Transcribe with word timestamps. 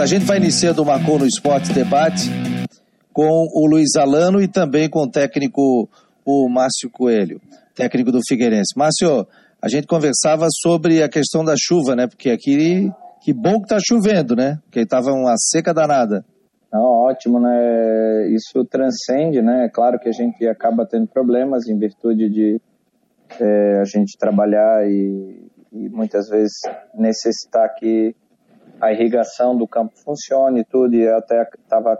A 0.00 0.06
gente 0.06 0.24
vai 0.24 0.38
iniciando 0.38 0.82
o 0.82 0.86
Marcou 0.86 1.18
no 1.18 1.26
Esporte 1.26 1.74
Debate 1.74 2.30
com 3.12 3.46
o 3.52 3.66
Luiz 3.66 3.96
Alano 3.96 4.40
e 4.40 4.48
também 4.48 4.88
com 4.88 5.00
o 5.00 5.10
técnico 5.10 5.90
o 6.24 6.48
Márcio 6.48 6.88
Coelho, 6.90 7.38
técnico 7.74 8.10
do 8.10 8.20
Figueirense. 8.26 8.72
Márcio, 8.78 9.26
a 9.60 9.68
gente 9.68 9.86
conversava 9.86 10.46
sobre 10.50 11.02
a 11.02 11.08
questão 11.08 11.44
da 11.44 11.54
chuva, 11.54 11.94
né? 11.94 12.06
Porque 12.06 12.30
aqui, 12.30 12.90
que 13.22 13.34
bom 13.34 13.60
que 13.60 13.68
tá 13.68 13.76
chovendo, 13.78 14.34
né? 14.34 14.58
Porque 14.64 14.80
estava 14.80 15.12
uma 15.12 15.34
seca 15.36 15.74
danada. 15.74 16.24
Não, 16.72 16.82
ótimo, 16.82 17.40
né? 17.40 18.28
Isso 18.28 18.64
transcende, 18.64 19.42
né? 19.42 19.64
É 19.64 19.68
claro 19.68 19.98
que 19.98 20.08
a 20.08 20.12
gente 20.12 20.46
acaba 20.46 20.86
tendo 20.86 21.08
problemas 21.08 21.68
em 21.68 21.76
virtude 21.76 22.28
de 22.28 22.60
é, 23.40 23.80
a 23.80 23.84
gente 23.84 24.16
trabalhar 24.16 24.88
e, 24.88 25.50
e 25.72 25.88
muitas 25.88 26.28
vezes 26.28 26.60
necessitar 26.94 27.74
que 27.74 28.14
a 28.80 28.92
irrigação 28.92 29.56
do 29.56 29.66
campo 29.66 29.92
funcione 29.96 30.60
e 30.60 30.64
tudo, 30.64 30.94
e 30.94 31.08
até 31.08 31.42
estava 31.58 31.98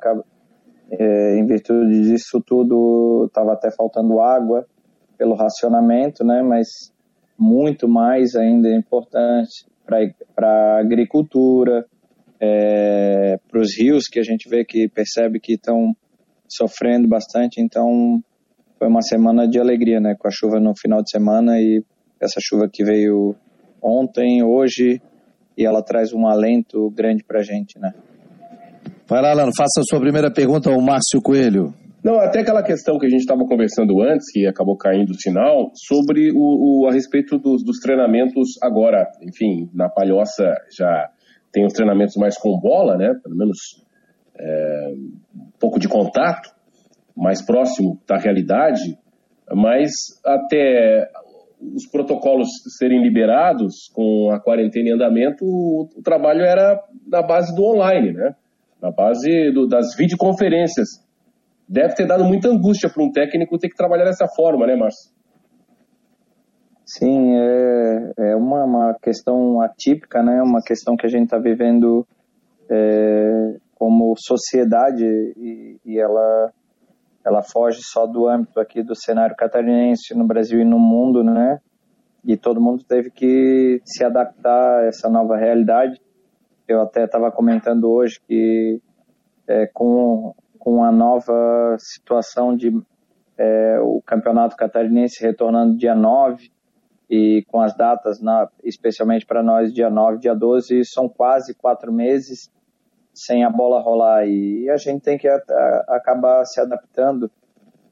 é, 0.90 1.36
em 1.36 1.44
virtude 1.44 2.02
disso 2.02 2.40
tudo, 2.44 3.26
estava 3.26 3.52
até 3.52 3.70
faltando 3.70 4.20
água 4.20 4.66
pelo 5.18 5.34
racionamento, 5.34 6.24
né? 6.24 6.42
Mas 6.42 6.68
muito 7.36 7.88
mais 7.88 8.34
ainda 8.36 8.68
é 8.68 8.74
importante 8.74 9.66
para 9.84 10.48
a 10.48 10.78
agricultura, 10.78 11.86
é, 12.40 13.36
para 13.48 13.60
os 13.60 13.76
rios 13.78 14.04
que 14.10 14.18
a 14.18 14.22
gente 14.22 14.48
vê 14.48 14.64
que 14.64 14.88
percebe 14.88 15.38
que 15.38 15.54
estão 15.54 15.94
sofrendo 16.48 17.06
bastante. 17.06 17.60
Então 17.60 18.20
foi 18.78 18.88
uma 18.88 19.02
semana 19.02 19.46
de 19.46 19.58
alegria, 19.58 20.00
né? 20.00 20.14
Com 20.18 20.26
a 20.26 20.30
chuva 20.32 20.58
no 20.58 20.72
final 20.76 21.02
de 21.02 21.10
semana 21.10 21.60
e 21.60 21.82
essa 22.20 22.40
chuva 22.40 22.68
que 22.72 22.84
veio 22.84 23.34
ontem, 23.82 24.42
hoje 24.42 25.00
e 25.56 25.64
ela 25.64 25.82
traz 25.82 26.12
um 26.12 26.26
alento 26.26 26.90
grande 26.90 27.22
para 27.22 27.40
a 27.40 27.42
gente, 27.42 27.78
né? 27.78 27.92
Vai 29.06 29.20
lá, 29.20 29.32
Lano, 29.32 29.52
faça 29.56 29.80
a 29.80 29.82
sua 29.82 30.00
primeira 30.00 30.30
pergunta 30.30 30.70
ao 30.70 30.80
Márcio 30.80 31.20
Coelho. 31.20 31.74
Não, 32.02 32.18
até 32.18 32.40
aquela 32.40 32.62
questão 32.62 32.98
que 32.98 33.04
a 33.04 33.08
gente 33.10 33.20
estava 33.20 33.44
conversando 33.44 34.00
antes, 34.00 34.32
que 34.32 34.46
acabou 34.46 34.76
caindo 34.76 35.10
o 35.10 35.20
sinal, 35.20 35.70
sobre 35.74 36.30
o, 36.32 36.84
o 36.84 36.88
a 36.88 36.92
respeito 36.92 37.36
dos, 37.36 37.62
dos, 37.62 37.78
treinamentos 37.78 38.56
agora. 38.62 39.06
Enfim, 39.20 39.68
na 39.74 39.88
Palhoça 39.90 40.54
já 40.74 41.10
tem 41.52 41.64
os 41.64 41.72
treinamentos 41.72 42.16
mais 42.16 42.36
com 42.38 42.58
bola, 42.58 42.96
né? 42.96 43.12
Pelo 43.22 43.36
menos 43.36 43.58
é, 44.38 44.92
um 45.34 45.50
pouco 45.58 45.78
de 45.78 45.88
contato, 45.88 46.50
mais 47.16 47.44
próximo 47.44 48.00
da 48.06 48.16
realidade, 48.16 48.96
mas 49.52 49.90
até 50.24 51.10
os 51.60 51.86
protocolos 51.90 52.48
serem 52.78 53.02
liberados 53.02 53.90
com 53.92 54.30
a 54.30 54.40
quarentena 54.40 54.88
em 54.88 54.92
andamento, 54.94 55.44
o, 55.44 55.88
trabalho 56.02 56.40
era 56.40 56.80
na 57.06 57.22
base 57.22 57.54
do 57.54 57.62
online, 57.64 58.12
né? 58.12 58.34
Na 58.80 58.90
base 58.90 59.50
do, 59.52 59.66
das 59.66 59.94
videoconferências. 59.94 60.88
Deve 61.68 61.94
ter 61.94 62.06
dado 62.06 62.24
muita 62.24 62.48
angústia 62.48 62.88
para 62.88 63.04
um 63.04 63.12
técnico 63.12 63.58
ter 63.58 63.68
que 63.68 63.76
trabalhar 63.76 64.04
dessa 64.04 64.26
forma, 64.34 64.66
né, 64.66 64.74
Márcio? 64.74 65.12
Sim, 66.92 67.36
é, 67.36 68.12
é 68.18 68.36
uma, 68.36 68.64
uma 68.64 68.94
questão 69.00 69.60
atípica, 69.60 70.24
né? 70.24 70.42
Uma 70.42 70.60
questão 70.60 70.96
que 70.96 71.06
a 71.06 71.08
gente 71.08 71.26
está 71.26 71.38
vivendo 71.38 72.04
é, 72.68 73.54
como 73.76 74.12
sociedade 74.18 75.04
e, 75.04 75.78
e 75.84 76.00
ela 76.00 76.52
ela 77.24 77.42
foge 77.42 77.78
só 77.80 78.06
do 78.06 78.26
âmbito 78.26 78.58
aqui 78.58 78.82
do 78.82 78.96
cenário 78.96 79.36
catarinense 79.36 80.16
no 80.16 80.26
Brasil 80.26 80.60
e 80.60 80.64
no 80.64 80.80
mundo, 80.80 81.22
né? 81.22 81.60
E 82.24 82.36
todo 82.36 82.60
mundo 82.60 82.82
teve 82.82 83.08
que 83.08 83.80
se 83.84 84.04
adaptar 84.04 84.80
a 84.80 84.86
essa 84.86 85.08
nova 85.08 85.36
realidade. 85.36 86.00
Eu 86.66 86.80
até 86.80 87.04
estava 87.04 87.30
comentando 87.30 87.88
hoje 87.88 88.20
que 88.26 88.80
é, 89.46 89.68
com, 89.72 90.34
com 90.58 90.82
a 90.82 90.90
nova 90.90 91.76
situação 91.78 92.56
de 92.56 92.72
é, 93.38 93.78
o 93.80 94.02
campeonato 94.04 94.56
catarinense 94.56 95.22
retornando 95.22 95.76
dia 95.76 95.94
9 95.94 96.50
e 97.10 97.44
com 97.48 97.60
as 97.60 97.76
datas, 97.76 98.20
na, 98.20 98.48
especialmente 98.62 99.26
para 99.26 99.42
nós, 99.42 99.72
dia 99.72 99.90
9, 99.90 100.18
dia 100.18 100.34
12, 100.34 100.84
são 100.84 101.08
quase 101.08 101.52
quatro 101.54 101.92
meses 101.92 102.48
sem 103.12 103.44
a 103.44 103.50
bola 103.50 103.82
rolar 103.82 104.24
e 104.26 104.70
a 104.70 104.76
gente 104.76 105.02
tem 105.02 105.18
que 105.18 105.26
a, 105.26 105.34
a, 105.34 105.96
acabar 105.96 106.44
se 106.44 106.60
adaptando 106.60 107.28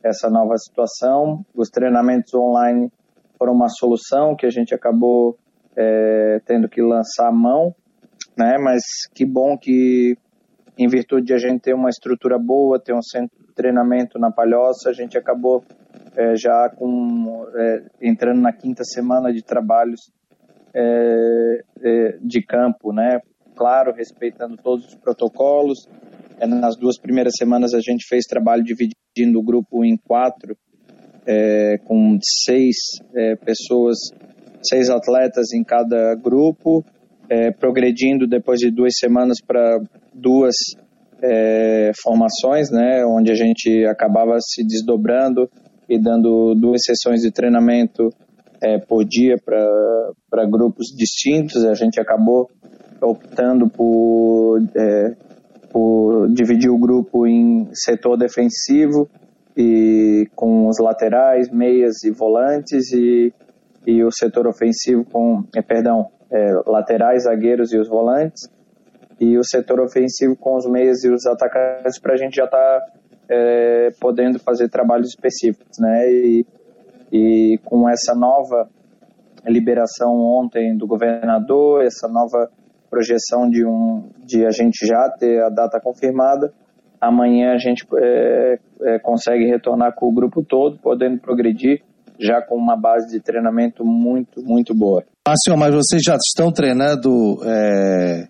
a 0.05 0.09
essa 0.09 0.31
nova 0.31 0.57
situação. 0.57 1.45
Os 1.53 1.69
treinamentos 1.69 2.33
online 2.33 2.93
foram 3.37 3.53
uma 3.53 3.69
solução 3.69 4.37
que 4.37 4.47
a 4.47 4.51
gente 4.51 4.73
acabou 4.73 5.37
é, 5.77 6.41
tendo 6.47 6.69
que 6.69 6.81
lançar 6.81 7.27
a 7.27 7.33
mão, 7.33 7.75
né? 8.37 8.57
Mas 8.59 8.83
que 9.13 9.27
bom 9.27 9.59
que 9.59 10.17
em 10.79 10.87
virtude 10.87 11.27
de 11.27 11.35
a 11.35 11.39
gente 11.39 11.61
ter 11.61 11.75
uma 11.75 11.89
estrutura 11.89 12.39
boa, 12.39 12.81
ter 12.81 12.95
um 12.95 13.03
centro 13.03 13.37
de 13.37 13.53
treinamento 13.53 14.17
na 14.17 14.31
Palhoça, 14.31 14.91
a 14.91 14.93
gente 14.93 15.19
acabou 15.19 15.65
é, 16.19 16.35
já 16.35 16.69
com 16.69 17.47
é, 17.55 17.83
entrando 18.03 18.41
na 18.41 18.53
quinta 18.53 18.83
semana 18.83 19.33
de 19.33 19.41
trabalhos 19.41 20.11
é, 20.75 21.61
é, 21.81 22.19
de 22.21 22.43
campo, 22.43 22.93
né? 22.93 23.21
claro, 23.55 23.93
respeitando 23.93 24.57
todos 24.57 24.87
os 24.87 24.95
protocolos. 24.97 25.89
É, 26.41 26.47
nas 26.47 26.77
duas 26.77 26.99
primeiras 26.99 27.35
semanas 27.39 27.73
a 27.73 27.81
gente 27.81 28.05
fez 28.09 28.25
trabalho 28.25 28.65
dividindo 28.65 29.39
o 29.39 29.43
grupo 29.43 29.85
em 29.85 29.97
quatro, 29.97 30.57
é, 31.25 31.79
com 31.85 32.19
seis 32.21 32.77
pessoas, 33.45 33.99
seis 34.61 34.91
atletas 34.91 35.53
em 35.53 35.63
cada 35.63 36.17
grupo, 36.17 36.85
progredindo 37.61 38.27
depois 38.27 38.59
de 38.59 38.71
duas 38.71 38.95
semanas 38.99 39.37
para 39.47 39.79
duas 40.15 40.55
formações, 42.03 42.71
né, 42.71 43.05
onde 43.05 43.31
a 43.31 43.35
gente 43.35 43.85
acabava 43.85 44.39
se 44.41 44.65
desdobrando 44.65 45.51
e 45.89 45.99
dando 45.99 46.55
duas 46.55 46.83
sessões 46.85 47.23
de 47.23 47.31
treinamento 47.31 48.11
é, 48.63 48.79
por 48.79 49.05
dia 49.05 49.37
para 49.45 50.47
grupos 50.47 50.89
distintos. 50.97 51.65
A 51.65 51.75
gente 51.75 52.01
acabou 52.01 52.51
optando 53.01 53.69
por, 53.69 54.61
é, 54.77 55.17
por 55.71 56.29
dividir 56.33 56.71
o 56.71 56.79
grupo 56.79 57.27
em 57.27 57.69
setor 57.73 58.17
defensivo 58.17 59.09
e 59.57 60.29
com 60.37 60.69
os 60.69 60.79
laterais, 60.79 61.51
meias 61.51 62.05
e 62.05 62.11
volantes 62.11 62.93
e, 62.93 63.33
e 63.87 64.05
o 64.05 64.11
setor 64.11 64.47
ofensivo 64.47 65.05
com, 65.05 65.45
é, 65.57 65.63
perdão, 65.63 66.07
é, 66.31 66.53
laterais, 66.67 67.25
zagueiros 67.25 67.73
e 67.73 67.79
os 67.79 67.89
volantes 67.89 68.49
e 69.21 69.37
o 69.37 69.43
setor 69.43 69.81
ofensivo 69.81 70.37
com 70.37 70.57
os 70.57 70.67
meias 70.67 71.03
e 71.03 71.11
os 71.11 71.27
atacantes 71.27 71.99
para 72.01 72.15
a 72.15 72.17
gente 72.17 72.37
já 72.37 72.45
estar 72.45 72.57
tá, 72.57 72.87
é, 73.29 73.91
podendo 74.01 74.39
fazer 74.39 74.69
trabalhos 74.69 75.09
específicos, 75.09 75.79
né? 75.79 76.11
E, 76.11 76.47
e 77.13 77.59
com 77.65 77.89
essa 77.89 78.15
nova 78.15 78.69
liberação 79.47 80.15
ontem 80.15 80.77
do 80.77 80.87
governador, 80.87 81.85
essa 81.85 82.09
nova 82.09 82.51
projeção 82.91 83.49
de, 83.49 83.65
um, 83.65 84.09
de 84.25 84.47
a 84.47 84.51
gente 84.51 84.87
já 84.87 85.09
ter 85.11 85.43
a 85.43 85.49
data 85.49 85.81
confirmada. 85.81 86.53
Amanhã 87.01 87.53
a 87.53 87.59
gente 87.59 87.87
é, 87.97 88.59
é, 88.83 88.99
consegue 88.99 89.45
retornar 89.47 89.95
com 89.95 90.07
o 90.07 90.13
grupo 90.13 90.43
todo, 90.43 90.79
podendo 90.79 91.19
progredir 91.21 91.83
já 92.19 92.43
com 92.43 92.57
uma 92.57 92.77
base 92.77 93.09
de 93.15 93.21
treinamento 93.23 93.85
muito, 93.85 94.43
muito 94.43 94.75
boa. 94.75 95.05
Márcio, 95.27 95.57
mas 95.57 95.73
vocês 95.73 96.03
já 96.05 96.17
estão 96.17 96.51
treinando 96.51 97.39
é, 97.45 98.27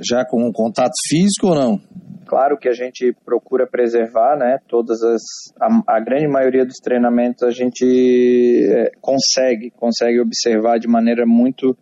já 0.00 0.24
com 0.24 0.42
um 0.42 0.52
contato 0.52 0.94
físico 1.08 1.48
ou 1.48 1.54
não? 1.54 1.80
Claro 2.28 2.58
que 2.58 2.68
a 2.68 2.74
gente 2.74 3.16
procura 3.24 3.66
preservar, 3.66 4.36
né? 4.36 4.58
Todas 4.68 5.02
as 5.02 5.22
a, 5.58 5.96
a 5.96 5.98
grande 5.98 6.28
maioria 6.28 6.64
dos 6.64 6.76
treinamentos 6.76 7.42
a 7.42 7.50
gente 7.50 8.68
é, 8.70 8.90
consegue 9.00 9.70
consegue 9.70 10.20
observar 10.20 10.78
de 10.78 10.86
maneira 10.86 11.24
muito 11.24 11.74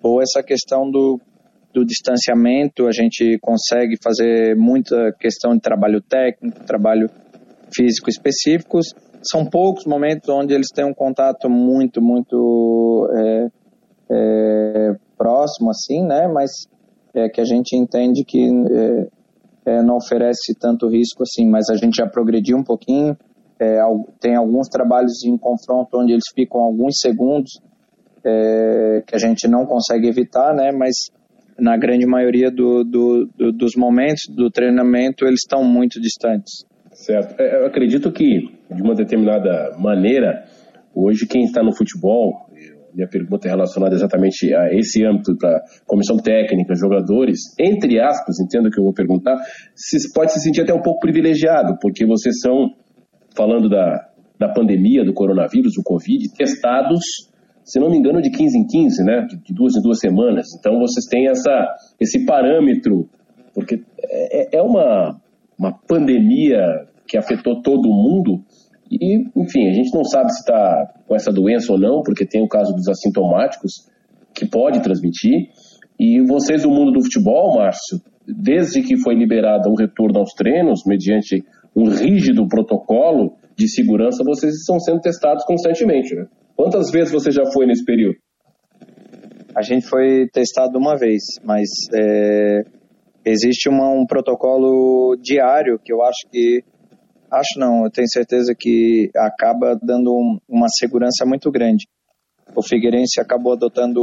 boa 0.00 0.22
essa 0.22 0.40
questão 0.40 0.88
do 0.88 1.20
do 1.74 1.84
distanciamento, 1.84 2.86
a 2.86 2.92
gente 2.92 3.38
consegue 3.40 3.96
fazer 4.02 4.56
muita 4.56 5.12
questão 5.18 5.52
de 5.54 5.60
trabalho 5.60 6.00
técnico, 6.00 6.64
trabalho 6.64 7.10
físico 7.74 8.08
específicos. 8.08 8.94
São 9.22 9.44
poucos 9.44 9.84
momentos 9.84 10.28
onde 10.28 10.54
eles 10.54 10.68
têm 10.74 10.84
um 10.84 10.94
contato 10.94 11.50
muito, 11.50 12.00
muito 12.00 13.08
é, 13.14 13.48
é, 14.10 14.92
próximo, 15.16 15.70
assim, 15.70 16.06
né? 16.06 16.28
Mas 16.28 16.50
é 17.14 17.28
que 17.28 17.40
a 17.40 17.44
gente 17.44 17.76
entende 17.76 18.24
que 18.24 18.40
é, 18.40 19.17
é, 19.68 19.82
não 19.82 19.96
oferece 19.96 20.54
tanto 20.58 20.88
risco 20.88 21.22
assim, 21.22 21.46
mas 21.46 21.68
a 21.68 21.76
gente 21.76 21.96
já 21.96 22.06
progrediu 22.06 22.56
um 22.56 22.64
pouquinho. 22.64 23.14
É, 23.60 23.80
tem 24.18 24.34
alguns 24.34 24.68
trabalhos 24.68 25.22
em 25.24 25.36
confronto 25.36 25.98
onde 25.98 26.12
eles 26.12 26.24
ficam 26.34 26.60
alguns 26.60 26.98
segundos 27.00 27.60
é, 28.24 29.02
que 29.06 29.14
a 29.14 29.18
gente 29.18 29.46
não 29.46 29.66
consegue 29.66 30.08
evitar, 30.08 30.54
né? 30.54 30.70
Mas 30.72 30.94
na 31.58 31.76
grande 31.76 32.06
maioria 32.06 32.50
do, 32.50 32.82
do, 32.84 33.28
do, 33.36 33.52
dos 33.52 33.74
momentos 33.76 34.22
do 34.34 34.50
treinamento, 34.50 35.26
eles 35.26 35.40
estão 35.44 35.62
muito 35.64 36.00
distantes. 36.00 36.64
Certo. 36.92 37.38
É, 37.38 37.62
eu 37.62 37.66
acredito 37.66 38.10
que, 38.10 38.48
de 38.70 38.82
uma 38.82 38.94
determinada 38.94 39.76
maneira, 39.78 40.44
hoje 40.94 41.26
quem 41.26 41.44
está 41.44 41.62
no 41.62 41.76
futebol, 41.76 42.48
minha 42.94 43.08
pergunta 43.08 43.46
é 43.48 43.50
relacionada 43.50 43.94
exatamente 43.94 44.54
a 44.54 44.72
esse 44.72 45.04
âmbito 45.04 45.36
para 45.36 45.60
comissão 45.86 46.16
técnica, 46.16 46.74
jogadores, 46.74 47.40
entre 47.58 48.00
aspas, 48.00 48.40
entendo 48.40 48.70
que 48.70 48.78
eu 48.78 48.84
vou 48.84 48.92
perguntar, 48.92 49.36
se 49.74 50.12
pode 50.12 50.32
se 50.32 50.40
sentir 50.40 50.62
até 50.62 50.74
um 50.74 50.82
pouco 50.82 51.00
privilegiado, 51.00 51.76
porque 51.80 52.06
vocês 52.06 52.40
são, 52.40 52.70
falando 53.36 53.68
da, 53.68 54.08
da 54.38 54.48
pandemia, 54.52 55.04
do 55.04 55.12
coronavírus, 55.12 55.74
do 55.74 55.82
Covid, 55.82 56.32
testados, 56.36 57.28
se 57.64 57.78
não 57.78 57.90
me 57.90 57.98
engano, 57.98 58.22
de 58.22 58.30
15 58.30 58.58
em 58.58 58.66
15, 58.66 59.04
né? 59.04 59.26
De 59.44 59.52
duas 59.52 59.76
em 59.76 59.82
duas 59.82 59.98
semanas. 59.98 60.46
Então 60.58 60.78
vocês 60.78 61.04
têm 61.04 61.28
essa, 61.28 61.68
esse 62.00 62.24
parâmetro, 62.24 63.08
porque 63.52 63.82
é, 64.02 64.56
é 64.56 64.62
uma, 64.62 65.20
uma 65.58 65.72
pandemia 65.86 66.86
que 67.06 67.18
afetou 67.18 67.60
todo 67.60 67.88
mundo. 67.88 68.42
E, 68.90 69.28
enfim, 69.36 69.68
a 69.68 69.72
gente 69.72 69.94
não 69.94 70.04
sabe 70.04 70.32
se 70.32 70.40
está 70.40 70.94
com 71.06 71.14
essa 71.14 71.30
doença 71.30 71.72
ou 71.72 71.78
não, 71.78 72.02
porque 72.02 72.26
tem 72.26 72.42
o 72.42 72.48
caso 72.48 72.72
dos 72.74 72.88
assintomáticos, 72.88 73.88
que 74.34 74.46
pode 74.46 74.80
transmitir. 74.82 75.50
E 75.98 76.20
vocês 76.26 76.62
do 76.62 76.70
mundo 76.70 76.92
do 76.92 77.02
futebol, 77.02 77.56
Márcio, 77.56 78.00
desde 78.26 78.82
que 78.82 78.96
foi 78.98 79.14
liberado 79.14 79.68
o 79.70 79.74
retorno 79.74 80.20
aos 80.20 80.32
treinos, 80.32 80.82
mediante 80.86 81.44
um 81.74 81.88
rígido 81.88 82.46
protocolo 82.46 83.34
de 83.56 83.68
segurança, 83.68 84.22
vocês 84.24 84.54
estão 84.54 84.78
sendo 84.78 85.00
testados 85.00 85.44
constantemente, 85.44 86.14
né? 86.14 86.26
Quantas 86.56 86.90
vezes 86.90 87.12
você 87.12 87.30
já 87.30 87.44
foi 87.52 87.66
nesse 87.66 87.84
período? 87.84 88.16
A 89.54 89.62
gente 89.62 89.86
foi 89.86 90.28
testado 90.32 90.78
uma 90.78 90.96
vez, 90.96 91.22
mas 91.44 91.68
é, 91.94 92.62
existe 93.24 93.68
uma, 93.68 93.90
um 93.90 94.06
protocolo 94.06 95.16
diário 95.20 95.78
que 95.84 95.92
eu 95.92 96.02
acho 96.02 96.28
que 96.30 96.62
acho 97.30 97.58
não, 97.58 97.84
eu 97.84 97.90
tenho 97.90 98.08
certeza 98.08 98.54
que 98.58 99.10
acaba 99.16 99.78
dando 99.82 100.12
um, 100.12 100.38
uma 100.48 100.66
segurança 100.68 101.24
muito 101.26 101.50
grande. 101.50 101.86
O 102.56 102.62
Figueirense 102.62 103.20
acabou 103.20 103.52
adotando 103.52 104.02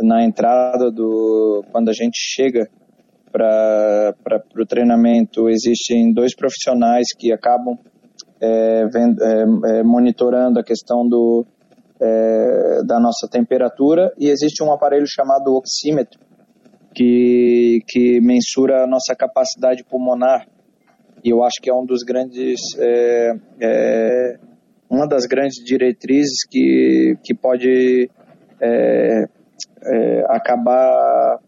na 0.00 0.22
entrada 0.22 0.90
do 0.90 1.64
quando 1.72 1.88
a 1.88 1.92
gente 1.92 2.16
chega 2.16 2.68
para 3.32 4.14
o 4.56 4.66
treinamento 4.66 5.48
existem 5.48 6.12
dois 6.12 6.36
profissionais 6.36 7.06
que 7.18 7.32
acabam 7.32 7.76
é, 8.40 8.86
vendo, 8.86 9.22
é, 9.22 9.78
é, 9.78 9.82
monitorando 9.82 10.60
a 10.60 10.64
questão 10.64 11.08
do, 11.08 11.44
é, 12.00 12.82
da 12.86 13.00
nossa 13.00 13.26
temperatura 13.28 14.12
e 14.18 14.28
existe 14.28 14.62
um 14.62 14.72
aparelho 14.72 15.06
chamado 15.08 15.54
oxímetro 15.54 16.20
que, 16.94 17.80
que 17.88 18.20
mensura 18.20 18.84
a 18.84 18.86
nossa 18.86 19.16
capacidade 19.16 19.82
pulmonar 19.82 20.46
e 21.24 21.30
eu 21.30 21.42
acho 21.42 21.60
que 21.62 21.70
é 21.70 21.74
um 21.74 21.86
dos 21.86 22.02
grandes 22.02 22.60
é, 22.78 23.32
é, 23.60 24.38
uma 24.90 25.08
das 25.08 25.26
grandes 25.26 25.64
diretrizes 25.64 26.46
que, 26.48 27.16
que 27.24 27.34
pode 27.34 28.10
é, 28.60 29.24
é, 29.82 30.24
acabar 30.28 31.38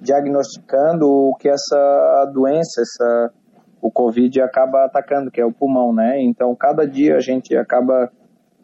diagnosticando 0.00 1.06
o 1.06 1.34
que 1.38 1.48
essa 1.48 2.30
doença, 2.32 2.82
essa, 2.82 3.32
o 3.82 3.90
Covid 3.90 4.40
acaba 4.40 4.84
atacando, 4.84 5.30
que 5.30 5.40
é 5.40 5.44
o 5.44 5.52
pulmão, 5.52 5.92
né? 5.92 6.22
Então, 6.22 6.54
cada 6.54 6.86
dia 6.86 7.16
a 7.16 7.20
gente 7.20 7.56
acaba 7.56 8.10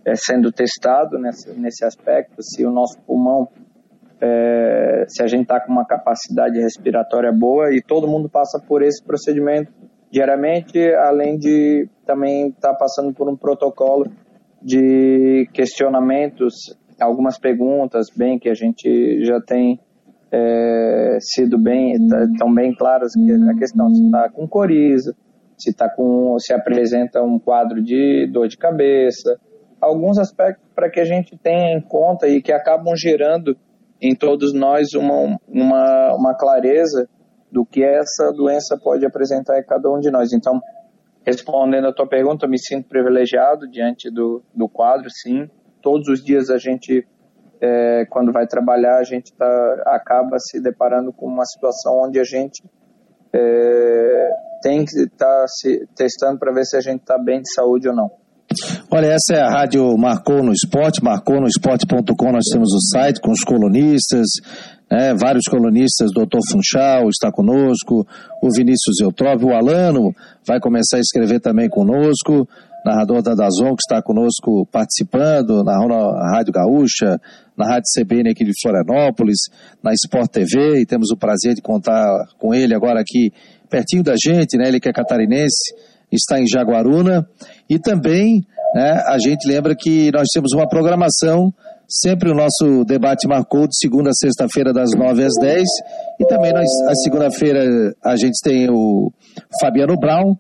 é, 0.05 0.15
sendo 0.15 0.53
testado 0.53 1.19
nesse, 1.19 1.53
nesse 1.59 1.85
aspecto, 1.85 2.43
se 2.43 2.65
o 2.65 2.71
nosso 2.71 3.01
pulmão, 3.03 3.49
é, 4.21 5.05
se 5.09 5.23
a 5.23 5.27
gente 5.27 5.43
está 5.43 5.61
com 5.61 5.73
uma 5.73 5.87
capacidade 5.87 6.61
respiratória 6.61 7.33
boa 7.33 7.75
e 7.75 7.83
todo 7.83 8.07
mundo 8.07 8.29
passa 8.29 8.63
por 8.67 8.83
esse 8.83 9.03
procedimento 9.03 9.73
diariamente, 10.13 10.79
além 10.95 11.39
de 11.39 11.89
também 12.05 12.49
estar 12.49 12.73
tá 12.73 12.75
passando 12.75 13.15
por 13.15 13.29
um 13.31 13.37
protocolo 13.37 14.05
de 14.63 15.49
questionamentos, 15.55 16.55
algumas 17.01 17.39
perguntas, 17.39 18.09
bem 18.15 18.39
que 18.39 18.51
a 18.51 18.55
gente 18.55 19.25
já 19.25 19.41
tem 19.41 19.81
é, 20.31 21.17
sido 21.19 21.59
bem, 21.59 21.95
tá, 22.07 22.27
tão 22.39 22.55
bem 22.55 22.75
claras 22.75 23.15
que 23.15 23.33
a 23.33 23.59
questão 23.59 23.89
se 23.89 24.05
está 24.05 24.29
com 24.29 24.47
coriza, 24.47 25.17
se 25.57 25.71
está 25.71 25.89
com, 25.89 26.39
se 26.39 26.53
apresenta 26.53 27.23
um 27.23 27.39
quadro 27.39 27.83
de 27.83 28.29
dor 28.31 28.49
de 28.49 28.59
cabeça, 28.59 29.41
alguns 29.81 30.19
aspectos 30.19 30.69
para 30.75 30.91
que 30.91 31.01
a 31.01 31.05
gente 31.07 31.39
tenha 31.39 31.75
em 31.75 31.81
conta 31.81 32.29
e 32.29 32.43
que 32.43 32.53
acabam 32.53 32.95
gerando 32.95 33.57
em 34.01 34.15
todos 34.15 34.53
nós 34.53 34.93
uma, 34.95 35.39
uma, 35.49 36.15
uma 36.15 36.35
clareza 36.35 37.09
do 37.53 37.67
que 37.67 37.85
essa 37.85 38.33
doença 38.33 38.79
pode 38.83 39.05
apresentar 39.05 39.59
em 39.59 39.65
cada 39.65 39.91
um 39.91 40.01
de 40.01 40.11
nós. 40.11 40.33
Então, 40.33 40.59
respondendo 41.25 41.87
a 41.87 41.93
tua 41.93 42.09
pergunta, 42.09 42.47
eu 42.47 42.51
me 42.51 42.59
sinto 42.59 42.89
privilegiado 42.89 43.69
diante 43.69 44.11
do, 44.11 44.43
do 44.55 44.67
quadro, 44.67 45.11
sim. 45.11 45.47
Todos 45.83 46.09
os 46.09 46.25
dias 46.25 46.49
a 46.49 46.57
gente, 46.57 47.07
é, 47.61 48.07
quando 48.09 48.33
vai 48.33 48.47
trabalhar, 48.47 48.99
a 48.99 49.05
gente 49.05 49.35
tá, 49.35 49.83
acaba 49.87 50.39
se 50.39 50.63
deparando 50.63 51.13
com 51.13 51.27
uma 51.27 51.45
situação 51.45 52.01
onde 52.03 52.19
a 52.19 52.25
gente 52.25 52.65
é, 53.35 54.31
tem 54.63 54.85
que 54.87 55.03
estar 55.03 55.43
tá 55.43 55.45
se 55.47 55.87
testando 55.95 56.39
para 56.39 56.55
ver 56.55 56.65
se 56.65 56.77
a 56.77 56.81
gente 56.81 57.01
está 57.01 57.19
bem 57.19 57.43
de 57.43 57.53
saúde 57.53 57.89
ou 57.89 57.95
não. 57.95 58.11
Olha, 58.91 59.07
essa 59.07 59.35
é 59.35 59.41
a 59.41 59.49
rádio 59.49 59.97
Marcou 59.97 60.43
no 60.43 60.53
Esporte, 60.53 61.03
marconosport.com, 61.03 62.33
nós 62.33 62.45
temos 62.53 62.69
o 62.73 62.81
site 62.93 63.21
com 63.21 63.31
os 63.31 63.43
colunistas, 63.43 64.27
né, 64.93 65.15
vários 65.15 65.45
colunistas, 65.49 66.11
doutor 66.13 66.41
Funchal 66.51 67.09
está 67.09 67.33
conosco, 67.33 68.07
o 68.43 68.49
Vinícius 68.55 69.01
Eutrópio, 69.01 69.49
o 69.49 69.55
Alano 69.55 70.15
vai 70.47 70.61
começar 70.61 70.99
a 70.99 71.01
escrever 71.01 71.41
também 71.41 71.67
conosco, 71.67 72.47
narrador 72.85 73.23
da 73.23 73.35
Dazon 73.35 73.75
que 73.75 73.81
está 73.89 74.03
conosco 74.03 74.69
participando, 74.71 75.65
na 75.65 75.79
Rádio 76.37 76.53
Gaúcha, 76.53 77.19
na 77.57 77.67
Rádio 77.67 77.85
CBN 77.97 78.33
aqui 78.33 78.45
de 78.45 78.53
Florianópolis, 78.61 79.39
na 79.83 79.95
Sport 79.95 80.31
TV, 80.31 80.83
e 80.83 80.85
temos 80.85 81.11
o 81.11 81.17
prazer 81.17 81.55
de 81.55 81.63
contar 81.63 82.27
com 82.39 82.53
ele 82.53 82.75
agora 82.75 83.01
aqui 83.01 83.33
pertinho 83.71 84.03
da 84.03 84.15
gente, 84.23 84.59
né, 84.59 84.69
ele 84.69 84.79
que 84.79 84.91
é 84.91 84.93
catarinense, 84.93 85.75
está 86.13 86.39
em 86.39 86.47
Jaguaruna, 86.47 87.27
e 87.67 87.79
também 87.79 88.45
né, 88.75 89.03
a 89.07 89.17
gente 89.19 89.49
lembra 89.49 89.75
que 89.75 90.11
nós 90.13 90.29
temos 90.35 90.53
uma 90.53 90.69
programação, 90.69 91.51
sempre 91.89 92.31
o 92.31 92.35
nosso 92.35 92.85
debate 92.85 93.29
marcou 93.29 93.67
de 93.67 93.77
segunda 93.79 94.11
a 94.11 94.15
sexta-feira 94.15 94.73
das 94.73 94.91
nove 94.97 95.25
às 95.25 95.35
dez, 95.41 95.69
e 96.21 96.27
também 96.27 96.53
nós, 96.53 96.69
a 96.89 96.95
segunda-feira 96.95 97.95
a 98.05 98.17
gente 98.17 98.39
tem 98.43 98.69
o 98.71 99.13
Fabiano 99.61 99.97
Brown 99.99 100.37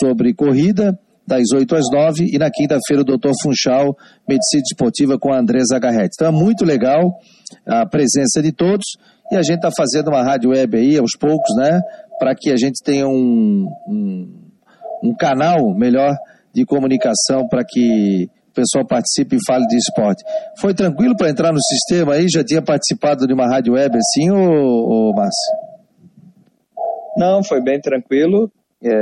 sobre 0.00 0.34
corrida, 0.34 0.98
das 1.26 1.44
8 1.54 1.76
às 1.76 1.84
9 1.90 2.28
e 2.32 2.38
na 2.38 2.50
quinta-feira 2.50 3.02
o 3.02 3.04
Dr. 3.04 3.30
Funchal, 3.42 3.96
Medicina 4.28 4.62
Esportiva 4.64 5.18
com 5.18 5.32
a 5.32 5.38
Andresa 5.38 5.78
Garretti. 5.78 6.16
Então 6.16 6.28
é 6.28 6.32
muito 6.32 6.64
legal 6.64 7.18
a 7.66 7.86
presença 7.86 8.42
de 8.42 8.52
todos 8.52 8.84
e 9.30 9.36
a 9.36 9.42
gente 9.42 9.56
está 9.56 9.70
fazendo 9.70 10.08
uma 10.08 10.22
rádio 10.22 10.50
web 10.50 10.76
aí 10.76 10.98
aos 10.98 11.12
poucos, 11.18 11.54
né? 11.56 11.80
Para 12.18 12.34
que 12.34 12.50
a 12.50 12.56
gente 12.56 12.82
tenha 12.84 13.06
um, 13.06 13.66
um, 13.88 14.50
um 15.04 15.14
canal 15.14 15.74
melhor 15.74 16.12
de 16.54 16.64
comunicação 16.66 17.48
para 17.48 17.62
que 17.66 18.28
o 18.52 18.54
pessoal 18.54 18.86
participe 18.86 19.36
e 19.36 19.44
fale 19.46 19.66
de 19.66 19.76
esporte. 19.76 20.22
Foi 20.60 20.74
tranquilo 20.74 21.16
para 21.16 21.30
entrar 21.30 21.52
no 21.52 21.60
sistema 21.60 22.14
aí? 22.14 22.26
Já 22.28 22.44
tinha 22.44 22.62
participado 22.62 23.26
de 23.26 23.32
uma 23.32 23.48
rádio 23.48 23.74
web 23.74 23.96
assim, 23.96 24.30
ou, 24.30 25.08
ou 25.08 25.14
Márcio? 25.14 25.56
Não, 27.16 27.42
foi 27.42 27.60
bem 27.62 27.80
tranquilo. 27.80 28.50
É, 28.84 28.92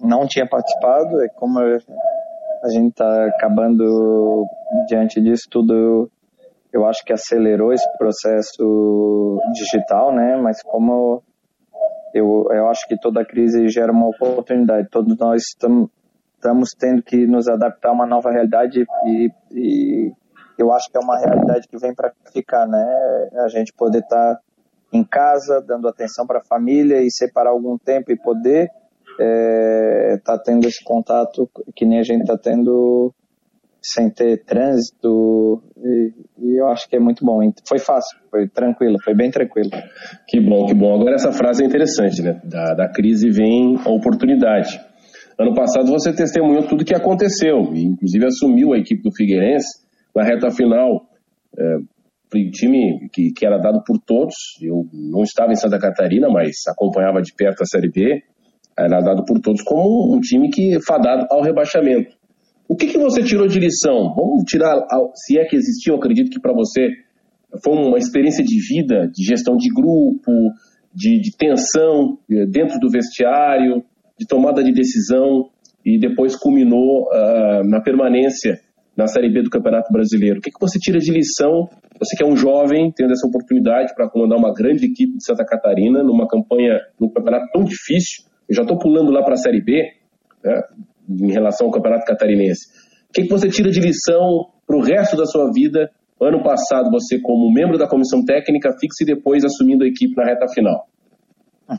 não 0.00 0.26
tinha 0.26 0.46
participado, 0.48 1.22
é 1.22 1.28
como 1.28 1.58
a 1.60 2.68
gente 2.70 2.90
está 2.90 3.26
acabando 3.26 4.44
diante 4.88 5.20
disso 5.20 5.44
tudo, 5.50 6.10
eu 6.72 6.84
acho 6.84 7.04
que 7.04 7.12
acelerou 7.12 7.72
esse 7.72 7.86
processo 7.96 9.40
digital, 9.52 10.12
né? 10.14 10.36
Mas 10.36 10.62
como 10.62 11.22
eu, 12.12 12.46
eu 12.50 12.68
acho 12.68 12.86
que 12.88 12.98
toda 12.98 13.24
crise 13.24 13.68
gera 13.68 13.92
uma 13.92 14.08
oportunidade, 14.08 14.88
todos 14.90 15.16
nós 15.16 15.42
estamos 15.42 15.88
tendo 16.78 17.02
que 17.02 17.26
nos 17.26 17.48
adaptar 17.48 17.90
a 17.90 17.92
uma 17.92 18.06
nova 18.06 18.30
realidade 18.30 18.84
e, 19.06 19.30
e 19.52 20.12
eu 20.58 20.72
acho 20.72 20.90
que 20.90 20.96
é 20.96 21.00
uma 21.00 21.18
realidade 21.18 21.66
que 21.68 21.78
vem 21.78 21.94
para 21.94 22.12
ficar, 22.32 22.66
né? 22.66 22.84
A 23.44 23.48
gente 23.48 23.72
poder 23.72 24.00
estar 24.00 24.34
tá 24.34 24.40
em 24.92 25.04
casa, 25.04 25.62
dando 25.66 25.88
atenção 25.88 26.26
para 26.26 26.38
a 26.40 26.44
família 26.44 27.00
e 27.00 27.10
separar 27.10 27.50
algum 27.50 27.78
tempo 27.78 28.12
e 28.12 28.16
poder 28.16 28.68
é, 29.18 30.18
tá 30.24 30.38
tendo 30.38 30.66
esse 30.66 30.82
contato 30.84 31.48
que 31.74 31.84
nem 31.84 31.98
a 31.98 32.02
gente 32.02 32.22
está 32.22 32.36
tendo 32.36 33.12
sem 33.82 34.10
ter 34.10 34.44
trânsito 34.44 35.62
e, 35.76 36.12
e, 36.38 36.60
eu 36.60 36.66
acho 36.68 36.88
que 36.88 36.96
é 36.96 37.00
muito 37.00 37.24
bom. 37.24 37.40
Foi 37.66 37.78
fácil, 37.78 38.18
foi 38.30 38.46
tranquilo, 38.46 38.96
foi 39.02 39.14
bem 39.14 39.30
tranquilo. 39.30 39.70
Que 40.28 40.38
bom, 40.38 40.66
que 40.66 40.74
bom. 40.74 40.94
Agora 40.94 41.14
essa 41.14 41.32
frase 41.32 41.62
é 41.62 41.66
interessante, 41.66 42.20
né? 42.20 42.40
Da, 42.44 42.74
da 42.74 42.88
crise 42.88 43.30
vem 43.30 43.78
a 43.84 43.90
oportunidade. 43.90 44.89
Ano 45.40 45.54
passado 45.54 45.86
você 45.86 46.12
testemunhou 46.12 46.66
tudo 46.68 46.84
que 46.84 46.94
aconteceu, 46.94 47.72
e 47.74 47.84
inclusive 47.84 48.26
assumiu 48.26 48.74
a 48.74 48.78
equipe 48.78 49.02
do 49.02 49.10
Figueirense 49.14 49.80
na 50.14 50.22
reta 50.22 50.50
final. 50.50 51.06
É, 51.58 51.76
o 52.32 52.50
time 52.50 53.08
que, 53.12 53.32
que 53.32 53.46
era 53.46 53.58
dado 53.58 53.82
por 53.84 53.98
todos. 53.98 54.34
Eu 54.62 54.86
não 54.92 55.22
estava 55.22 55.50
em 55.52 55.56
Santa 55.56 55.78
Catarina, 55.78 56.28
mas 56.28 56.50
acompanhava 56.68 57.20
de 57.22 57.34
perto 57.34 57.62
a 57.62 57.66
Série 57.66 57.90
B 57.90 58.22
era 58.78 59.00
dado 59.00 59.24
por 59.24 59.38
todos 59.40 59.62
como 59.62 60.14
um 60.14 60.20
time 60.20 60.50
que 60.50 60.78
fadado 60.86 61.26
ao 61.30 61.42
rebaixamento. 61.42 62.14
O 62.68 62.76
que, 62.76 62.86
que 62.86 62.98
você 62.98 63.22
tirou 63.22 63.46
de 63.46 63.58
lição? 63.58 64.14
Vamos 64.14 64.44
tirar, 64.46 64.76
se 65.14 65.38
é 65.38 65.44
que 65.44 65.56
existiu, 65.56 65.96
acredito 65.96 66.30
que 66.30 66.40
para 66.40 66.52
você 66.52 66.88
foi 67.64 67.74
uma 67.74 67.98
experiência 67.98 68.44
de 68.44 68.58
vida, 68.60 69.10
de 69.12 69.24
gestão 69.24 69.56
de 69.56 69.68
grupo, 69.68 70.30
de, 70.94 71.20
de 71.20 71.36
tensão 71.36 72.18
eh, 72.30 72.46
dentro 72.46 72.78
do 72.78 72.88
vestiário, 72.88 73.84
de 74.20 74.26
tomada 74.26 74.62
de 74.62 74.70
decisão 74.70 75.48
e 75.82 75.98
depois 75.98 76.36
culminou 76.36 77.08
uh, 77.08 77.64
na 77.66 77.80
permanência 77.80 78.60
na 78.94 79.06
Série 79.06 79.32
B 79.32 79.42
do 79.42 79.48
Campeonato 79.48 79.90
Brasileiro. 79.90 80.40
O 80.40 80.42
que, 80.42 80.50
que 80.50 80.60
você 80.60 80.78
tira 80.78 80.98
de 80.98 81.10
lição? 81.10 81.70
Você 81.98 82.14
que 82.14 82.22
é 82.22 82.26
um 82.26 82.36
jovem, 82.36 82.92
tendo 82.94 83.12
essa 83.12 83.26
oportunidade 83.26 83.94
para 83.94 84.10
comandar 84.10 84.38
uma 84.38 84.52
grande 84.52 84.84
equipe 84.84 85.16
de 85.16 85.24
Santa 85.24 85.42
Catarina, 85.42 86.02
numa 86.02 86.28
campanha, 86.28 86.78
num 87.00 87.08
campeonato 87.08 87.46
tão 87.50 87.64
difícil. 87.64 88.24
Eu 88.46 88.56
já 88.56 88.62
estou 88.62 88.78
pulando 88.78 89.10
lá 89.10 89.22
para 89.22 89.34
a 89.34 89.38
Série 89.38 89.62
B, 89.62 89.80
né, 90.44 90.62
em 91.08 91.32
relação 91.32 91.68
ao 91.68 91.72
Campeonato 91.72 92.04
Catarinense. 92.04 92.66
O 93.08 93.12
que, 93.14 93.22
que 93.22 93.30
você 93.30 93.48
tira 93.48 93.70
de 93.70 93.80
lição 93.80 94.50
para 94.66 94.76
o 94.76 94.82
resto 94.82 95.16
da 95.16 95.24
sua 95.24 95.50
vida? 95.50 95.90
Ano 96.20 96.42
passado, 96.42 96.90
você, 96.90 97.18
como 97.18 97.50
membro 97.50 97.78
da 97.78 97.88
comissão 97.88 98.22
técnica, 98.22 98.70
fixe 98.78 99.04
e 99.04 99.06
depois 99.06 99.42
assumindo 99.44 99.82
a 99.82 99.86
equipe 99.86 100.14
na 100.14 100.26
reta 100.26 100.46
final. 100.52 100.86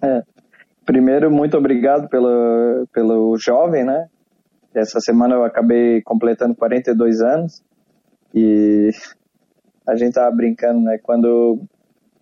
É. 0.03 0.23
Primeiro, 0.85 1.31
muito 1.31 1.57
obrigado 1.57 2.09
pelo, 2.09 2.87
pelo 2.93 3.37
jovem, 3.37 3.83
né? 3.83 4.07
Essa 4.73 4.99
semana 4.99 5.35
eu 5.35 5.43
acabei 5.43 6.01
completando 6.01 6.55
42 6.55 7.21
anos 7.21 7.61
e 8.33 8.89
a 9.87 9.95
gente 9.95 10.13
tava 10.13 10.35
brincando, 10.35 10.81
né? 10.81 10.97
Quando 11.01 11.59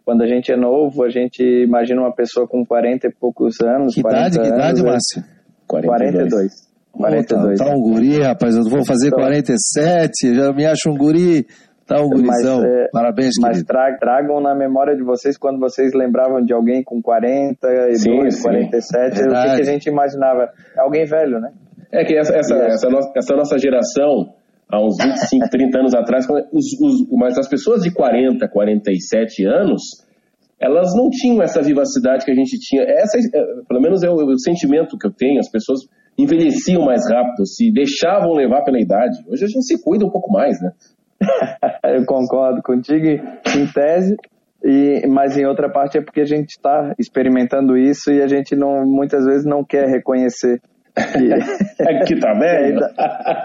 quando 0.09 0.23
a 0.23 0.27
gente 0.27 0.51
é 0.51 0.57
novo, 0.57 1.03
a 1.03 1.09
gente 1.09 1.43
imagina 1.43 2.01
uma 2.01 2.11
pessoa 2.11 2.47
com 2.47 2.65
40 2.65 3.05
e 3.05 3.13
poucos 3.13 3.61
anos. 3.61 3.93
Que 3.93 3.99
idade, 3.99 4.39
que 4.39 4.47
idade, 4.47 4.81
Márcio? 4.81 5.23
42. 5.67 6.67
42. 6.91 7.59
tá, 7.59 7.65
tá 7.65 7.71
um 7.71 7.79
guri, 7.79 8.19
rapaz. 8.19 8.55
Eu 8.55 8.63
vou 8.63 8.83
fazer 8.83 9.09
então, 9.09 9.19
47, 9.19 10.33
já 10.33 10.51
me 10.51 10.65
acho 10.65 10.89
um 10.89 10.97
guri. 10.97 11.45
Tá 11.89 11.99
gurizão. 12.03 12.61
Mas, 12.61 12.65
é, 12.65 12.87
Parabéns, 12.93 13.33
Mas 13.41 13.63
tra 13.63 13.97
tragam 13.97 14.39
na 14.39 14.53
memória 14.53 14.95
de 14.95 15.01
vocês 15.01 15.35
quando 15.39 15.59
vocês 15.59 15.91
lembravam 15.95 16.39
de 16.45 16.53
alguém 16.53 16.83
com 16.83 17.01
42, 17.01 18.03
sim, 18.03 18.29
sim. 18.29 18.43
47. 18.43 19.15
Verdade. 19.15 19.47
O 19.47 19.49
que, 19.49 19.55
que 19.55 19.61
a 19.67 19.73
gente 19.73 19.89
imaginava? 19.89 20.51
É 20.77 20.81
alguém 20.81 21.05
velho, 21.05 21.39
né? 21.39 21.51
É 21.91 22.05
que 22.05 22.15
essa, 22.15 22.35
essa, 22.35 22.55
essa, 22.55 22.89
nossa, 22.89 23.11
essa 23.17 23.35
nossa 23.35 23.57
geração, 23.57 24.35
há 24.71 24.79
uns 24.79 24.97
25, 25.01 25.49
30 25.49 25.79
anos 25.79 25.95
atrás, 25.95 26.27
os, 26.53 26.79
os, 26.79 27.09
mas 27.11 27.35
as 27.39 27.47
pessoas 27.47 27.81
de 27.81 27.91
40, 27.91 28.47
47 28.47 29.47
anos, 29.47 29.81
elas 30.61 30.93
não 30.95 31.09
tinham 31.09 31.41
essa 31.41 31.59
vivacidade 31.63 32.23
que 32.23 32.29
a 32.29 32.35
gente 32.35 32.59
tinha. 32.59 32.83
Essa, 32.83 33.17
é, 33.17 33.43
pelo 33.67 33.81
menos 33.81 34.03
é 34.03 34.09
o, 34.09 34.13
o, 34.13 34.39
sentimento 34.39 34.95
que 34.95 35.07
eu 35.07 35.11
tenho, 35.11 35.39
as 35.39 35.49
pessoas 35.49 35.79
envelheciam 36.15 36.85
mais 36.85 37.01
rápido, 37.09 37.47
se 37.47 37.71
deixavam 37.71 38.33
levar 38.33 38.63
pela 38.63 38.79
idade. 38.79 39.17
Hoje 39.27 39.45
a 39.45 39.47
gente 39.47 39.65
se 39.65 39.81
cuida 39.81 40.05
um 40.05 40.11
pouco 40.11 40.31
mais, 40.31 40.61
né? 40.61 40.71
eu 41.83 42.05
concordo 42.05 42.61
contigo 42.61 43.05
em 43.05 43.67
tese, 43.73 44.15
e, 44.63 45.07
mas 45.07 45.37
em 45.37 45.45
outra 45.45 45.69
parte 45.69 45.97
é 45.97 46.01
porque 46.01 46.21
a 46.21 46.25
gente 46.25 46.49
está 46.49 46.93
experimentando 46.99 47.77
isso 47.77 48.11
e 48.11 48.21
a 48.21 48.27
gente 48.27 48.55
não, 48.55 48.85
muitas 48.85 49.25
vezes 49.25 49.45
não 49.45 49.63
quer 49.63 49.87
reconhecer 49.87 50.61
que, 50.95 51.31
é 51.83 51.99
que 52.05 52.19
tá 52.19 52.33
velho. 52.33 52.79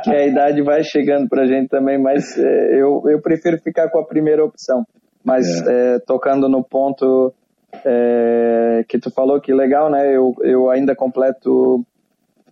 Que 0.03 0.11
a 0.11 0.27
idade 0.27 0.63
vai 0.63 0.83
chegando 0.83 1.29
pra 1.29 1.47
gente 1.47 1.69
também, 1.69 2.01
mas 2.01 2.37
é, 2.39 2.81
eu, 2.81 3.03
eu 3.07 3.21
prefiro 3.21 3.59
ficar 3.59 3.89
com 3.91 3.99
a 3.99 4.07
primeira 4.07 4.45
opção. 4.45 4.85
Mas 5.23 5.47
é. 5.67 5.95
É, 5.95 5.99
tocando 6.01 6.49
no 6.49 6.63
ponto 6.63 7.33
é, 7.85 8.85
que 8.89 8.99
tu 8.99 9.11
falou, 9.11 9.41
que 9.41 9.53
legal, 9.53 9.91
né? 9.91 10.15
Eu, 10.15 10.35
eu 10.43 10.71
ainda 10.71 10.95
completo, 10.95 11.85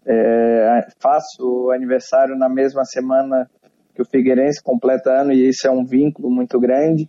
é, 0.06 0.86
faço 1.00 1.70
aniversário 1.70 2.36
na 2.36 2.48
mesma 2.48 2.84
semana 2.84 3.48
que 3.94 4.02
o 4.02 4.06
Figueirense 4.06 4.62
completa 4.62 5.10
ano 5.10 5.32
e 5.32 5.48
isso 5.48 5.66
é 5.66 5.70
um 5.70 5.84
vínculo 5.84 6.30
muito 6.30 6.58
grande 6.58 7.08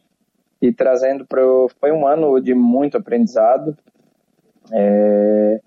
e 0.62 0.74
trazendo 0.74 1.25
para 1.25 1.42
foi 1.80 1.92
um 1.92 2.08
ano 2.08 2.40
de 2.42 2.54
muito 2.54 2.98
aprendizado. 2.98 3.78
É, 4.72 5.60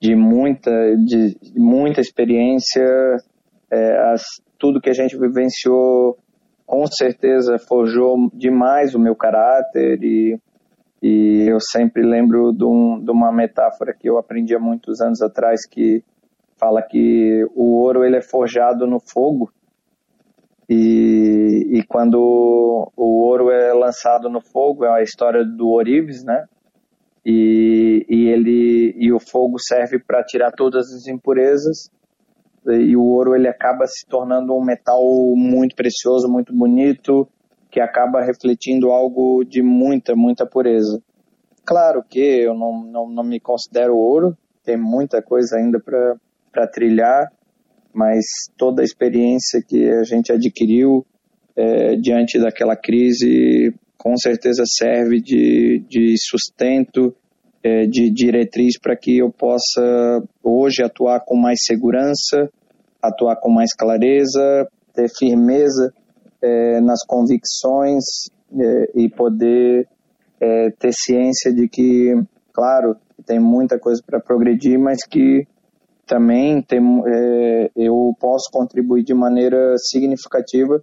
de 0.00 0.16
muita, 0.16 0.70
de, 0.96 1.36
muita 1.56 2.00
experiência, 2.00 3.16
é, 3.70 3.98
as, 4.12 4.22
tudo 4.58 4.80
que 4.80 4.88
a 4.88 4.94
gente 4.94 5.16
vivenciou 5.16 6.18
com 6.66 6.86
certeza 6.86 7.58
forjou 7.58 8.30
demais 8.32 8.94
o 8.94 8.98
meu 8.98 9.14
caráter 9.14 10.02
e, 10.02 10.40
e 11.02 11.46
eu 11.48 11.58
sempre 11.60 12.02
lembro 12.02 12.52
de, 12.52 12.64
um, 12.64 13.04
de 13.04 13.10
uma 13.10 13.30
metáfora 13.30 13.92
que 13.92 14.08
eu 14.08 14.16
aprendi 14.16 14.54
há 14.54 14.58
muitos 14.58 15.00
anos 15.00 15.20
atrás 15.20 15.66
que 15.68 16.02
fala 16.56 16.80
que 16.80 17.44
o 17.54 17.78
ouro 17.82 18.04
ele 18.04 18.16
é 18.16 18.22
forjado 18.22 18.86
no 18.86 19.00
fogo 19.00 19.52
e, 20.70 21.78
e 21.78 21.82
quando 21.82 22.16
o 22.96 23.24
ouro 23.26 23.50
é 23.50 23.72
lançado 23.74 24.30
no 24.30 24.40
fogo, 24.40 24.84
é 24.84 25.00
a 25.00 25.02
história 25.02 25.44
do 25.44 25.68
Orives, 25.70 26.22
né? 26.24 26.46
e, 27.24 28.06
e 28.08 28.28
ele 28.28 28.94
e 28.96 29.12
o 29.12 29.20
fogo 29.20 29.56
serve 29.58 29.98
para 29.98 30.24
tirar 30.24 30.52
todas 30.52 30.92
as 30.92 31.06
impurezas 31.06 31.90
e 32.66 32.96
o 32.96 33.02
ouro 33.02 33.34
ele 33.34 33.48
acaba 33.48 33.86
se 33.86 34.06
tornando 34.06 34.54
um 34.54 34.62
metal 34.62 35.02
muito 35.34 35.74
precioso, 35.74 36.28
muito 36.28 36.54
bonito, 36.54 37.26
que 37.70 37.80
acaba 37.80 38.20
refletindo 38.20 38.90
algo 38.90 39.44
de 39.44 39.62
muita, 39.62 40.14
muita 40.14 40.44
pureza. 40.44 41.00
Claro 41.64 42.02
que 42.02 42.20
eu 42.20 42.54
não, 42.54 42.84
não, 42.84 43.08
não 43.08 43.24
me 43.24 43.40
considero 43.40 43.96
ouro, 43.96 44.36
tem 44.62 44.76
muita 44.76 45.22
coisa 45.22 45.56
ainda 45.56 45.80
para 45.80 46.66
trilhar, 46.66 47.32
mas 47.92 48.24
toda 48.56 48.82
a 48.82 48.84
experiência 48.84 49.62
que 49.66 49.88
a 49.88 50.02
gente 50.04 50.32
adquiriu 50.32 51.04
é, 51.56 51.96
diante 51.96 52.38
daquela 52.38 52.76
crise 52.76 53.74
com 53.98 54.16
certeza 54.16 54.62
serve 54.66 55.20
de, 55.20 55.84
de 55.88 56.14
sustento, 56.18 57.14
é, 57.62 57.86
de 57.86 58.10
diretriz 58.10 58.78
para 58.78 58.96
que 58.96 59.18
eu 59.18 59.30
possa 59.30 60.22
hoje 60.42 60.82
atuar 60.82 61.20
com 61.20 61.36
mais 61.36 61.58
segurança, 61.62 62.48
atuar 63.02 63.36
com 63.36 63.50
mais 63.50 63.74
clareza, 63.74 64.66
ter 64.94 65.08
firmeza 65.10 65.92
é, 66.42 66.80
nas 66.80 67.04
convicções 67.06 68.04
é, 68.58 68.90
e 68.94 69.10
poder 69.10 69.86
é, 70.40 70.70
ter 70.70 70.92
ciência 70.92 71.52
de 71.52 71.68
que, 71.68 72.14
claro, 72.52 72.96
tem 73.26 73.38
muita 73.38 73.78
coisa 73.78 74.02
para 74.04 74.18
progredir, 74.18 74.78
mas 74.78 75.04
que 75.04 75.46
também 76.10 76.60
tem, 76.60 76.80
é, 77.06 77.70
eu 77.76 78.12
posso 78.18 78.50
contribuir 78.52 79.04
de 79.04 79.14
maneira 79.14 79.76
significativa 79.78 80.82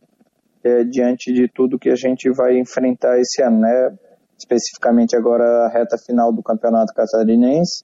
é, 0.63 0.85
diante 0.85 1.33
de 1.33 1.49
tudo 1.49 1.77
que 1.77 1.89
a 1.89 1.97
gente 1.97 2.31
vai 2.31 2.57
enfrentar 2.57 3.19
esse 3.19 3.43
ano, 3.43 3.59
né? 3.59 3.93
Especificamente 4.39 5.17
agora 5.17 5.43
a 5.65 5.69
reta 5.69 5.97
final 5.97 6.31
do 6.31 6.41
Campeonato 6.41 6.93
Catarinense 6.93 7.83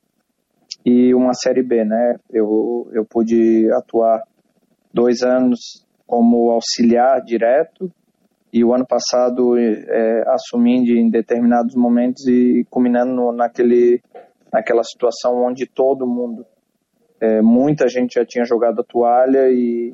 e 0.86 1.14
uma 1.14 1.34
Série 1.34 1.62
B, 1.62 1.84
né? 1.84 2.16
Eu, 2.32 2.90
eu 2.94 3.04
pude 3.04 3.70
atuar 3.74 4.24
dois 4.94 5.22
anos 5.22 5.86
como 6.08 6.50
auxiliar 6.50 7.22
direto 7.26 7.92
e 8.54 8.64
o 8.64 8.74
ano 8.74 8.88
passado 8.88 9.58
é, 9.58 10.24
assumindo 10.30 10.92
em 10.92 11.10
determinados 11.10 11.76
momentos 11.76 12.26
e 12.26 12.66
culminando 12.70 13.34
naquele, 13.34 14.02
naquela 14.50 14.84
situação 14.84 15.44
onde 15.44 15.66
todo 15.66 16.08
mundo, 16.08 16.46
é, 17.24 17.42
muita 17.42 17.88
gente 17.88 18.16
já 18.16 18.26
tinha 18.26 18.44
jogado 18.44 18.82
a 18.82 18.84
toalha 18.84 19.50
e 19.50 19.94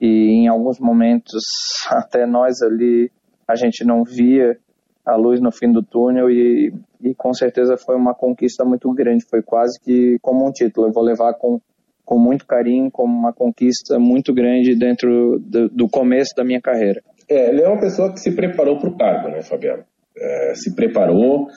e 0.00 0.44
em 0.44 0.48
alguns 0.48 0.80
momentos 0.80 1.42
até 1.90 2.26
nós 2.26 2.62
ali 2.62 3.10
a 3.46 3.54
gente 3.54 3.84
não 3.84 4.02
via 4.02 4.56
a 5.04 5.16
luz 5.16 5.40
no 5.40 5.52
fim 5.52 5.70
do 5.70 5.82
túnel 5.82 6.30
e, 6.30 6.72
e 7.02 7.14
com 7.14 7.34
certeza 7.34 7.76
foi 7.76 7.94
uma 7.94 8.14
conquista 8.14 8.64
muito 8.64 8.90
grande, 8.94 9.26
foi 9.28 9.42
quase 9.42 9.78
que 9.78 10.16
como 10.22 10.48
um 10.48 10.50
título. 10.50 10.86
Eu 10.86 10.92
vou 10.92 11.04
levar 11.04 11.34
com, 11.34 11.60
com 12.06 12.18
muito 12.18 12.46
carinho, 12.46 12.90
como 12.90 13.12
uma 13.14 13.32
conquista 13.32 13.98
muito 13.98 14.32
grande 14.32 14.74
dentro 14.74 15.38
do, 15.40 15.68
do 15.68 15.88
começo 15.88 16.34
da 16.34 16.42
minha 16.42 16.60
carreira. 16.60 17.02
É, 17.28 17.50
ele 17.50 17.60
é 17.60 17.68
uma 17.68 17.80
pessoa 17.80 18.10
que 18.12 18.20
se 18.20 18.34
preparou 18.34 18.78
para 18.78 18.88
o 18.88 18.96
cargo, 18.96 19.28
né, 19.28 19.42
Fabiano? 19.42 19.84
É, 20.16 20.54
se 20.54 20.74
preparou, 20.74 21.48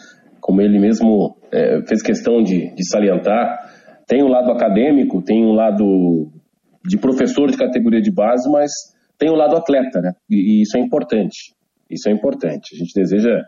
como 0.42 0.62
ele 0.62 0.78
mesmo 0.78 1.38
é, 1.50 1.82
fez 1.88 2.02
questão 2.02 2.44
de, 2.44 2.74
de 2.76 2.90
salientar, 2.90 3.77
tem 4.08 4.24
um 4.24 4.30
lado 4.30 4.52
acadêmico, 4.52 5.22
tem 5.22 5.46
um 5.46 5.52
lado 5.52 6.32
de 6.86 6.98
professor 6.98 7.52
de 7.52 7.58
categoria 7.58 8.02
de 8.02 8.12
base, 8.12 8.50
mas 8.50 8.72
tem 9.18 9.30
o 9.30 9.36
lado 9.36 9.56
atleta, 9.58 10.00
né? 10.00 10.14
E, 10.30 10.60
e 10.60 10.62
isso 10.62 10.78
é 10.78 10.80
importante. 10.80 11.54
Isso 11.90 12.10
é 12.10 12.12
importante. 12.12 12.74
A 12.74 12.78
gente 12.78 12.94
deseja, 12.94 13.44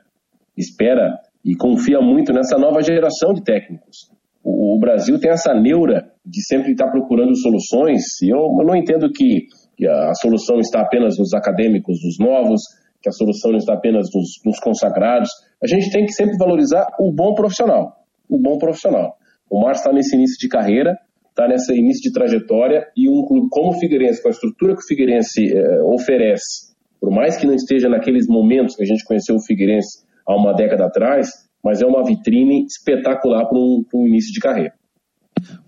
espera 0.58 1.18
e 1.44 1.56
confia 1.56 2.02
muito 2.02 2.34
nessa 2.34 2.58
nova 2.58 2.82
geração 2.82 3.34
de 3.34 3.44
técnicos. 3.44 4.12
O, 4.44 4.76
o 4.76 4.80
Brasil 4.80 5.20
tem 5.20 5.32
essa 5.32 5.54
neura 5.54 6.12
de 6.26 6.46
sempre 6.46 6.72
estar 6.72 6.90
procurando 6.90 7.36
soluções, 7.38 8.02
e 8.22 8.30
eu, 8.30 8.40
eu 8.40 8.66
não 8.66 8.76
entendo 8.76 9.10
que, 9.12 9.48
que, 9.78 9.88
a 9.88 10.14
solução 10.16 10.60
está 10.60 10.82
apenas 10.82 11.18
nos 11.18 11.34
acadêmicos, 11.34 11.98
nos 12.04 12.20
novos, 12.20 12.62
que 13.02 13.10
a 13.10 13.12
solução 13.14 13.56
está 13.56 13.74
apenas 13.74 14.08
nos, 14.14 14.28
nos 14.46 14.60
consagrados. 14.60 15.30
A 15.64 15.68
gente 15.68 15.90
tem 15.92 16.06
que 16.06 16.12
sempre 16.12 16.38
valorizar 16.38 16.88
o 17.00 17.14
bom 17.14 17.34
profissional. 17.34 17.96
O 18.30 18.38
bom 18.38 18.58
profissional. 18.58 19.19
O 19.50 19.62
Márcio 19.62 19.82
está 19.82 19.94
nesse 19.94 20.16
início 20.16 20.38
de 20.40 20.48
carreira, 20.48 20.98
está 21.30 21.48
nesse 21.48 21.74
início 21.74 22.04
de 22.04 22.12
trajetória 22.12 22.88
e 22.96 23.10
um 23.10 23.26
clube 23.26 23.48
como 23.50 23.72
o 23.72 23.80
Figueirense, 23.80 24.22
com 24.22 24.28
a 24.28 24.32
estrutura 24.32 24.74
que 24.76 24.82
o 24.82 24.88
Figueirense 24.88 25.52
eh, 25.52 25.82
oferece, 25.84 26.74
por 27.00 27.12
mais 27.12 27.38
que 27.38 27.48
não 27.48 27.54
esteja 27.54 27.88
naqueles 27.88 28.28
momentos 28.28 28.76
que 28.76 28.84
a 28.84 28.86
gente 28.86 29.04
conheceu 29.06 29.36
o 29.36 29.42
Figueirense 29.42 30.04
há 30.28 30.36
uma 30.36 30.54
década 30.54 30.86
atrás, 30.86 31.30
mas 31.64 31.82
é 31.82 31.86
uma 31.86 32.04
vitrine 32.04 32.66
espetacular 32.66 33.48
para 33.48 33.58
um, 33.58 33.84
um 33.94 34.08
início 34.08 34.34
de 34.34 34.40
carreira. 34.40 34.74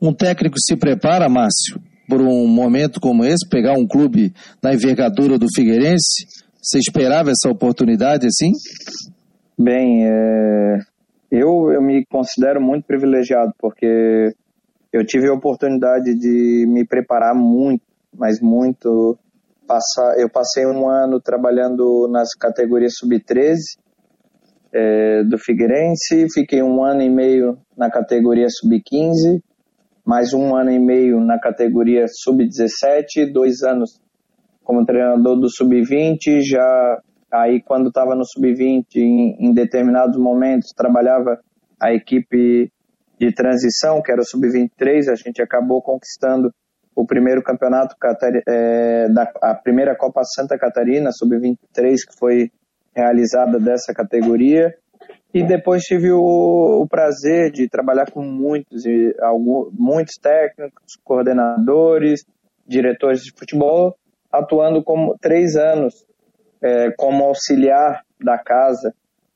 Um 0.02 0.14
técnico 0.14 0.58
se 0.60 0.76
prepara, 0.76 1.30
Márcio, 1.30 1.82
por 2.08 2.22
um 2.22 2.48
momento 2.48 3.00
como 3.00 3.24
esse, 3.24 3.48
pegar 3.50 3.74
um 3.74 3.88
clube 3.88 4.34
na 4.62 4.74
envergadura 4.74 5.38
do 5.38 5.48
Figueirense? 5.56 6.26
Você 6.62 6.78
esperava 6.78 7.32
essa 7.32 7.50
oportunidade 7.50 8.28
assim? 8.28 8.52
Bem, 9.58 10.06
é... 10.06 10.80
eu, 11.32 11.72
eu 11.72 11.82
me 11.82 12.06
considero 12.06 12.62
muito 12.62 12.86
privilegiado, 12.86 13.54
porque 13.58 14.36
eu 14.92 15.06
tive 15.06 15.30
a 15.30 15.34
oportunidade 15.34 16.14
de 16.14 16.66
me 16.68 16.86
preparar 16.86 17.34
muito, 17.34 17.84
mas 18.14 18.42
muito. 18.42 19.18
Passar, 19.66 20.20
eu 20.20 20.30
passei 20.30 20.66
um 20.66 20.90
ano 20.90 21.22
trabalhando 21.22 22.10
nas 22.12 22.36
categorias 22.36 22.96
sub-13 22.98 23.56
é, 24.74 25.24
do 25.24 25.38
Figueirense, 25.38 26.28
fiquei 26.34 26.62
um 26.62 26.84
ano 26.84 27.02
e 27.02 27.10
meio 27.10 27.58
na 27.78 27.90
categoria 27.90 28.48
sub-15, 28.50 29.42
mais 30.06 30.34
um 30.34 30.54
ano 30.54 30.72
e 30.72 30.80
meio 30.80 31.22
na 31.22 31.40
categoria 31.40 32.06
sub-17, 32.10 33.32
dois 33.32 33.62
anos 33.62 34.02
como 34.62 34.86
treinador 34.86 35.40
do 35.40 35.50
sub-20, 35.50 36.42
já 36.42 37.02
aí 37.32 37.62
quando 37.62 37.88
estava 37.88 38.16
no 38.16 38.26
sub-20, 38.26 38.96
em, 38.96 39.36
em 39.40 39.54
determinados 39.54 40.18
momentos, 40.18 40.72
trabalhava 40.76 41.40
a 41.80 41.94
equipe 41.94 42.72
de 43.20 43.32
transição, 43.34 44.02
que 44.02 44.12
era 44.12 44.22
o 44.22 44.26
Sub-23, 44.26 45.08
a 45.08 45.16
gente 45.16 45.42
acabou 45.44 45.80
conquistando 45.80 46.52
o 46.96 47.06
primeiro 47.06 47.44
campeonato, 47.44 47.96
é, 48.48 49.08
da, 49.10 49.32
a 49.42 49.54
primeira 49.54 49.96
Copa 49.96 50.24
Santa 50.24 50.58
Catarina, 50.58 51.12
Sub-23, 51.12 51.96
que 51.98 52.18
foi 52.20 52.52
realizada 52.96 53.60
dessa 53.60 53.94
categoria. 53.94 54.74
E 55.34 55.44
depois 55.44 55.84
tive 55.84 56.12
o, 56.12 56.82
o 56.82 56.88
prazer 56.88 57.52
de 57.52 57.70
trabalhar 57.70 58.12
com 58.12 58.24
muitos, 58.24 58.86
e, 58.86 59.16
alguns, 59.22 59.72
muitos 59.72 60.16
técnicos, 60.16 60.98
coordenadores, 61.04 62.26
diretores 62.68 63.22
de 63.22 63.32
futebol, 63.38 63.96
atuando 64.32 64.84
como 64.84 65.16
três 65.22 65.56
anos 65.56 65.94
é, 66.62 66.92
como 66.92 67.24
auxiliar 67.24 68.04
da 68.24 68.38
casa 68.38 68.94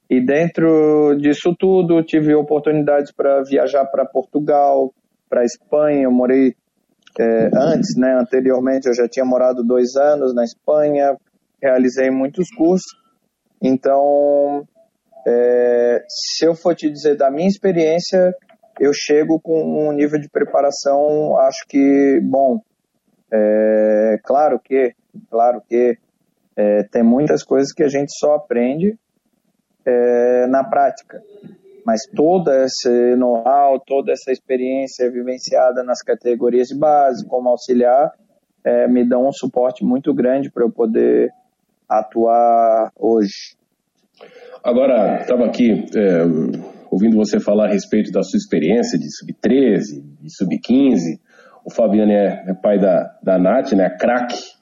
e 0.10 0.24
dentro 0.24 1.16
disso 1.20 1.56
tudo, 1.58 2.04
tive 2.04 2.36
oportunidades 2.36 3.12
para 3.12 3.42
viajar 3.42 3.86
para 3.86 4.06
Portugal, 4.06 4.94
para 5.28 5.44
Espanha. 5.44 6.04
Eu 6.04 6.12
morei 6.12 6.56
é, 7.20 7.50
antes, 7.56 7.98
né, 7.98 8.14
anteriormente, 8.14 8.88
eu 8.88 8.94
já 8.94 9.08
tinha 9.08 9.26
morado 9.26 9.64
dois 9.64 9.96
anos 9.96 10.34
na 10.34 10.44
Espanha, 10.44 11.18
realizei 11.62 12.12
muitos 12.12 12.50
cursos. 12.56 12.86
Então, 13.62 14.68
é, 15.28 16.04
se 16.08 16.46
eu 16.46 16.54
for 16.54 16.76
te 16.76 16.90
dizer 16.90 17.18
da 17.18 17.32
minha 17.32 17.48
experiência, 17.48 18.36
eu 18.80 18.92
chego 18.94 19.40
com 19.40 19.88
um 19.88 19.92
nível 19.92 20.20
de 20.20 20.30
preparação, 20.30 21.38
acho 21.40 21.66
que 21.68 22.20
bom. 22.22 22.60
É, 23.34 24.20
claro 24.24 24.60
que, 24.60 24.94
claro 25.32 25.64
que 25.68 25.98
é, 26.56 26.84
tem 26.84 27.04
muitas 27.04 27.44
coisas 27.44 27.72
que 27.74 27.84
a 27.84 27.90
gente 27.90 28.12
só 28.18 28.36
aprende 28.36 28.98
é, 29.86 30.48
na 30.48 30.64
prática. 30.64 31.22
Mas 31.86 32.02
toda 32.16 32.66
esse 32.66 33.16
know-how, 33.16 33.80
toda 33.80 34.12
essa 34.12 34.32
experiência 34.32 35.12
vivenciada 35.12 35.84
nas 35.84 36.02
categorias 36.02 36.68
de 36.68 36.78
base, 36.78 37.28
como 37.28 37.50
auxiliar, 37.50 38.12
é, 38.64 38.88
me 38.88 39.08
dão 39.08 39.28
um 39.28 39.32
suporte 39.32 39.86
muito 39.86 40.12
grande 40.14 40.50
para 40.50 40.64
eu 40.64 40.72
poder 40.72 41.30
atuar 41.88 42.92
hoje. 42.98 43.56
Agora, 44.64 45.20
estava 45.22 45.46
aqui 45.46 45.86
é, 45.96 46.24
ouvindo 46.90 47.16
você 47.16 47.40
falar 47.40 47.68
a 47.68 47.72
respeito 47.72 48.12
da 48.12 48.24
sua 48.24 48.38
experiência 48.38 48.98
de 48.98 49.06
sub-13, 49.16 50.02
de 50.20 50.36
sub-15. 50.36 51.20
O 51.64 51.72
Fabiano 51.72 52.12
é, 52.12 52.46
é, 52.48 52.54
pai 52.56 52.80
da, 52.80 53.16
da 53.22 53.38
Nath, 53.38 53.74
né, 53.74 53.96
craque 54.00 54.55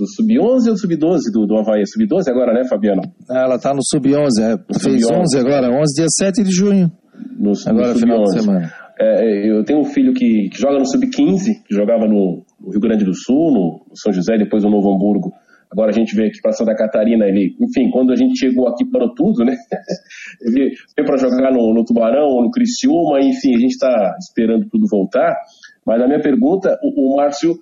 do 0.00 0.06
Sub-11 0.08 0.70
ou 0.70 0.76
Sub-12 0.76 1.18
do, 1.32 1.46
do 1.46 1.58
Havaí? 1.58 1.86
Sub-12 1.86 2.28
agora, 2.28 2.54
né, 2.54 2.66
Fabiano? 2.66 3.02
Ela 3.30 3.58
tá 3.58 3.74
no 3.74 3.80
Sub-11, 3.84 4.40
é, 4.40 4.56
fez 4.80 5.02
Sub 5.02 5.14
11 5.14 5.38
agora, 5.38 5.68
11, 5.68 5.94
dia 5.94 6.06
7 6.08 6.42
de 6.42 6.50
junho. 6.50 6.90
No, 7.38 7.52
agora, 7.66 7.92
no 7.92 7.98
final 7.98 8.24
de 8.24 8.40
semana. 8.40 8.72
É, 8.98 9.24
é, 9.24 9.50
eu 9.50 9.62
tenho 9.64 9.80
um 9.80 9.84
filho 9.84 10.14
que, 10.14 10.48
que 10.48 10.58
joga 10.58 10.78
no 10.78 10.86
Sub-15, 10.86 11.64
que 11.66 11.74
jogava 11.74 12.06
no, 12.06 12.44
no, 12.58 12.70
Rio 12.70 12.80
Grande 12.80 13.04
do 13.04 13.14
Sul, 13.14 13.52
no 13.52 13.94
São 13.94 14.12
José, 14.12 14.38
depois 14.38 14.64
no 14.64 14.70
Novo 14.70 14.90
Hamburgo. 14.90 15.32
Agora 15.70 15.90
a 15.90 15.92
gente 15.92 16.16
veio 16.16 16.28
aqui 16.28 16.40
para 16.42 16.52
Santa 16.52 16.74
Catarina, 16.74 17.26
ele, 17.26 17.54
enfim, 17.60 17.90
quando 17.92 18.12
a 18.12 18.16
gente 18.16 18.36
chegou 18.36 18.66
aqui 18.66 18.84
parou 18.90 19.14
tudo, 19.14 19.44
né? 19.44 19.54
ele 20.42 20.70
veio 20.96 21.06
para 21.06 21.16
jogar 21.16 21.52
no, 21.52 21.72
no, 21.72 21.84
Tubarão, 21.84 22.42
no 22.42 22.50
Criciúma, 22.50 23.20
enfim, 23.20 23.54
a 23.54 23.58
gente 23.58 23.72
está 23.72 24.16
esperando 24.18 24.66
tudo 24.68 24.86
voltar. 24.90 25.36
Mas 25.86 26.02
a 26.02 26.06
minha 26.06 26.20
pergunta, 26.20 26.76
o, 26.82 27.14
o 27.14 27.16
Márcio 27.16 27.54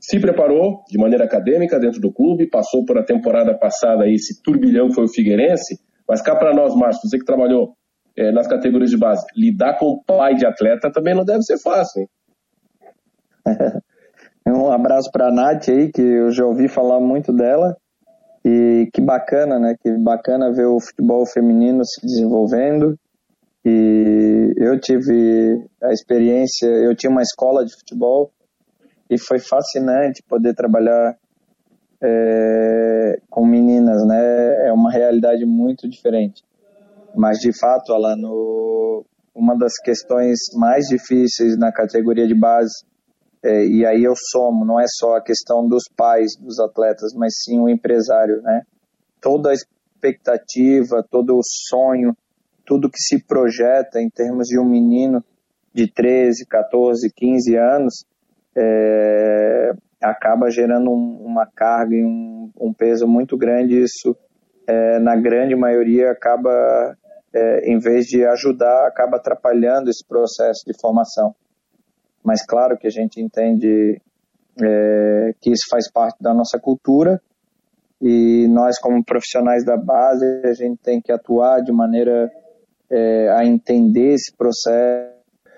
se 0.00 0.20
preparou 0.20 0.82
de 0.88 0.98
maneira 0.98 1.24
acadêmica 1.24 1.78
dentro 1.78 2.00
do 2.00 2.12
clube, 2.12 2.48
passou 2.48 2.84
por 2.84 2.98
a 2.98 3.04
temporada 3.04 3.56
passada 3.56 4.08
esse 4.08 4.42
turbilhão 4.42 4.88
que 4.88 4.94
foi 4.94 5.04
o 5.04 5.12
Figueirense, 5.12 5.80
mas 6.08 6.22
cá 6.22 6.36
para 6.36 6.54
nós, 6.54 6.74
Márcio, 6.74 7.08
você 7.08 7.18
que 7.18 7.24
trabalhou 7.24 7.74
é, 8.16 8.30
nas 8.30 8.46
categorias 8.46 8.90
de 8.90 8.98
base, 8.98 9.24
lidar 9.36 9.78
com 9.78 9.86
o 9.86 10.02
pai 10.04 10.34
de 10.34 10.46
atleta 10.46 10.90
também 10.92 11.14
não 11.14 11.24
deve 11.24 11.42
ser 11.42 11.58
fácil, 11.58 12.02
hein? 12.02 12.08
um 14.46 14.70
abraço 14.70 15.10
para 15.10 15.28
a 15.28 15.32
Nath 15.32 15.68
aí, 15.68 15.90
que 15.90 16.02
eu 16.02 16.30
já 16.30 16.44
ouvi 16.44 16.68
falar 16.68 17.00
muito 17.00 17.32
dela, 17.32 17.76
e 18.44 18.88
que 18.92 19.00
bacana, 19.00 19.58
né? 19.58 19.74
Que 19.80 19.90
bacana 19.98 20.52
ver 20.52 20.66
o 20.66 20.80
futebol 20.80 21.24
feminino 21.26 21.84
se 21.84 22.04
desenvolvendo. 22.04 22.98
E 23.64 24.52
eu 24.56 24.78
tive 24.80 25.64
a 25.80 25.92
experiência, 25.92 26.66
eu 26.66 26.96
tinha 26.96 27.10
uma 27.10 27.22
escola 27.22 27.64
de 27.64 27.72
futebol 27.72 28.32
e 29.14 29.18
foi 29.18 29.38
fascinante 29.38 30.22
poder 30.22 30.54
trabalhar 30.54 31.16
é, 32.02 33.20
com 33.28 33.46
meninas, 33.46 34.04
né? 34.06 34.68
É 34.68 34.72
uma 34.72 34.90
realidade 34.90 35.44
muito 35.44 35.88
diferente. 35.88 36.42
Mas 37.14 37.38
de 37.38 37.52
fato, 37.56 37.92
ela 37.92 38.16
no 38.16 39.04
uma 39.34 39.56
das 39.56 39.72
questões 39.82 40.38
mais 40.54 40.86
difíceis 40.86 41.56
na 41.56 41.72
categoria 41.72 42.26
de 42.26 42.34
base 42.34 42.84
é, 43.44 43.66
e 43.66 43.84
aí 43.84 44.04
eu 44.04 44.14
somo, 44.16 44.64
não 44.64 44.78
é 44.78 44.84
só 44.86 45.16
a 45.16 45.22
questão 45.22 45.66
dos 45.66 45.84
pais 45.96 46.36
dos 46.38 46.60
atletas, 46.60 47.12
mas 47.12 47.34
sim 47.42 47.58
o 47.58 47.68
empresário, 47.68 48.40
né? 48.40 48.62
Toda 49.20 49.50
a 49.50 49.52
expectativa, 49.52 51.04
todo 51.10 51.36
o 51.36 51.42
sonho, 51.42 52.16
tudo 52.64 52.88
que 52.88 53.00
se 53.00 53.22
projeta 53.24 54.00
em 54.00 54.08
termos 54.08 54.46
de 54.46 54.60
um 54.60 54.64
menino 54.64 55.24
de 55.74 55.90
13, 55.90 56.46
14, 56.46 57.10
15 57.12 57.56
anos, 57.56 58.04
é, 58.56 59.72
acaba 60.00 60.50
gerando 60.50 60.90
um, 60.90 61.24
uma 61.24 61.46
carga 61.46 61.94
e 61.94 62.04
um, 62.04 62.50
um, 62.60 62.72
peso 62.72 63.06
muito 63.06 63.36
grande. 63.36 63.82
Isso, 63.82 64.16
é, 64.66 64.98
na 64.98 65.16
grande 65.16 65.54
maioria, 65.54 66.10
acaba, 66.10 66.96
é, 67.34 67.70
em 67.72 67.78
vez 67.78 68.06
de 68.06 68.24
ajudar, 68.24 68.86
acaba 68.86 69.16
atrapalhando 69.16 69.90
esse 69.90 70.06
processo 70.06 70.62
de 70.66 70.72
formação. 70.80 71.34
Mas 72.24 72.44
claro 72.44 72.76
que 72.78 72.86
a 72.86 72.90
gente 72.90 73.20
entende 73.20 74.00
é, 74.60 75.34
que 75.40 75.50
isso 75.50 75.66
faz 75.70 75.90
parte 75.90 76.22
da 76.22 76.32
nossa 76.32 76.58
cultura 76.58 77.20
e 78.00 78.48
nós, 78.48 78.80
como 78.80 79.04
profissionais 79.04 79.64
da 79.64 79.76
base, 79.76 80.24
a 80.44 80.52
gente 80.52 80.76
tem 80.82 81.00
que 81.00 81.12
atuar 81.12 81.62
de 81.62 81.70
maneira 81.70 82.28
é, 82.90 83.28
a 83.30 83.44
entender 83.44 84.14
esse 84.14 84.36
processo. 84.36 85.12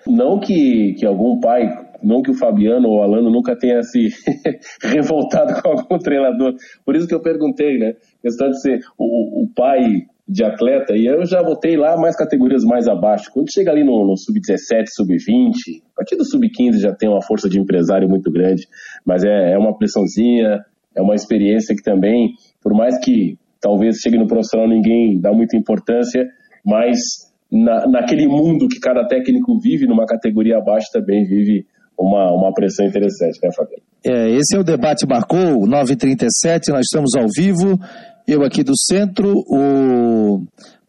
Não 0.06 0.38
que, 0.38 0.94
que 0.98 1.06
algum 1.06 1.40
pai 1.40 1.66
não 2.04 2.22
que 2.22 2.30
o 2.30 2.38
Fabiano 2.38 2.88
ou 2.88 2.98
o 2.98 3.02
Alano 3.02 3.30
nunca 3.30 3.56
tenha 3.56 3.82
se 3.82 4.08
revoltado 4.82 5.60
com 5.60 5.70
algum 5.70 5.98
treinador. 5.98 6.54
Por 6.84 6.94
isso 6.94 7.08
que 7.08 7.14
eu 7.14 7.22
perguntei, 7.22 7.78
né? 7.78 7.94
Questão 8.22 8.50
de 8.50 8.60
ser 8.60 8.80
o, 8.98 9.44
o 9.44 9.48
pai 9.54 10.04
de 10.26 10.42
atleta, 10.42 10.96
e 10.96 11.04
eu 11.04 11.24
já 11.26 11.42
voltei 11.42 11.76
lá 11.76 11.98
mais 11.98 12.16
categorias 12.16 12.64
mais 12.64 12.88
abaixo. 12.88 13.30
Quando 13.32 13.52
chega 13.52 13.70
ali 13.70 13.84
no, 13.84 14.06
no 14.06 14.16
sub-17, 14.16 14.84
sub-20, 14.88 15.52
a 15.92 15.96
partir 15.96 16.16
do 16.16 16.24
sub-15 16.24 16.80
já 16.80 16.94
tem 16.94 17.10
uma 17.10 17.20
força 17.20 17.48
de 17.48 17.60
empresário 17.60 18.08
muito 18.08 18.30
grande, 18.32 18.66
mas 19.04 19.22
é, 19.22 19.52
é 19.52 19.58
uma 19.58 19.76
pressãozinha, 19.76 20.64
é 20.96 21.02
uma 21.02 21.14
experiência 21.14 21.74
que 21.76 21.82
também, 21.82 22.30
por 22.62 22.72
mais 22.72 22.98
que 23.04 23.36
talvez 23.60 23.96
chegue 23.98 24.16
no 24.16 24.26
profissional 24.26 24.66
ninguém 24.66 25.20
dá 25.20 25.30
muita 25.30 25.58
importância, 25.58 26.26
mas 26.64 26.98
na, 27.52 27.86
naquele 27.86 28.26
mundo 28.26 28.66
que 28.66 28.80
cada 28.80 29.06
técnico 29.06 29.58
vive, 29.60 29.86
numa 29.86 30.06
categoria 30.06 30.56
abaixo 30.56 30.88
também 30.90 31.24
vive 31.24 31.66
uma, 31.98 32.32
uma 32.32 32.52
pressão 32.52 32.86
interessante, 32.86 33.38
né, 33.42 33.50
Fabiano? 33.54 33.82
É, 34.04 34.30
esse 34.30 34.56
é 34.56 34.58
o 34.58 34.64
debate 34.64 35.06
marcou, 35.06 35.66
9h37, 35.66 36.68
nós 36.68 36.82
estamos 36.82 37.14
ao 37.16 37.26
vivo, 37.34 37.78
eu 38.26 38.44
aqui 38.44 38.62
do 38.62 38.72
centro, 38.76 39.32
o 39.48 40.42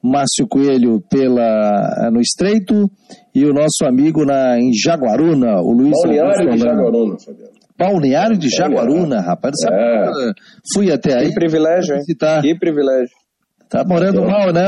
Márcio 0.03 0.47
Coelho 0.47 1.01
pela, 1.09 2.09
no 2.11 2.19
Estreito 2.19 2.89
e 3.33 3.45
o 3.45 3.53
nosso 3.53 3.85
amigo 3.85 4.25
na, 4.25 4.59
em 4.59 4.71
Jaguaruna, 4.73 5.61
o 5.61 5.71
Luiz 5.71 5.91
Balneário 6.03 6.51
de 6.51 6.57
Jaguaruna, 6.57 7.15
Fabiano. 7.19 7.55
Balneário 7.77 8.37
de 8.37 8.49
Jaguaruna, 8.49 9.21
rapaz. 9.21 9.53
Sabe, 9.61 9.75
é. 9.75 10.31
Fui 10.73 10.91
até 10.91 11.17
aí. 11.17 11.27
Que 11.27 11.33
privilégio, 11.33 11.93
hein? 11.93 11.99
Visitar. 11.99 12.41
Que 12.41 12.57
privilégio. 12.57 13.09
Tá 13.69 13.83
morando 13.83 14.21
tem, 14.21 14.31
mal, 14.31 14.53
né? 14.53 14.63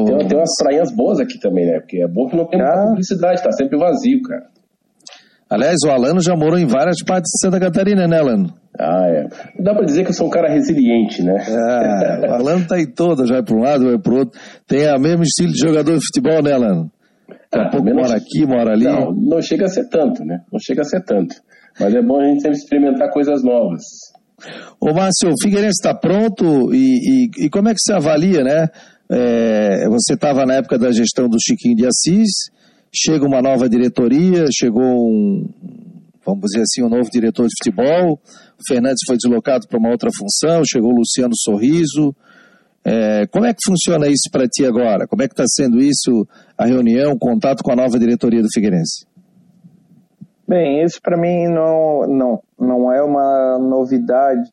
O... 0.00 0.04
Tem, 0.06 0.28
tem 0.28 0.38
umas 0.38 0.50
praias 0.60 0.90
boas 0.90 1.20
aqui 1.20 1.38
também, 1.38 1.66
né? 1.66 1.78
Porque 1.80 2.02
é 2.02 2.08
bom 2.08 2.26
que 2.26 2.36
não 2.36 2.46
tem 2.46 2.60
ah. 2.60 2.86
publicidade, 2.88 3.42
tá 3.42 3.52
sempre 3.52 3.78
vazio, 3.78 4.20
cara. 4.22 4.46
Aliás, 5.50 5.76
o 5.86 5.90
Alano 5.90 6.20
já 6.20 6.36
morou 6.36 6.58
em 6.58 6.66
várias 6.66 7.02
partes 7.02 7.30
de 7.32 7.40
Santa 7.40 7.58
Catarina, 7.58 8.06
né, 8.06 8.18
Alano? 8.18 8.52
Ah, 8.78 9.06
é. 9.08 9.62
Dá 9.62 9.74
pra 9.74 9.84
dizer 9.84 10.04
que 10.04 10.10
eu 10.10 10.14
sou 10.14 10.26
um 10.26 10.30
cara 10.30 10.52
resiliente, 10.52 11.22
né? 11.22 11.34
É, 11.48 12.28
o 12.28 12.34
Alano 12.34 12.66
tá 12.66 12.78
em 12.78 12.86
todas, 12.86 13.30
vai 13.30 13.42
para 13.42 13.56
um 13.56 13.62
lado, 13.62 13.84
vai 13.86 13.98
pro 13.98 14.18
outro. 14.18 14.38
Tem 14.66 14.86
o 14.94 15.00
mesmo 15.00 15.22
estilo 15.22 15.52
de 15.52 15.58
jogador 15.58 15.96
de 15.96 16.04
futebol, 16.04 16.42
né, 16.42 16.52
Alano? 16.52 16.90
Daqui 17.50 17.64
a 17.64 17.68
ah, 17.68 17.70
pouco 17.70 17.86
menos... 17.86 18.02
mora 18.02 18.18
aqui, 18.18 18.46
mora 18.46 18.72
ali. 18.72 18.84
Não, 18.84 19.12
não 19.12 19.40
chega 19.40 19.64
a 19.64 19.68
ser 19.68 19.88
tanto, 19.88 20.24
né? 20.24 20.40
Não 20.52 20.60
chega 20.60 20.82
a 20.82 20.84
ser 20.84 21.02
tanto. 21.02 21.34
Mas 21.80 21.94
é 21.94 22.02
bom 22.02 22.20
a 22.20 22.24
gente 22.24 22.42
sempre 22.42 22.58
experimentar 22.58 23.10
coisas 23.10 23.42
novas. 23.42 23.82
Ô, 24.80 24.92
Márcio, 24.92 25.30
o 25.30 25.42
Figueirense 25.42 25.78
está 25.80 25.94
pronto 25.94 26.72
e, 26.74 27.26
e, 27.38 27.46
e, 27.46 27.50
como 27.50 27.68
é 27.68 27.72
que 27.72 27.80
você 27.80 27.92
avalia, 27.92 28.44
né? 28.44 28.68
É, 29.10 29.88
você 29.88 30.14
estava 30.14 30.44
na 30.44 30.54
época 30.54 30.78
da 30.78 30.92
gestão 30.92 31.28
do 31.28 31.38
Chiquinho 31.40 31.74
de 31.74 31.86
Assis, 31.86 32.50
chega 32.92 33.24
uma 33.26 33.42
nova 33.42 33.68
diretoria, 33.68 34.46
chegou 34.52 34.82
um, 34.82 35.48
vamos 36.24 36.42
dizer 36.50 36.62
assim, 36.62 36.82
um 36.82 36.88
novo 36.88 37.08
diretor 37.10 37.46
de 37.46 37.54
futebol, 37.58 38.14
o 38.14 38.62
Fernandes 38.66 39.00
foi 39.06 39.16
deslocado 39.16 39.66
para 39.66 39.78
uma 39.78 39.90
outra 39.90 40.10
função, 40.16 40.62
chegou 40.64 40.92
o 40.92 40.96
Luciano 40.96 41.34
Sorriso. 41.36 42.14
É, 42.84 43.26
como 43.26 43.44
é 43.44 43.52
que 43.52 43.64
funciona 43.64 44.06
isso 44.06 44.30
para 44.30 44.46
ti 44.46 44.64
agora? 44.64 45.06
Como 45.06 45.22
é 45.22 45.28
que 45.28 45.34
está 45.34 45.44
sendo 45.46 45.78
isso, 45.80 46.26
a 46.56 46.64
reunião, 46.64 47.12
o 47.12 47.18
contato 47.18 47.62
com 47.62 47.72
a 47.72 47.76
nova 47.76 47.98
diretoria 47.98 48.42
do 48.42 48.48
Figueirense? 48.52 49.06
Bem, 50.46 50.82
isso 50.82 50.98
para 51.02 51.18
mim 51.18 51.46
não, 51.48 52.06
não, 52.06 52.42
não 52.58 52.92
é 52.92 53.02
uma 53.02 53.58
novidade. 53.58 54.50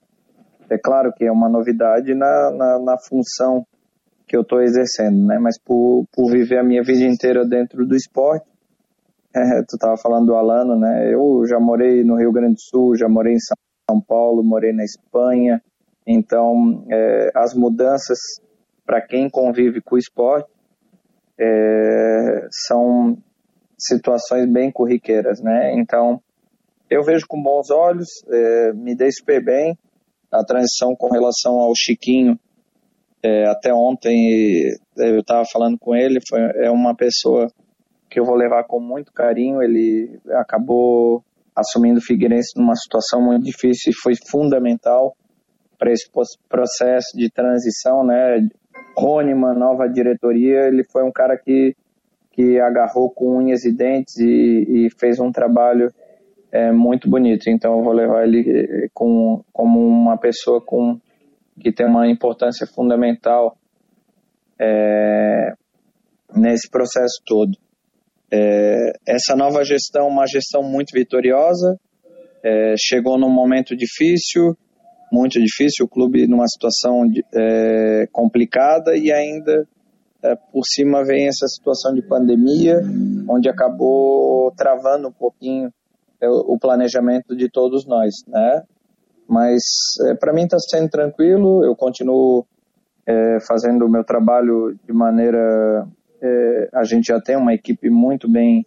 É 0.70 0.78
claro 0.78 1.14
que 1.16 1.24
é 1.24 1.32
uma 1.32 1.48
novidade 1.48 2.14
na, 2.14 2.52
na, 2.52 2.80
na 2.80 2.98
função 2.98 3.66
que 4.28 4.36
eu 4.36 4.42
estou 4.42 4.62
exercendo, 4.62 5.26
né? 5.26 5.38
Mas 5.40 5.60
por, 5.60 6.06
por 6.12 6.32
viver 6.32 6.60
a 6.60 6.64
minha 6.64 6.84
vida 6.84 7.04
inteira 7.04 7.46
dentro 7.46 7.86
do 7.86 7.96
esporte, 7.96 8.46
é, 9.36 9.62
tu 9.68 9.76
estava 9.76 9.98
falando 9.98 10.28
do 10.28 10.36
Alano, 10.36 10.78
né? 10.80 11.14
Eu 11.14 11.46
já 11.48 11.60
morei 11.60 12.04
no 12.04 12.18
Rio 12.18 12.32
Grande 12.32 12.56
do 12.56 12.62
Sul, 12.62 12.98
já 12.98 13.08
morei 13.08 13.34
em 13.34 13.40
São 13.40 14.02
Paulo, 14.02 14.44
morei 14.44 14.74
na 14.74 14.84
Espanha. 14.84 15.62
Então, 16.08 16.86
é, 16.92 17.32
as 17.36 17.54
mudanças 17.54 18.18
para 18.86 19.02
quem 19.02 19.30
convive 19.30 19.82
com 19.82 19.96
o 19.96 20.00
esporte 20.00 20.50
é, 21.40 22.48
são 22.68 23.18
situações 23.78 24.52
bem 24.52 24.72
corriqueiras, 24.72 25.42
né? 25.42 25.74
Então, 25.76 26.22
eu 26.90 27.04
vejo 27.04 27.26
com 27.28 27.42
bons 27.42 27.70
olhos, 27.72 28.08
é, 28.32 28.74
me 28.74 28.96
dei 28.96 29.12
super 29.12 29.44
bem. 29.44 29.78
A 30.32 30.44
transição 30.44 30.96
com 30.96 31.10
relação 31.10 31.60
ao 31.60 31.72
Chiquinho 31.76 32.40
é, 33.26 33.48
até 33.48 33.74
ontem 33.74 34.78
eu 34.98 35.20
estava 35.20 35.44
falando 35.52 35.80
com 35.80 35.96
ele, 35.96 36.20
foi, 36.30 36.40
é 36.64 36.70
uma 36.70 36.96
pessoa 36.96 37.48
que 38.08 38.20
eu 38.20 38.24
vou 38.24 38.36
levar 38.36 38.64
com 38.66 38.80
muito 38.80 39.12
carinho. 39.12 39.64
Ele 39.64 40.20
acabou 40.34 41.24
assumindo 41.56 41.98
o 41.98 42.04
Figueirense 42.04 42.52
numa 42.56 42.76
situação 42.76 43.22
muito 43.22 43.44
difícil 43.44 43.92
e 43.92 43.96
foi 43.96 44.14
fundamental 44.30 45.16
para 45.80 45.92
esse 45.92 46.08
processo 46.48 47.18
de 47.18 47.30
transição, 47.32 48.06
né? 48.06 48.48
Rônima, 48.96 49.54
nova 49.54 49.90
diretoria, 49.90 50.68
ele 50.68 50.84
foi 50.90 51.04
um 51.04 51.12
cara 51.12 51.38
que, 51.38 51.76
que 52.32 52.60
agarrou 52.60 53.10
com 53.10 53.38
unhas 53.38 53.66
e 53.66 53.76
dentes 53.76 54.18
e, 54.18 54.86
e 54.86 54.88
fez 55.00 55.20
um 55.20 55.32
trabalho 55.32 55.92
é, 56.52 56.72
muito 56.72 57.10
bonito. 57.10 57.50
Então 57.50 57.78
eu 57.78 57.84
vou 57.84 57.92
levar 57.92 58.24
ele 58.24 58.90
com, 58.94 59.44
como 59.52 59.80
uma 59.80 60.18
pessoa 60.18 60.62
com 60.62 60.98
que 61.60 61.72
tem 61.72 61.86
uma 61.88 62.08
importância 62.10 62.68
fundamental 62.68 63.58
é, 64.60 65.54
nesse 66.36 66.70
processo 66.70 67.22
todo. 67.26 67.58
É, 68.32 68.94
essa 69.08 69.36
nova 69.36 69.64
gestão, 69.64 70.08
uma 70.08 70.26
gestão 70.28 70.64
muito 70.64 70.92
vitoriosa, 70.94 71.80
é, 72.44 72.76
chegou 72.78 73.18
num 73.18 73.30
momento 73.30 73.76
difícil, 73.76 74.56
muito 75.12 75.40
difícil, 75.40 75.86
o 75.86 75.90
clube 75.90 76.28
numa 76.28 76.48
situação 76.48 77.04
é, 77.34 78.08
complicada 78.12 78.96
e 78.98 79.12
ainda 79.12 79.68
é, 80.22 80.36
por 80.36 80.64
cima 80.66 81.04
vem 81.06 81.28
essa 81.28 81.48
situação 81.48 81.94
de 81.94 82.02
pandemia, 82.02 82.82
onde 83.30 83.48
acabou 83.48 84.52
travando 84.58 85.08
um 85.08 85.12
pouquinho 85.12 85.72
é, 86.20 86.28
o 86.28 86.58
planejamento 86.60 87.36
de 87.36 87.50
todos 87.50 87.86
nós, 87.86 88.14
né? 88.28 88.64
Mas 89.28 89.62
é, 90.08 90.16
para 90.16 90.34
mim 90.34 90.44
está 90.44 90.58
sendo 90.60 90.90
tranquilo, 90.90 91.64
eu 91.66 91.76
continuo 91.76 92.46
é, 93.06 93.40
fazendo 93.48 93.86
o 93.86 93.90
meu 93.90 94.04
trabalho 94.04 94.76
de 94.86 94.94
maneira. 94.94 95.88
É, 96.22 96.70
a 96.74 96.84
gente 96.84 97.08
já 97.08 97.20
tem 97.20 97.36
uma 97.36 97.54
equipe 97.54 97.90
muito 97.90 98.30
bem 98.30 98.66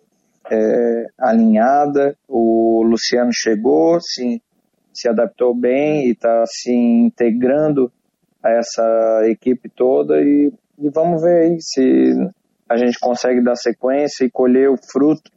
é, 0.50 1.06
alinhada, 1.18 2.16
o 2.28 2.82
Luciano 2.82 3.30
chegou, 3.32 3.98
se, 4.00 4.42
se 4.92 5.08
adaptou 5.08 5.54
bem 5.54 6.06
e 6.06 6.12
está 6.12 6.44
se 6.46 6.72
integrando 6.72 7.90
a 8.42 8.50
essa 8.50 9.20
equipe 9.24 9.68
toda 9.68 10.20
e, 10.20 10.52
e 10.78 10.90
vamos 10.90 11.22
ver 11.22 11.42
aí 11.42 11.56
se 11.60 12.14
a 12.68 12.76
gente 12.76 12.98
consegue 13.00 13.42
dar 13.42 13.56
sequência 13.56 14.24
e 14.24 14.30
colher 14.30 14.70
o 14.70 14.76
fruto 14.76 15.30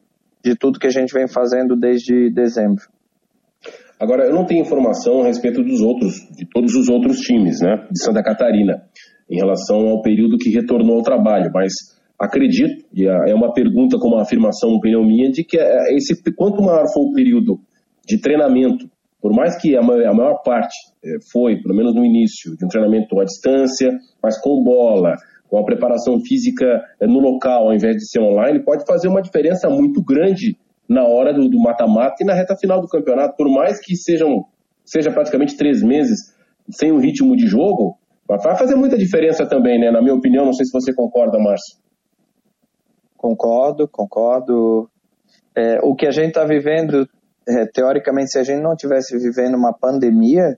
de 0.43 0.55
tudo 0.55 0.79
que 0.79 0.87
a 0.87 0.91
gente 0.91 1.13
vem 1.13 1.27
fazendo 1.27 1.75
desde 1.75 2.29
dezembro. 2.29 2.83
Agora, 4.01 4.25
eu 4.25 4.33
não 4.33 4.45
tenho 4.45 4.63
informação 4.63 5.21
a 5.21 5.27
respeito 5.27 5.61
dos 5.61 5.79
outros, 5.79 6.15
de 6.35 6.43
todos 6.49 6.73
os 6.73 6.89
outros 6.89 7.17
times, 7.19 7.61
né, 7.61 7.85
de 7.91 8.03
Santa 8.03 8.23
Catarina, 8.23 8.81
em 9.29 9.35
relação 9.35 9.89
ao 9.89 10.01
período 10.01 10.39
que 10.39 10.49
retornou 10.49 10.95
ao 10.95 11.03
trabalho, 11.03 11.51
mas 11.53 11.71
acredito, 12.17 12.83
e 12.91 13.05
é 13.05 13.35
uma 13.35 13.53
pergunta 13.53 13.99
com 13.99 14.07
uma 14.07 14.23
afirmação, 14.23 14.71
opinião 14.71 15.05
minha, 15.05 15.29
de 15.29 15.43
que 15.43 15.55
é, 15.55 15.95
esse, 15.95 16.19
quanto 16.35 16.63
maior 16.63 16.91
for 16.91 17.01
o 17.01 17.13
período 17.13 17.59
de 18.03 18.19
treinamento, 18.19 18.89
por 19.21 19.35
mais 19.35 19.55
que 19.61 19.77
a 19.77 19.83
maior, 19.83 20.03
a 20.07 20.13
maior 20.15 20.41
parte 20.43 20.75
é, 21.05 21.17
foi, 21.31 21.61
pelo 21.61 21.75
menos 21.75 21.93
no 21.93 22.03
início, 22.03 22.57
de 22.57 22.65
um 22.65 22.69
treinamento 22.69 23.19
à 23.19 23.23
distância, 23.23 23.91
mas 24.21 24.41
com 24.41 24.63
bola, 24.63 25.13
com 25.47 25.59
a 25.59 25.63
preparação 25.63 26.19
física 26.21 26.81
é, 26.99 27.05
no 27.05 27.19
local, 27.19 27.67
ao 27.67 27.73
invés 27.75 27.97
de 27.97 28.09
ser 28.09 28.19
online, 28.19 28.63
pode 28.65 28.83
fazer 28.83 29.09
uma 29.09 29.21
diferença 29.21 29.69
muito 29.69 30.03
grande 30.03 30.57
na 30.91 31.05
hora 31.05 31.33
do 31.33 31.57
mata-mata 31.57 32.17
e 32.19 32.25
na 32.25 32.33
reta 32.33 32.53
final 32.57 32.81
do 32.81 32.87
campeonato. 32.87 33.37
Por 33.37 33.49
mais 33.49 33.79
que 33.79 33.95
sejam, 33.95 34.45
seja 34.83 35.09
praticamente 35.09 35.55
três 35.55 35.81
meses 35.81 36.35
sem 36.69 36.91
o 36.91 36.97
ritmo 36.97 37.33
de 37.33 37.47
jogo, 37.47 37.97
vai 38.27 38.57
fazer 38.57 38.75
muita 38.75 38.97
diferença 38.97 39.47
também, 39.47 39.79
né? 39.79 39.89
Na 39.89 40.01
minha 40.01 40.13
opinião, 40.13 40.45
não 40.45 40.51
sei 40.53 40.65
se 40.65 40.71
você 40.73 40.93
concorda, 40.93 41.39
Márcio. 41.39 41.79
Concordo, 43.15 43.87
concordo. 43.87 44.89
É, 45.55 45.79
o 45.81 45.95
que 45.95 46.05
a 46.05 46.11
gente 46.11 46.29
está 46.29 46.43
vivendo, 46.43 47.07
é, 47.47 47.65
teoricamente, 47.73 48.31
se 48.31 48.39
a 48.39 48.43
gente 48.43 48.61
não 48.61 48.75
tivesse 48.75 49.17
vivendo 49.17 49.55
uma 49.55 49.73
pandemia, 49.73 50.57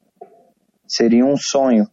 seria 0.88 1.24
um 1.24 1.36
sonho. 1.38 1.88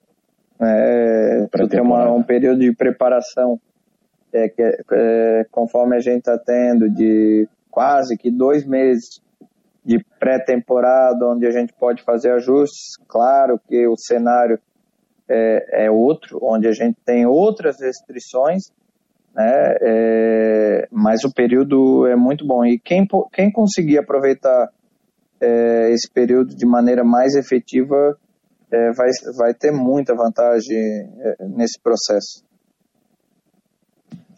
É, 0.62 1.46
ter 1.68 1.80
uma, 1.82 2.10
um 2.10 2.22
período 2.22 2.60
de 2.60 2.74
preparação 2.74 3.60
é, 4.32 4.48
que, 4.48 4.62
é, 4.62 5.44
conforme 5.50 5.96
a 5.96 6.00
gente 6.00 6.18
está 6.18 6.38
tendo 6.38 6.88
de 6.88 7.46
quase 7.70 8.16
que 8.16 8.30
dois 8.30 8.66
meses 8.66 9.20
de 9.84 10.04
pré-temporada, 10.18 11.26
onde 11.26 11.46
a 11.46 11.50
gente 11.50 11.72
pode 11.72 12.02
fazer 12.02 12.32
ajustes. 12.32 12.96
Claro 13.08 13.58
que 13.66 13.86
o 13.86 13.96
cenário 13.96 14.58
é, 15.28 15.86
é 15.86 15.90
outro, 15.90 16.38
onde 16.42 16.68
a 16.68 16.72
gente 16.72 16.98
tem 17.04 17.26
outras 17.26 17.80
restrições, 17.80 18.70
né? 19.34 19.76
É, 19.80 20.88
mas 20.90 21.24
o 21.24 21.32
período 21.32 22.06
é 22.06 22.16
muito 22.16 22.46
bom. 22.46 22.64
E 22.64 22.78
quem, 22.78 23.06
quem 23.32 23.50
conseguir 23.50 23.98
aproveitar 23.98 24.68
é, 25.40 25.90
esse 25.92 26.10
período 26.12 26.54
de 26.54 26.66
maneira 26.66 27.02
mais 27.02 27.34
efetiva 27.34 28.18
é, 28.70 28.92
vai, 28.92 29.08
vai 29.36 29.54
ter 29.54 29.72
muita 29.72 30.14
vantagem 30.14 30.76
é, 30.78 31.36
nesse 31.48 31.80
processo. 31.80 32.44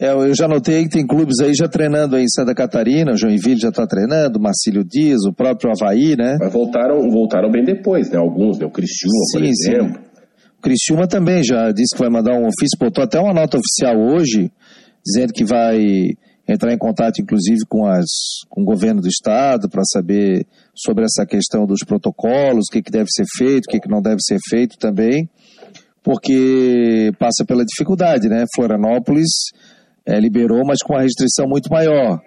É, 0.02 0.12
eu 0.12 0.34
já 0.34 0.48
notei 0.48 0.82
que 0.82 0.88
tem 0.88 1.06
clubes 1.06 1.38
aí 1.38 1.54
já 1.54 1.68
treinando 1.68 2.16
aí 2.16 2.24
em 2.24 2.28
Santa 2.28 2.52
Catarina, 2.52 3.12
o 3.12 3.16
Joinville 3.16 3.60
já 3.60 3.68
está 3.68 3.86
treinando, 3.86 4.40
Marcílio 4.40 4.82
Dias, 4.82 5.20
o 5.24 5.32
próprio 5.32 5.70
Havaí, 5.70 6.16
né? 6.16 6.38
Mas 6.40 6.52
voltaram, 6.52 7.08
voltaram 7.08 7.48
bem 7.48 7.64
depois, 7.64 8.10
né? 8.10 8.18
Alguns, 8.18 8.58
né? 8.58 8.66
O 8.66 8.70
Criciúma, 8.70 9.24
sim, 9.30 9.38
por 9.38 9.44
exemplo. 9.44 10.02
Sim. 10.02 10.22
O 10.58 10.60
Criciúma 10.60 11.06
também 11.06 11.44
já 11.44 11.70
disse 11.70 11.94
que 11.94 12.00
vai 12.00 12.10
mandar 12.10 12.32
um 12.32 12.48
ofício, 12.48 12.76
botou 12.80 13.04
até 13.04 13.20
uma 13.20 13.32
nota 13.32 13.56
oficial 13.56 13.96
hoje, 13.96 14.50
dizendo 15.06 15.32
que 15.32 15.44
vai 15.44 16.08
entrar 16.48 16.72
em 16.72 16.78
contato, 16.78 17.22
inclusive, 17.22 17.60
com, 17.68 17.86
as, 17.86 18.08
com 18.50 18.62
o 18.62 18.64
governo 18.64 19.00
do 19.00 19.06
estado 19.06 19.68
para 19.68 19.84
saber 19.84 20.44
sobre 20.74 21.04
essa 21.04 21.24
questão 21.24 21.64
dos 21.64 21.84
protocolos, 21.86 22.64
o 22.68 22.72
que, 22.72 22.82
que 22.82 22.90
deve 22.90 23.06
ser 23.08 23.24
feito, 23.38 23.66
o 23.66 23.70
que, 23.70 23.78
que 23.78 23.88
não 23.88 24.02
deve 24.02 24.18
ser 24.20 24.40
feito 24.50 24.76
também, 24.78 25.30
porque 26.02 27.12
passa 27.20 27.44
pela 27.46 27.64
dificuldade, 27.64 28.28
né? 28.28 28.46
Florianópolis 28.52 29.30
é, 30.06 30.18
liberou, 30.18 30.62
mas 30.66 30.82
com 30.82 30.94
uma 30.94 31.02
restrição 31.02 31.46
muito 31.46 31.70
maior. 31.70 32.20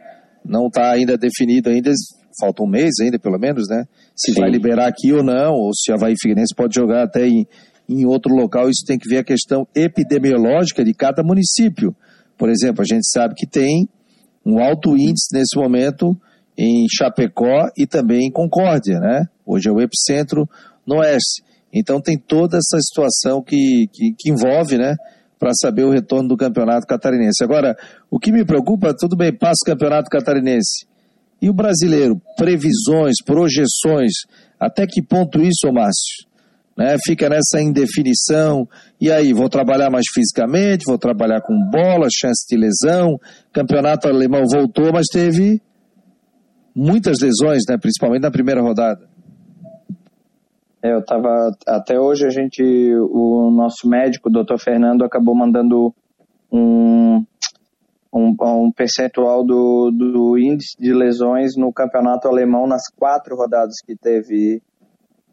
não 0.44 0.68
está 0.68 0.92
ainda 0.92 1.18
definido 1.18 1.70
ainda, 1.70 1.92
falta 2.40 2.64
um 2.64 2.68
mês 2.68 2.94
ainda 3.02 3.18
pelo 3.18 3.40
menos, 3.40 3.68
né? 3.70 3.86
Se 4.16 4.34
Sim. 4.34 4.42
vai 4.42 4.50
liberar 4.50 4.88
aqui 4.88 5.12
ou 5.12 5.24
não, 5.24 5.54
ou 5.54 5.72
se 5.74 5.92
a 5.92 5.96
Havaí 5.96 6.16
Figueirense 6.20 6.54
pode 6.56 6.76
jogar 6.76 7.04
até 7.04 7.28
em, 7.28 7.48
em 7.90 8.06
outro 8.06 8.34
local, 8.34 8.70
isso 8.70 8.86
tem 8.86 8.98
que 8.98 9.10
ver 9.10 9.20
a 9.20 9.24
questão 9.24 9.68
epidemiológica 9.76 10.84
de 10.84 10.94
cada 10.94 11.24
município. 11.24 11.96
Por 12.38 12.50
exemplo, 12.50 12.82
a 12.82 12.86
gente 12.86 13.10
sabe 13.10 13.34
que 13.36 13.48
tem 13.48 13.88
um 14.46 14.60
alto 14.60 14.96
índice 14.96 15.34
nesse 15.34 15.58
momento 15.58 16.16
em 16.58 16.86
Chapecó 16.90 17.70
e 17.78 17.88
também 17.88 18.28
em 18.28 18.32
Concórdia, 18.32 19.00
né? 19.00 19.26
Hoje 19.46 19.68
é 19.68 19.72
o 19.72 19.82
epicentro 19.82 20.48
no 20.86 20.98
oeste. 20.98 21.44
Então 21.74 22.00
tem 22.00 22.18
toda 22.18 22.58
essa 22.58 22.80
situação 22.80 23.42
que, 23.42 23.88
que, 23.92 24.14
que 24.18 24.32
envolve, 24.32 24.78
né? 24.78 24.96
Para 25.45 25.53
saber 25.62 25.84
o 25.84 25.91
retorno 25.91 26.27
do 26.27 26.36
campeonato 26.36 26.88
catarinense. 26.88 27.43
Agora, 27.43 27.77
o 28.10 28.17
que 28.17 28.31
me 28.31 28.43
preocupa, 28.43 28.95
tudo 28.97 29.15
bem, 29.15 29.31
passa 29.31 29.60
o 29.62 29.67
campeonato 29.67 30.10
catarinense. 30.10 30.88
E 31.39 31.51
o 31.51 31.53
brasileiro? 31.53 32.19
Previsões, 32.36 33.17
projeções, 33.23 34.12
até 34.60 34.88
que 34.88 35.03
ponto 35.03 35.39
isso, 35.39 35.71
Márcio? 35.71 36.25
Né? 36.75 36.95
Fica 37.05 37.29
nessa 37.29 37.62
indefinição. 37.62 38.67
E 38.99 39.12
aí, 39.12 39.34
vou 39.34 39.47
trabalhar 39.47 39.91
mais 39.91 40.05
fisicamente, 40.12 40.84
vou 40.84 40.97
trabalhar 40.97 41.41
com 41.41 41.53
bola, 41.69 42.08
chance 42.12 42.43
de 42.49 42.58
lesão. 42.58 43.19
Campeonato 43.53 44.08
alemão 44.08 44.45
voltou, 44.51 44.91
mas 44.91 45.05
teve 45.12 45.62
muitas 46.75 47.19
lesões, 47.21 47.62
né? 47.69 47.77
principalmente 47.79 48.23
na 48.23 48.31
primeira 48.31 48.63
rodada. 48.63 49.08
É, 50.86 50.93
eu 50.93 51.04
tava. 51.04 51.52
Até 51.65 52.00
hoje 52.00 52.28
a 52.28 52.30
gente. 52.30 52.62
O 53.10 53.50
nosso 53.50 53.89
médico, 53.89 54.30
o 54.30 54.32
doutor 54.32 54.60
Fernando, 54.60 55.04
acabou 55.04 55.34
mandando 55.34 55.91
um, 56.52 57.26
um, 58.13 58.36
um 58.39 58.71
percentual 58.71 59.43
do, 59.43 59.89
do 59.89 60.38
índice 60.38 60.78
de 60.80 60.93
lesões 60.93 61.58
no 61.58 61.74
campeonato 61.74 62.28
alemão 62.28 62.67
nas 62.67 62.84
quatro 62.95 63.36
rodadas 63.36 63.74
que 63.84 63.95
teve. 63.95 64.62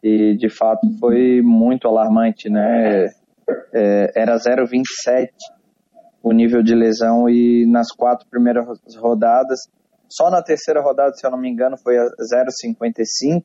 E 0.01 0.35
de 0.35 0.49
fato 0.49 0.87
foi 0.99 1.41
muito 1.43 1.87
alarmante, 1.87 2.49
né? 2.49 3.05
É, 3.71 4.11
era 4.15 4.35
0,27 4.35 5.29
o 6.23 6.31
nível 6.31 6.63
de 6.63 6.73
lesão 6.73 7.29
e 7.29 7.65
nas 7.69 7.91
quatro 7.91 8.25
primeiras 8.29 8.65
rodadas, 8.97 9.59
só 10.09 10.31
na 10.31 10.41
terceira 10.41 10.81
rodada, 10.81 11.11
se 11.13 11.25
eu 11.25 11.31
não 11.31 11.37
me 11.37 11.49
engano, 11.49 11.77
foi 11.77 11.95
0,55 11.95 13.43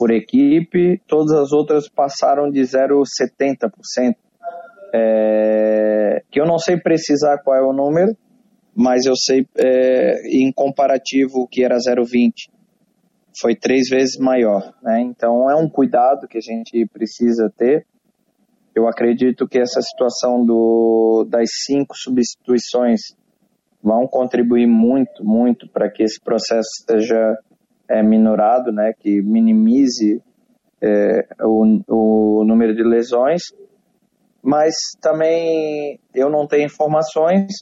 por 0.00 0.10
equipe, 0.10 0.98
todas 1.06 1.32
as 1.32 1.52
outras 1.52 1.86
passaram 1.86 2.50
de 2.50 2.62
0,70%. 2.62 4.16
É, 4.94 6.22
que 6.30 6.40
eu 6.40 6.46
não 6.46 6.58
sei 6.58 6.80
precisar 6.80 7.36
qual 7.44 7.54
é 7.54 7.60
o 7.60 7.74
número, 7.74 8.16
mas 8.74 9.04
eu 9.04 9.14
sei 9.14 9.46
é, 9.58 10.22
em 10.26 10.50
comparativo 10.50 11.46
que 11.46 11.62
era 11.62 11.76
0,20 11.76 12.50
foi 13.38 13.54
três 13.54 13.88
vezes 13.90 14.18
maior, 14.18 14.74
né? 14.82 15.02
Então 15.02 15.50
é 15.50 15.54
um 15.54 15.68
cuidado 15.68 16.26
que 16.26 16.38
a 16.38 16.40
gente 16.40 16.86
precisa 16.86 17.52
ter. 17.54 17.86
Eu 18.74 18.88
acredito 18.88 19.46
que 19.46 19.58
essa 19.58 19.82
situação 19.82 20.44
do, 20.44 21.26
das 21.28 21.50
cinco 21.66 21.94
substituições 21.94 23.00
vão 23.82 24.06
contribuir 24.06 24.66
muito, 24.66 25.22
muito 25.22 25.68
para 25.68 25.90
que 25.90 26.02
esse 26.02 26.18
processo 26.20 26.68
seja 26.88 27.36
é, 27.90 28.02
minorado, 28.02 28.70
né, 28.70 28.92
que 28.98 29.20
minimize 29.20 30.22
é, 30.80 31.26
o, 31.42 31.82
o 31.88 32.44
número 32.44 32.74
de 32.74 32.84
lesões, 32.84 33.42
mas 34.40 34.74
também 35.02 35.98
eu 36.14 36.30
não 36.30 36.46
tenho 36.46 36.66
informações, 36.66 37.52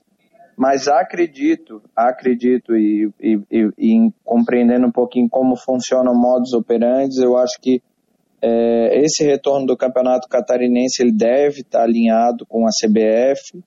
mas 0.57 0.87
acredito, 0.87 1.83
acredito 1.97 2.77
e, 2.77 3.11
e, 3.19 3.41
e, 3.51 3.71
e 3.79 4.11
compreendendo 4.23 4.87
um 4.87 4.93
pouquinho 4.93 5.29
como 5.31 5.57
funciona 5.57 6.11
o 6.11 6.15
modus 6.15 6.53
operandi, 6.53 7.23
eu 7.23 7.37
acho 7.37 7.59
que 7.61 7.83
é, 8.43 9.01
esse 9.01 9.25
retorno 9.25 9.67
do 9.67 9.77
campeonato 9.77 10.29
catarinense 10.29 11.03
ele 11.03 11.13
deve 11.13 11.61
estar 11.61 11.83
alinhado 11.83 12.45
com 12.47 12.67
a 12.67 12.71
CBF 12.71 13.65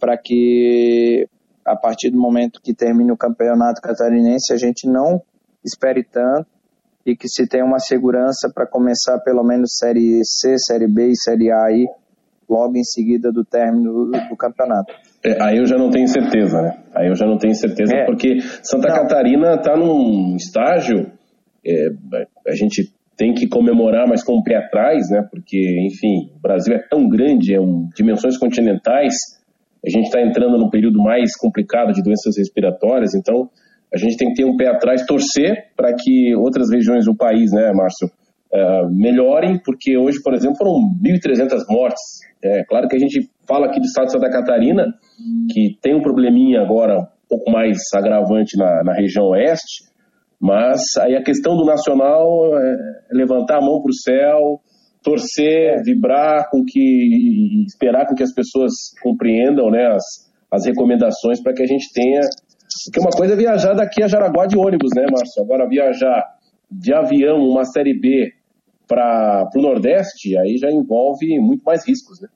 para 0.00 0.16
que 0.16 1.28
a 1.64 1.76
partir 1.76 2.10
do 2.10 2.18
momento 2.18 2.60
que 2.60 2.74
termine 2.74 3.12
o 3.12 3.16
campeonato 3.16 3.80
catarinense 3.80 4.52
a 4.52 4.56
gente 4.56 4.88
não 4.88 5.22
espere 5.64 6.04
tanto 6.04 6.46
e 7.04 7.16
que 7.16 7.28
se 7.28 7.46
tenha 7.48 7.64
uma 7.64 7.78
segurança 7.78 8.50
para 8.54 8.66
começar 8.66 9.18
pelo 9.20 9.42
menos 9.42 9.76
Série 9.78 10.20
C, 10.24 10.56
Série 10.58 10.86
B 10.86 11.08
e 11.08 11.16
Série 11.16 11.50
A 11.50 11.64
aí, 11.64 11.86
logo 12.48 12.76
em 12.76 12.84
seguida 12.84 13.32
do 13.32 13.44
término 13.44 14.06
do, 14.06 14.10
do 14.28 14.36
campeonato. 14.36 14.92
É, 15.24 15.40
aí 15.42 15.58
eu 15.58 15.66
já 15.66 15.78
não 15.78 15.90
tenho 15.90 16.08
certeza, 16.08 16.60
né? 16.60 16.78
Aí 16.94 17.08
eu 17.08 17.14
já 17.14 17.26
não 17.26 17.38
tenho 17.38 17.54
certeza, 17.54 17.94
é. 17.94 18.04
porque 18.04 18.40
Santa 18.62 18.88
não. 18.88 18.96
Catarina 18.96 19.54
está 19.54 19.76
num 19.76 20.34
estágio, 20.36 21.10
é, 21.64 21.88
a 22.46 22.54
gente 22.54 22.92
tem 23.16 23.34
que 23.34 23.46
comemorar, 23.46 24.08
mas 24.08 24.24
com 24.24 24.38
o 24.38 24.42
pé 24.42 24.56
atrás, 24.56 25.10
né? 25.10 25.26
Porque, 25.30 25.58
enfim, 25.86 26.32
o 26.34 26.40
Brasil 26.40 26.74
é 26.74 26.78
tão 26.88 27.08
grande, 27.08 27.54
é 27.54 27.60
um, 27.60 27.88
dimensões 27.94 28.38
continentais, 28.38 29.14
a 29.84 29.90
gente 29.90 30.06
está 30.06 30.20
entrando 30.20 30.58
num 30.58 30.70
período 30.70 31.02
mais 31.02 31.36
complicado 31.36 31.92
de 31.92 32.02
doenças 32.02 32.36
respiratórias, 32.36 33.14
então 33.14 33.48
a 33.92 33.98
gente 33.98 34.16
tem 34.16 34.28
que 34.28 34.34
ter 34.34 34.44
um 34.44 34.56
pé 34.56 34.68
atrás, 34.68 35.04
torcer 35.04 35.70
para 35.76 35.94
que 35.94 36.34
outras 36.36 36.70
regiões 36.70 37.04
do 37.04 37.16
país, 37.16 37.50
né, 37.52 37.72
Márcio, 37.72 38.08
uh, 38.52 38.90
melhorem, 38.90 39.60
porque 39.64 39.96
hoje, 39.96 40.18
por 40.22 40.34
exemplo, 40.34 40.56
foram 40.56 40.74
1.300 41.02 41.64
mortes. 41.68 42.02
É 42.42 42.64
claro 42.64 42.88
que 42.88 42.96
a 42.96 42.98
gente 42.98 43.28
fala 43.46 43.66
aqui 43.66 43.80
do 43.80 43.86
estado 43.86 44.06
de 44.06 44.12
Santa 44.12 44.30
Catarina, 44.30 44.86
que 45.52 45.76
tem 45.82 45.94
um 45.94 46.02
probleminha 46.02 46.62
agora 46.62 46.98
um 46.98 47.28
pouco 47.28 47.50
mais 47.50 47.78
agravante 47.94 48.56
na, 48.56 48.82
na 48.84 48.94
região 48.94 49.26
oeste, 49.26 49.90
mas 50.40 50.80
aí 51.00 51.14
a 51.14 51.22
questão 51.22 51.56
do 51.56 51.66
nacional 51.66 52.56
é 52.56 52.76
levantar 53.12 53.58
a 53.58 53.60
mão 53.60 53.82
para 53.82 53.90
o 53.90 53.94
céu, 53.94 54.60
torcer, 55.02 55.82
vibrar 55.84 56.48
com 56.50 56.64
que 56.64 57.64
esperar 57.66 58.06
com 58.06 58.14
que 58.14 58.22
as 58.22 58.32
pessoas 58.32 58.72
compreendam 59.02 59.70
né, 59.70 59.86
as, 59.88 60.04
as 60.50 60.66
recomendações 60.66 61.42
para 61.42 61.52
que 61.52 61.62
a 61.62 61.66
gente 61.66 61.92
tenha 61.92 62.20
porque 62.86 63.00
uma 63.00 63.10
coisa 63.10 63.34
é 63.34 63.36
viajar 63.36 63.74
daqui 63.74 64.02
a 64.02 64.08
Jaraguá 64.08 64.46
de 64.46 64.56
ônibus, 64.56 64.90
né, 64.94 65.04
Márcio? 65.10 65.42
Agora 65.42 65.68
viajar 65.68 66.24
de 66.70 66.94
avião, 66.94 67.38
uma 67.38 67.64
série 67.64 67.98
B 67.98 68.32
para 68.86 69.48
o 69.54 69.60
Nordeste, 69.60 70.36
aí 70.38 70.56
já 70.56 70.70
envolve 70.70 71.38
muito 71.40 71.62
mais 71.62 71.86
riscos, 71.86 72.20
né? 72.20 72.28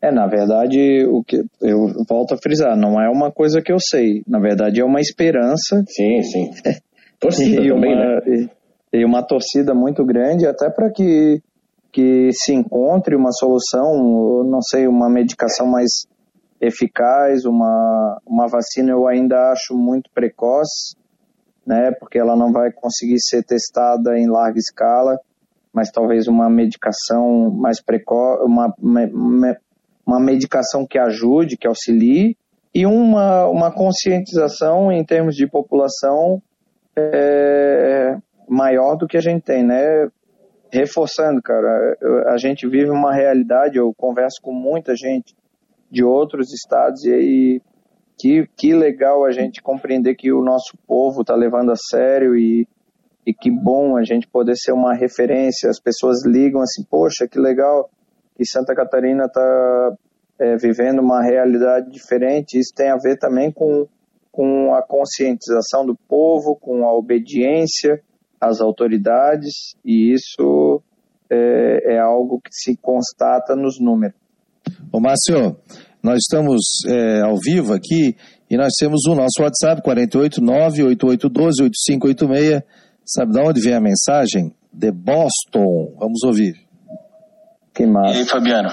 É, 0.00 0.12
na 0.12 0.26
verdade, 0.26 1.04
o 1.06 1.24
que 1.24 1.42
eu 1.60 1.88
volto 2.08 2.34
a 2.34 2.36
frisar, 2.36 2.76
não 2.76 3.00
é 3.00 3.08
uma 3.08 3.32
coisa 3.32 3.62
que 3.62 3.72
eu 3.72 3.78
sei. 3.80 4.22
Na 4.26 4.38
verdade, 4.38 4.80
é 4.80 4.84
uma 4.84 5.00
esperança. 5.00 5.82
Sim, 5.88 6.22
sim. 6.22 6.50
Torcida 7.18 7.62
e 7.62 7.68
também, 7.68 7.94
uma, 7.94 8.04
né? 8.04 8.48
E 8.92 9.04
uma 9.04 9.22
torcida 9.22 9.74
muito 9.74 10.04
grande, 10.04 10.46
até 10.46 10.70
para 10.70 10.90
que, 10.92 11.40
que 11.90 12.30
se 12.32 12.52
encontre 12.52 13.16
uma 13.16 13.32
solução, 13.32 14.44
não 14.44 14.60
sei, 14.60 14.86
uma 14.86 15.08
medicação 15.08 15.66
mais 15.66 16.06
eficaz, 16.60 17.44
uma, 17.44 18.20
uma 18.26 18.46
vacina 18.48 18.90
eu 18.90 19.06
ainda 19.06 19.50
acho 19.50 19.76
muito 19.76 20.10
precoce, 20.12 20.96
né, 21.66 21.90
porque 21.98 22.18
ela 22.18 22.36
não 22.36 22.52
vai 22.52 22.70
conseguir 22.72 23.18
ser 23.20 23.42
testada 23.42 24.16
em 24.18 24.28
larga 24.28 24.58
escala, 24.58 25.18
mas 25.72 25.90
talvez 25.90 26.26
uma 26.28 26.48
medicação 26.48 27.50
mais 27.50 27.82
precoce, 27.82 28.44
uma, 28.44 28.74
uma, 28.80 30.20
medicação 30.20 30.86
que 30.86 30.98
ajude, 30.98 31.56
que 31.56 31.66
auxilie, 31.66 32.36
e 32.74 32.86
uma, 32.86 33.46
uma 33.46 33.72
conscientização 33.72 34.92
em 34.92 35.04
termos 35.04 35.34
de 35.34 35.46
população 35.46 36.40
é, 36.96 38.16
maior 38.48 38.96
do 38.96 39.06
que 39.06 39.16
a 39.16 39.20
gente 39.20 39.42
tem, 39.42 39.64
né? 39.64 40.08
Reforçando, 40.70 41.42
cara, 41.42 41.96
a 42.28 42.36
gente 42.36 42.66
vive 42.68 42.90
uma 42.90 43.14
realidade, 43.14 43.76
eu 43.76 43.92
converso 43.96 44.40
com 44.42 44.52
muita 44.52 44.94
gente 44.94 45.34
de 45.96 46.04
outros 46.04 46.52
estados 46.52 47.04
e 47.04 47.12
aí 47.12 47.62
que, 48.18 48.46
que 48.54 48.74
legal 48.74 49.24
a 49.24 49.30
gente 49.30 49.62
compreender 49.62 50.14
que 50.14 50.30
o 50.30 50.42
nosso 50.42 50.76
povo 50.86 51.22
está 51.22 51.34
levando 51.34 51.72
a 51.72 51.76
sério 51.76 52.36
e, 52.36 52.68
e 53.26 53.32
que 53.32 53.50
bom 53.50 53.96
a 53.96 54.04
gente 54.04 54.28
poder 54.28 54.56
ser 54.56 54.72
uma 54.72 54.94
referência. 54.94 55.70
As 55.70 55.80
pessoas 55.80 56.24
ligam 56.26 56.60
assim, 56.60 56.84
poxa, 56.84 57.26
que 57.26 57.38
legal 57.38 57.88
que 58.36 58.44
Santa 58.44 58.74
Catarina 58.74 59.24
está 59.24 59.96
é, 60.38 60.56
vivendo 60.56 61.00
uma 61.00 61.22
realidade 61.22 61.90
diferente. 61.90 62.58
Isso 62.58 62.74
tem 62.74 62.90
a 62.90 62.96
ver 62.96 63.18
também 63.18 63.50
com, 63.50 63.86
com 64.30 64.74
a 64.74 64.82
conscientização 64.82 65.86
do 65.86 65.96
povo, 66.08 66.56
com 66.56 66.84
a 66.84 66.94
obediência 66.94 68.02
às 68.38 68.60
autoridades 68.60 69.74
e 69.82 70.12
isso 70.12 70.82
é, 71.30 71.94
é 71.94 71.98
algo 71.98 72.38
que 72.38 72.50
se 72.52 72.76
constata 72.76 73.56
nos 73.56 73.80
números. 73.80 74.26
Ô 74.92 75.00
Márcio, 75.00 75.56
nós 76.06 76.20
estamos 76.20 76.62
é, 76.86 77.22
ao 77.22 77.36
vivo 77.36 77.74
aqui 77.74 78.16
e 78.48 78.56
nós 78.56 78.72
temos 78.78 79.04
o 79.08 79.14
nosso 79.16 79.42
WhatsApp 79.42 79.82
489-8812-8586. 79.82 82.62
Sabe 83.04 83.32
de 83.32 83.40
onde 83.40 83.60
vem 83.60 83.74
a 83.74 83.80
mensagem? 83.80 84.54
De 84.72 84.92
Boston. 84.92 85.96
Vamos 85.98 86.22
ouvir. 86.24 86.54
Que 87.74 87.84
massa. 87.84 88.14
E 88.14 88.18
aí, 88.20 88.24
Fabiano? 88.24 88.70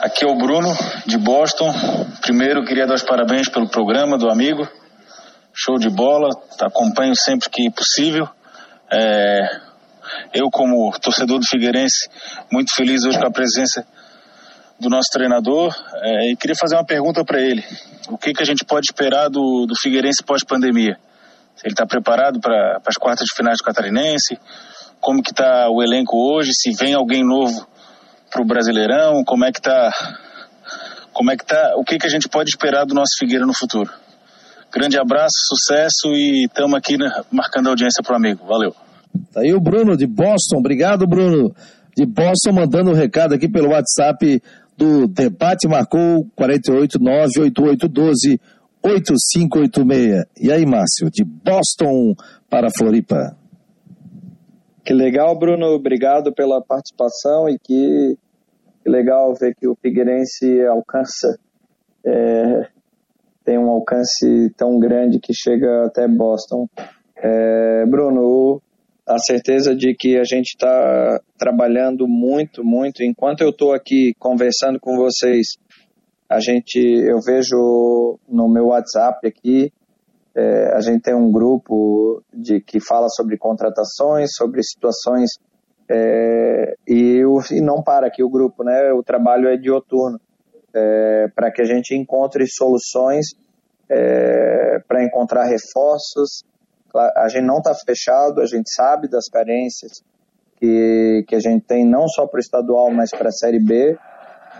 Aqui 0.00 0.26
é 0.26 0.28
o 0.28 0.36
Bruno, 0.36 0.68
de 1.06 1.16
Boston. 1.16 1.72
Primeiro, 2.20 2.66
queria 2.66 2.86
dar 2.86 2.96
os 2.96 3.02
parabéns 3.02 3.48
pelo 3.48 3.70
programa 3.70 4.18
do 4.18 4.28
amigo. 4.28 4.68
Show 5.54 5.78
de 5.78 5.88
bola, 5.88 6.28
acompanho 6.60 7.14
sempre 7.16 7.48
que 7.48 7.70
possível. 7.70 8.28
É, 8.92 9.40
eu, 10.34 10.50
como 10.50 10.90
torcedor 11.00 11.38
do 11.38 11.46
Figueirense, 11.46 12.10
muito 12.52 12.74
feliz 12.74 13.06
hoje 13.06 13.18
com 13.18 13.26
a 13.26 13.30
presença 13.30 13.86
do 14.80 14.88
nosso 14.88 15.08
treinador 15.12 15.74
é, 15.96 16.30
e 16.30 16.36
queria 16.36 16.56
fazer 16.58 16.76
uma 16.76 16.84
pergunta 16.84 17.24
para 17.24 17.40
ele. 17.40 17.64
O 18.08 18.16
que, 18.16 18.32
que 18.32 18.42
a 18.42 18.46
gente 18.46 18.64
pode 18.64 18.86
esperar 18.90 19.28
do, 19.28 19.66
do 19.66 19.74
Figueirense 19.80 20.22
pós-pandemia? 20.24 20.96
Ele 21.64 21.72
está 21.72 21.84
preparado 21.84 22.40
para 22.40 22.80
as 22.86 22.96
quartas 22.96 23.24
de 23.24 23.34
finais 23.34 23.58
do 23.58 23.64
Catarinense? 23.64 24.38
Como 25.00 25.22
que 25.22 25.30
está 25.30 25.68
o 25.68 25.82
elenco 25.82 26.16
hoje? 26.16 26.50
Se 26.52 26.72
vem 26.72 26.94
alguém 26.94 27.24
novo 27.24 27.66
para 28.30 28.42
o 28.42 28.46
Brasileirão? 28.46 29.24
Como 29.24 29.44
é 29.44 29.52
que 29.52 29.58
está? 29.58 29.90
Como 31.12 31.30
é 31.30 31.36
que 31.36 31.44
tá? 31.44 31.74
O 31.76 31.84
que, 31.84 31.98
que 31.98 32.06
a 32.06 32.10
gente 32.10 32.28
pode 32.28 32.50
esperar 32.50 32.84
do 32.84 32.94
nosso 32.94 33.16
Figueira 33.18 33.44
no 33.44 33.54
futuro? 33.54 33.90
Grande 34.72 34.98
abraço, 34.98 35.34
sucesso 35.48 36.08
e 36.08 36.44
estamos 36.44 36.76
aqui 36.76 36.96
né, 36.96 37.10
marcando 37.32 37.68
audiência 37.68 38.02
para 38.02 38.12
o 38.12 38.16
amigo. 38.16 38.46
Valeu. 38.46 38.74
Tá 39.32 39.40
aí 39.40 39.52
o 39.52 39.60
Bruno 39.60 39.96
de 39.96 40.06
Boston. 40.06 40.58
Obrigado, 40.58 41.06
Bruno. 41.06 41.52
De 41.96 42.06
Boston, 42.06 42.52
mandando 42.52 42.90
um 42.90 42.94
recado 42.94 43.34
aqui 43.34 43.48
pelo 43.48 43.70
WhatsApp 43.70 44.40
do 44.78 45.08
debate. 45.08 45.66
Marcou 45.66 46.24
4898812 46.38 48.38
8586. 48.82 50.24
E 50.40 50.52
aí, 50.52 50.64
Márcio, 50.64 51.10
de 51.10 51.24
Boston 51.24 52.14
para 52.48 52.70
Floripa. 52.70 53.36
Que 54.84 54.94
legal, 54.94 55.36
Bruno. 55.36 55.74
Obrigado 55.74 56.32
pela 56.32 56.62
participação 56.62 57.48
e 57.48 57.58
que, 57.58 58.16
que 58.82 58.88
legal 58.88 59.34
ver 59.34 59.52
que 59.54 59.66
o 59.66 59.74
Figueirense 59.74 60.64
alcança, 60.64 61.36
é, 62.06 62.68
tem 63.44 63.58
um 63.58 63.68
alcance 63.68 64.48
tão 64.56 64.78
grande 64.78 65.18
que 65.18 65.34
chega 65.34 65.86
até 65.86 66.06
Boston. 66.06 66.68
É, 67.16 67.84
Bruno, 67.86 68.62
a 69.08 69.18
certeza 69.18 69.74
de 69.74 69.94
que 69.94 70.18
a 70.18 70.24
gente 70.24 70.48
está 70.48 71.20
trabalhando 71.38 72.06
muito, 72.06 72.62
muito. 72.62 73.02
Enquanto 73.02 73.40
eu 73.40 73.50
estou 73.50 73.72
aqui 73.72 74.12
conversando 74.18 74.78
com 74.78 74.96
vocês, 74.96 75.56
a 76.28 76.38
gente, 76.40 76.78
eu 76.78 77.18
vejo 77.24 78.18
no 78.28 78.48
meu 78.48 78.66
WhatsApp 78.66 79.26
aqui, 79.26 79.72
é, 80.36 80.76
a 80.76 80.80
gente 80.80 81.02
tem 81.02 81.14
um 81.14 81.32
grupo 81.32 82.22
de 82.32 82.60
que 82.60 82.78
fala 82.80 83.08
sobre 83.08 83.38
contratações, 83.38 84.30
sobre 84.36 84.62
situações 84.62 85.30
é, 85.90 86.74
e, 86.86 87.22
e 87.50 87.60
não 87.62 87.82
para 87.82 88.06
aqui 88.08 88.22
o 88.22 88.28
grupo, 88.28 88.62
né? 88.62 88.92
O 88.92 89.02
trabalho 89.02 89.48
é 89.48 89.56
dioturno 89.56 90.20
é, 90.74 91.28
para 91.34 91.50
que 91.50 91.62
a 91.62 91.64
gente 91.64 91.96
encontre 91.96 92.44
soluções 92.46 93.26
é, 93.90 94.80
para 94.86 95.02
encontrar 95.02 95.44
reforços, 95.44 96.44
a 96.94 97.28
gente 97.28 97.44
não 97.44 97.58
está 97.58 97.74
fechado, 97.74 98.40
a 98.40 98.46
gente 98.46 98.72
sabe 98.72 99.08
das 99.08 99.28
carências 99.28 100.02
que, 100.56 101.24
que 101.28 101.34
a 101.34 101.40
gente 101.40 101.64
tem, 101.64 101.84
não 101.84 102.08
só 102.08 102.26
para 102.26 102.38
o 102.38 102.40
estadual, 102.40 102.90
mas 102.90 103.10
para 103.10 103.28
a 103.28 103.32
Série 103.32 103.62
B. 103.62 103.96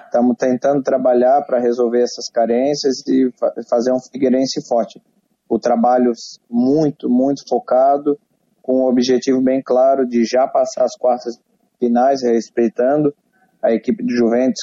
Estamos 0.05 0.37
tentando 0.39 0.83
trabalhar 0.83 1.43
para 1.43 1.59
resolver 1.59 2.03
essas 2.03 2.31
carências 2.33 3.07
e 3.07 3.31
fa 3.39 3.53
fazer 3.69 3.93
um 3.93 4.01
Figueirense 4.01 4.67
forte. 4.67 5.03
O 5.49 5.59
trabalho 5.59 6.13
muito, 6.49 7.11
muito 7.11 7.43
focado, 7.49 8.19
com 8.63 8.85
um 8.85 8.89
objetivo 8.89 9.43
bem 9.43 9.63
claro 9.63 10.07
de 10.07 10.25
já 10.25 10.47
passar 10.47 10.85
as 10.85 10.97
quartas 10.97 11.39
finais, 11.79 12.23
respeitando 12.23 13.15
a 13.63 13.73
equipe 13.73 14.03
de 14.03 14.15
Juventus, 14.15 14.61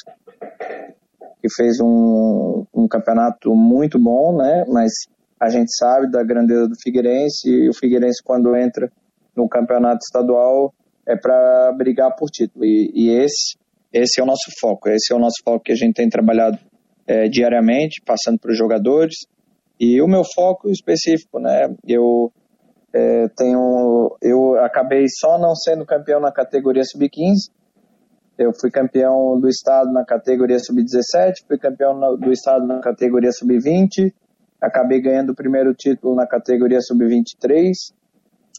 que 1.40 1.48
fez 1.54 1.80
um, 1.80 2.64
um 2.74 2.88
campeonato 2.88 3.54
muito 3.54 3.98
bom, 3.98 4.36
né? 4.36 4.64
Mas 4.68 4.92
a 5.40 5.48
gente 5.50 5.74
sabe 5.76 6.10
da 6.10 6.22
grandeza 6.22 6.68
do 6.68 6.74
Figueirense 6.82 7.48
e 7.48 7.68
o 7.68 7.74
Figueirense 7.74 8.22
quando 8.24 8.56
entra 8.56 8.90
no 9.36 9.48
campeonato 9.48 9.98
estadual 10.02 10.74
é 11.06 11.16
para 11.16 11.72
brigar 11.76 12.14
por 12.16 12.30
título. 12.30 12.64
E, 12.64 12.90
e, 12.94 13.10
esse 13.10 13.56
esse 13.92 14.20
é 14.20 14.22
o 14.22 14.26
nosso 14.26 14.50
foco. 14.60 14.88
Esse 14.88 15.12
é 15.12 15.16
o 15.16 15.18
nosso 15.18 15.36
foco 15.44 15.64
que 15.64 15.72
a 15.72 15.76
gente 15.76 15.94
tem 15.94 16.08
trabalhado 16.08 16.58
é, 17.06 17.28
diariamente 17.28 18.02
passando 18.04 18.38
para 18.38 18.50
os 18.50 18.58
jogadores. 18.58 19.14
E 19.78 20.00
o 20.02 20.08
meu 20.08 20.22
foco 20.24 20.70
específico 20.70 21.38
né? 21.38 21.74
Eu 21.86 22.32
é, 22.92 23.28
tenho 23.36 24.16
eu 24.22 24.58
acabei 24.64 25.04
só 25.08 25.38
não 25.38 25.54
sendo 25.54 25.84
campeão 25.84 26.20
na 26.20 26.32
categoria 26.32 26.82
sub 26.82 27.06
15 27.08 27.50
eu 28.38 28.52
fui 28.58 28.70
campeão 28.70 29.38
do 29.40 29.48
estado 29.48 29.92
na 29.92 30.04
categoria 30.04 30.58
sub 30.58 30.82
17 30.82 31.44
fui 31.46 31.58
campeão 31.58 32.16
do 32.16 32.32
estado 32.32 32.66
na 32.66 32.80
categoria 32.80 33.30
sub 33.32 33.58
20 33.58 34.14
acabei 34.60 35.00
ganhando 35.00 35.30
o 35.30 35.34
primeiro 35.34 35.74
título 35.74 36.14
na 36.14 36.26
categoria 36.26 36.80
sub-23. 36.80 37.72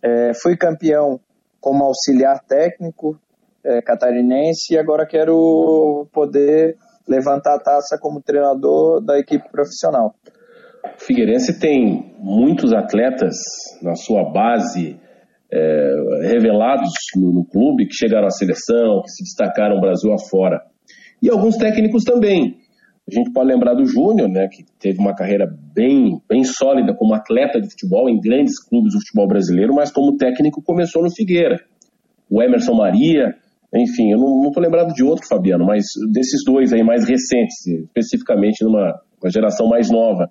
É, 0.03 0.31
fui 0.33 0.55
campeão 0.55 1.19
como 1.59 1.83
auxiliar 1.83 2.39
técnico 2.47 3.19
é, 3.63 3.81
catarinense 3.81 4.73
e 4.73 4.77
agora 4.77 5.05
quero 5.05 6.07
poder 6.13 6.77
levantar 7.07 7.55
a 7.55 7.59
taça 7.59 7.97
como 7.99 8.21
treinador 8.21 9.03
da 9.03 9.17
equipe 9.17 9.49
profissional. 9.49 10.13
O 10.95 11.01
Figueirense 11.03 11.59
tem 11.59 12.15
muitos 12.19 12.73
atletas 12.73 13.35
na 13.81 13.95
sua 13.95 14.31
base 14.31 14.99
é, 15.51 15.95
revelados 16.23 16.89
no, 17.15 17.33
no, 17.33 17.45
clube 17.45 17.87
que 17.87 17.93
chegaram 17.93 18.27
à 18.27 18.29
seleção, 18.29 19.01
que 19.01 19.09
se 19.09 19.23
destacaram 19.23 19.79
Brasil 19.79 20.13
afora. 20.13 20.61
E 21.21 21.29
alguns 21.29 21.57
técnicos 21.57 22.03
também. 22.03 22.57
A 23.09 23.13
gente 23.13 23.31
pode 23.31 23.47
lembrar 23.47 23.73
do 23.73 23.85
Júnior, 23.85 24.27
né, 24.27 24.49
que 24.51 24.65
teve 24.79 24.99
uma 24.99 25.15
carreira 25.15 25.47
bem, 25.73 26.21
bem 26.27 26.43
sólida 26.43 26.93
como 26.93 27.13
atleta 27.13 27.61
de 27.61 27.69
futebol 27.69 28.09
em 28.09 28.19
grandes 28.19 28.61
clubes 28.61 28.93
do 28.93 28.99
futebol 28.99 29.27
brasileiro, 29.27 29.73
mas 29.73 29.91
como 29.91 30.17
técnico 30.17 30.61
começou 30.61 31.01
no 31.01 31.09
Figueira. 31.09 31.57
O 32.29 32.43
Emerson 32.43 32.73
Maria, 32.73 33.33
enfim, 33.73 34.11
eu 34.11 34.17
não 34.17 34.47
estou 34.47 34.61
lembrado 34.61 34.93
de 34.93 35.03
outro, 35.03 35.25
Fabiano, 35.25 35.65
mas 35.65 35.85
desses 36.11 36.43
dois 36.45 36.73
aí 36.73 36.83
mais 36.83 37.07
recentes, 37.07 37.65
especificamente 37.65 38.61
numa 38.65 38.99
geração 39.27 39.69
mais 39.69 39.89
nova. 39.89 40.29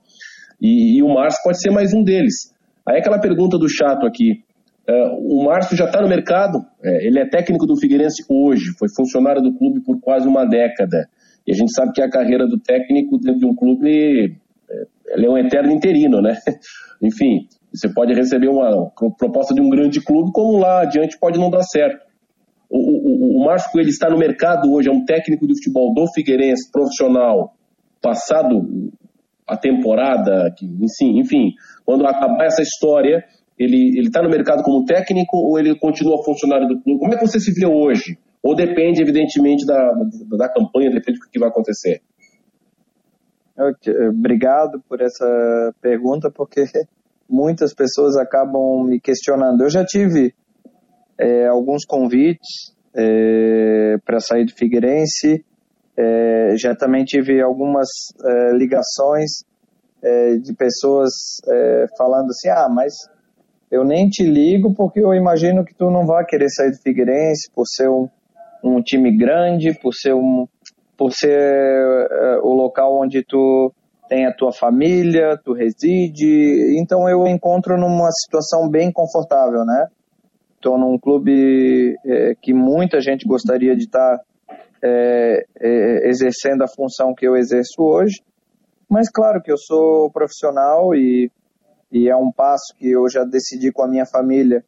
E, 0.61 0.99
e, 0.99 1.03
o 1.03 1.09
Márcio 1.09 1.43
pode 1.43 1.61
ser 1.61 1.71
mais 1.71 1.95
um 1.95 2.03
deles. 2.03 2.55
Aí 2.87 2.99
aquela 2.99 3.19
pergunta 3.19 3.59
do 3.59 3.69
chato 3.69 4.07
aqui. 4.07 4.45
Uh, 4.89 5.41
o 5.41 5.45
Márcio 5.45 5.77
já 5.77 5.87
está 5.87 6.01
no 6.01 6.09
mercado, 6.09 6.59
é, 6.85 7.07
ele 7.07 7.19
é 7.19 7.29
técnico 7.29 7.67
do 7.67 7.77
Figueirense 7.77 8.23
hoje, 8.29 8.67
foi 8.79 8.89
funcionário 8.95 9.43
do 9.43 9.53
clube 9.53 9.83
por 9.83 9.99
quase 10.01 10.29
uma 10.29 10.45
década. 10.45 11.09
E 11.47 11.53
a 11.53 11.55
gente 11.55 11.73
sabe 11.73 11.93
que 11.93 12.03
a 12.03 12.11
carreira 12.11 12.47
do 12.47 12.59
técnico 12.59 13.19
dentro 13.19 13.41
de 13.41 13.47
um 13.47 13.55
clube 13.55 14.37
é, 15.09 15.25
é 15.25 15.31
um 15.31 15.39
eterno 15.39 15.73
interino, 15.73 16.21
né? 16.21 16.37
Enfim, 17.03 17.47
você 17.73 17.89
pode 17.93 18.15
receber 18.15 18.49
uma 18.49 18.91
proposta 19.19 19.55
de 19.55 19.61
um 19.61 19.69
grande 19.69 20.03
clube, 20.03 20.33
como 20.33 20.59
lá 20.59 20.83
adiante 20.83 21.19
pode 21.19 21.39
não 21.39 21.51
dar 21.51 21.63
certo. 21.63 22.05
O, 22.69 22.79
o, 22.79 23.41
o 23.41 23.45
Márcio 23.45 23.71
Coelho 23.71 23.89
está 23.89 24.11
no 24.11 24.19
mercado 24.19 24.73
hoje, 24.73 24.89
é 24.89 24.93
um 24.93 25.05
técnico 25.05 25.47
de 25.47 25.55
futebol 25.55 25.95
do 25.95 26.07
Figueirense, 26.13 26.71
profissional, 26.73 27.55
passado 28.03 28.91
a 29.47 29.57
temporada, 29.57 30.53
que, 30.57 30.67
enfim, 30.67 31.21
enfim, 31.21 31.53
quando 31.85 32.05
acabar 32.07 32.47
essa 32.47 32.63
história, 32.63 33.25
ele 33.57 34.01
está 34.01 34.23
no 34.23 34.29
mercado 34.29 34.63
como 34.63 34.85
técnico 34.85 35.37
ou 35.37 35.59
ele 35.59 35.79
continua 35.79 36.23
funcionário 36.25 36.67
do 36.67 36.81
clube? 36.81 36.99
Como 36.99 37.15
é 37.15 37.17
que 37.17 37.27
você 37.27 37.39
se 37.39 37.53
vê 37.53 37.67
hoje? 37.67 38.19
Ou 38.47 38.55
depende, 38.55 39.03
evidentemente, 39.03 39.67
da, 39.67 39.93
da, 40.39 40.49
campanha, 40.49 40.89
depende 40.89 41.19
do 41.19 41.29
que 41.29 41.37
vai 41.37 41.49
acontecer? 41.49 42.01
Obrigado 44.09 44.81
por 44.89 45.01
essa 45.01 45.75
pergunta, 45.81 46.31
porque 46.31 46.63
muitas 47.29 47.75
pessoas 47.75 48.17
acabam 48.17 48.85
me 48.85 49.01
questionando. 49.01 49.63
Eu 49.63 49.69
já 49.69 49.85
tive 49.85 50.33
é, 51.19 51.49
alguns 51.49 51.85
convites 51.85 52.73
é, 52.95 53.97
para 54.05 54.21
sair 54.21 54.45
do 54.45 54.55
Figueirense, 54.55 55.45
é, 55.97 56.57
já 56.57 56.73
também 56.77 57.03
tive 57.03 57.43
algumas 57.43 57.89
é, 58.25 58.53
ligações 58.53 59.43
é, 60.01 60.37
de 60.37 60.55
pessoas 60.55 61.11
é, 61.49 61.87
falando 61.99 62.29
assim: 62.29 62.49
ah, 62.49 62.68
mas 62.73 62.93
eu 63.73 63.83
nem 63.83 64.09
te 64.09 64.23
ligo 64.23 64.73
porque 64.73 65.01
eu 65.01 65.12
imagino 65.14 65.64
que 65.64 65.75
tu 65.75 65.91
não 65.91 66.07
vai 66.07 66.25
querer 66.25 66.49
sair 66.49 66.70
do 66.70 66.81
Figueirense 66.81 67.51
por 67.53 67.64
ser 67.66 67.89
um, 67.89 68.09
um 68.67 68.83
time 68.83 69.17
grande, 69.17 69.73
por 69.81 69.95
ser 69.95 70.14
um 70.14 70.47
por 70.97 71.12
ser 71.12 71.29
uh, 71.29 72.47
o 72.47 72.55
local 72.55 72.99
onde 72.99 73.23
tu 73.23 73.71
tem 74.09 74.25
a 74.25 74.33
tua 74.33 74.51
família, 74.51 75.39
tu 75.45 75.53
reside, 75.53 76.79
então 76.81 77.09
eu 77.09 77.27
encontro 77.27 77.77
numa 77.77 78.09
situação 78.12 78.69
bem 78.69 78.91
confortável, 78.91 79.64
né? 79.64 79.89
Estou 80.55 80.79
num 80.79 80.99
clube 80.99 81.97
é, 82.07 82.35
que 82.41 82.55
muita 82.55 83.01
gente 83.01 83.27
gostaria 83.27 83.77
de 83.77 83.85
estar 83.85 84.17
tá, 84.17 84.25
é, 84.83 85.45
exercendo 86.09 86.62
a 86.62 86.69
função 86.69 87.14
que 87.14 87.27
eu 87.27 87.37
exerço 87.37 87.83
hoje, 87.83 88.23
mas 88.89 89.11
claro 89.11 89.43
que 89.43 89.53
eu 89.53 89.59
sou 89.59 90.11
profissional 90.11 90.95
e, 90.95 91.31
e 91.93 92.09
é 92.09 92.17
um 92.17 92.33
passo 92.33 92.75
que 92.79 92.91
eu 92.91 93.09
já 93.11 93.25
decidi 93.25 93.71
com 93.71 93.83
a 93.83 93.89
minha 93.89 94.07
família 94.07 94.64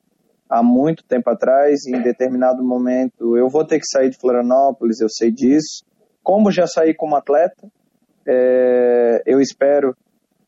há 0.48 0.62
muito 0.62 1.04
tempo 1.04 1.28
atrás, 1.30 1.86
em 1.86 2.02
determinado 2.02 2.62
momento, 2.64 3.36
eu 3.36 3.48
vou 3.48 3.64
ter 3.64 3.78
que 3.78 3.86
sair 3.86 4.10
de 4.10 4.18
Florianópolis, 4.18 5.00
eu 5.00 5.08
sei 5.08 5.30
disso. 5.30 5.84
Como 6.22 6.50
já 6.50 6.66
saí 6.66 6.94
como 6.94 7.16
atleta, 7.16 7.68
é, 8.26 9.22
eu 9.26 9.40
espero 9.40 9.96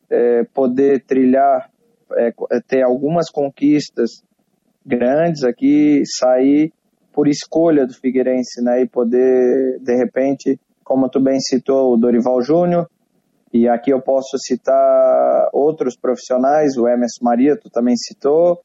é, 0.09 0.43
poder 0.53 1.03
trilhar 1.05 1.69
é, 2.17 2.31
ter 2.67 2.83
algumas 2.83 3.29
conquistas 3.29 4.09
grandes 4.85 5.43
aqui, 5.43 6.03
sair 6.19 6.73
por 7.13 7.27
escolha 7.27 7.85
do 7.85 7.93
Figueirense, 7.93 8.61
né? 8.61 8.81
E 8.81 8.87
poder, 8.87 9.79
de 9.79 9.95
repente, 9.95 10.59
como 10.83 11.09
tu 11.09 11.19
bem 11.19 11.39
citou, 11.39 11.93
o 11.93 11.97
Dorival 11.97 12.41
Júnior, 12.41 12.89
e 13.53 13.67
aqui 13.67 13.91
eu 13.91 14.01
posso 14.01 14.37
citar 14.37 15.49
outros 15.51 15.97
profissionais, 15.97 16.77
o 16.77 16.87
Emerson 16.87 17.23
Maria, 17.23 17.57
tu 17.57 17.69
também 17.69 17.95
citou, 17.97 18.61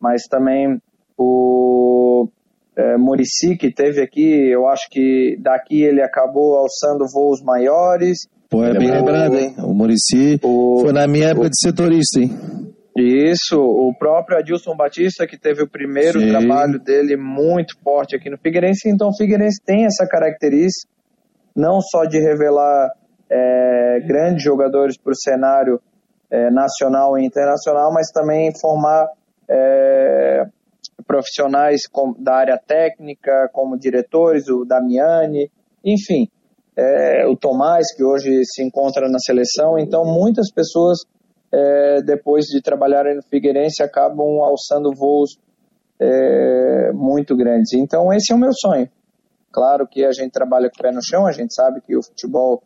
mas 0.00 0.22
também 0.28 0.80
o 1.18 2.28
é, 2.76 2.96
Murici, 2.96 3.56
que 3.56 3.72
teve 3.72 4.02
aqui, 4.02 4.50
eu 4.50 4.68
acho 4.68 4.88
que 4.90 5.38
daqui 5.40 5.82
ele 5.82 6.02
acabou 6.02 6.56
alçando 6.58 7.06
voos 7.10 7.42
maiores. 7.42 8.28
Pô, 8.50 8.62
é 8.62 8.76
bem 8.76 8.90
lembrado, 8.90 9.36
hein? 9.36 9.54
O 9.58 9.72
Murici 9.72 10.38
foi 10.42 10.92
na 10.92 11.06
minha 11.06 11.28
época 11.28 11.46
o, 11.46 11.50
de 11.50 11.58
setorista, 11.58 12.20
hein? 12.20 12.30
Isso, 12.96 13.58
o 13.58 13.94
próprio 13.98 14.38
Adilson 14.38 14.74
Batista, 14.74 15.26
que 15.26 15.38
teve 15.38 15.62
o 15.62 15.68
primeiro 15.68 16.20
Sim. 16.20 16.28
trabalho 16.28 16.78
dele 16.78 17.16
muito 17.16 17.74
forte 17.82 18.16
aqui 18.16 18.30
no 18.30 18.38
Figueirense. 18.38 18.88
Então, 18.88 19.08
o 19.08 19.16
Figueirense 19.16 19.62
tem 19.64 19.84
essa 19.84 20.06
característica, 20.06 20.90
não 21.54 21.80
só 21.80 22.04
de 22.04 22.18
revelar 22.18 22.90
é, 23.30 24.00
grandes 24.06 24.42
jogadores 24.42 24.96
para 24.98 25.10
o 25.10 25.16
cenário 25.16 25.80
é, 26.30 26.50
nacional 26.50 27.18
e 27.18 27.24
internacional, 27.24 27.92
mas 27.92 28.08
também 28.12 28.50
formar 28.58 29.08
é, 29.48 30.44
profissionais 31.06 31.82
da 32.18 32.34
área 32.34 32.58
técnica, 32.58 33.48
como 33.52 33.78
diretores, 33.78 34.48
o 34.48 34.64
Damiani, 34.64 35.50
enfim, 35.84 36.28
é, 36.76 37.26
o 37.26 37.36
Tomás, 37.36 37.94
que 37.94 38.04
hoje 38.04 38.42
se 38.44 38.62
encontra 38.62 39.08
na 39.08 39.18
seleção. 39.18 39.78
Então, 39.78 40.04
muitas 40.04 40.50
pessoas 40.52 40.98
é, 41.52 42.02
depois 42.02 42.46
de 42.46 42.60
trabalharem 42.60 43.16
no 43.16 43.22
Figueirense, 43.22 43.82
acabam 43.82 44.40
alçando 44.42 44.92
voos 44.94 45.38
é, 46.00 46.92
muito 46.92 47.36
grandes. 47.36 47.72
Então, 47.72 48.12
esse 48.12 48.32
é 48.32 48.36
o 48.36 48.38
meu 48.38 48.52
sonho. 48.52 48.88
Claro 49.50 49.86
que 49.86 50.04
a 50.04 50.12
gente 50.12 50.32
trabalha 50.32 50.68
com 50.68 50.78
o 50.78 50.82
pé 50.82 50.92
no 50.92 51.02
chão, 51.02 51.26
a 51.26 51.32
gente 51.32 51.54
sabe 51.54 51.80
que 51.80 51.96
o 51.96 52.02
futebol 52.02 52.62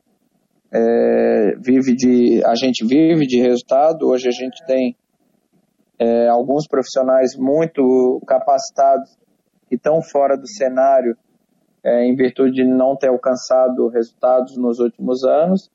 é, 0.73 1.55
vive 1.65 1.95
de, 1.95 2.43
a 2.45 2.55
gente 2.55 2.85
vive 2.85 3.27
de 3.27 3.41
resultado. 3.41 4.09
Hoje 4.09 4.29
a 4.29 4.33
gente 4.33 4.65
tem 4.67 4.97
é, 6.01 6.29
alguns 6.29 6.67
profissionais 6.67 7.37
muito 7.37 8.21
capacitados 8.27 9.17
que 9.69 9.77
estão 9.77 10.03
fora 10.03 10.37
do 10.37 10.49
cenário 10.49 11.17
é, 11.85 12.05
em 12.05 12.17
virtude 12.17 12.53
de 12.53 12.65
não 12.65 12.97
ter 12.97 13.09
alcançado 13.09 13.89
resultados 13.89 14.57
nos 14.57 14.81
últimos 14.81 15.23
anos 15.25 15.71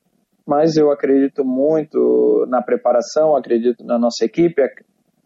mas 0.46 0.76
eu 0.76 0.92
acredito 0.92 1.44
muito 1.44 2.46
na 2.48 2.62
preparação, 2.62 3.34
acredito 3.34 3.84
na 3.84 3.98
nossa 3.98 4.24
equipe, 4.24 4.62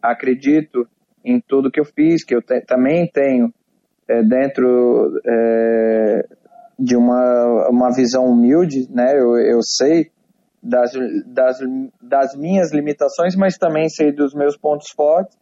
acredito 0.01 0.87
em 1.23 1.39
tudo 1.39 1.69
que 1.69 1.79
eu 1.79 1.85
fiz, 1.85 2.25
que 2.25 2.35
eu 2.35 2.41
te, 2.41 2.59
também 2.61 3.07
tenho 3.07 3.53
é, 4.07 4.23
dentro 4.23 5.21
é, 5.23 6.27
de 6.79 6.97
uma, 6.97 7.69
uma 7.69 7.93
visão 7.93 8.25
humilde, 8.25 8.87
né? 8.89 9.13
Eu, 9.15 9.37
eu 9.37 9.59
sei 9.61 10.09
das, 10.61 10.91
das, 11.25 11.57
das 12.01 12.35
minhas 12.35 12.71
limitações, 12.71 13.35
mas 13.35 13.57
também 13.57 13.89
sei 13.89 14.11
dos 14.11 14.33
meus 14.33 14.57
pontos 14.57 14.89
fortes 14.95 15.35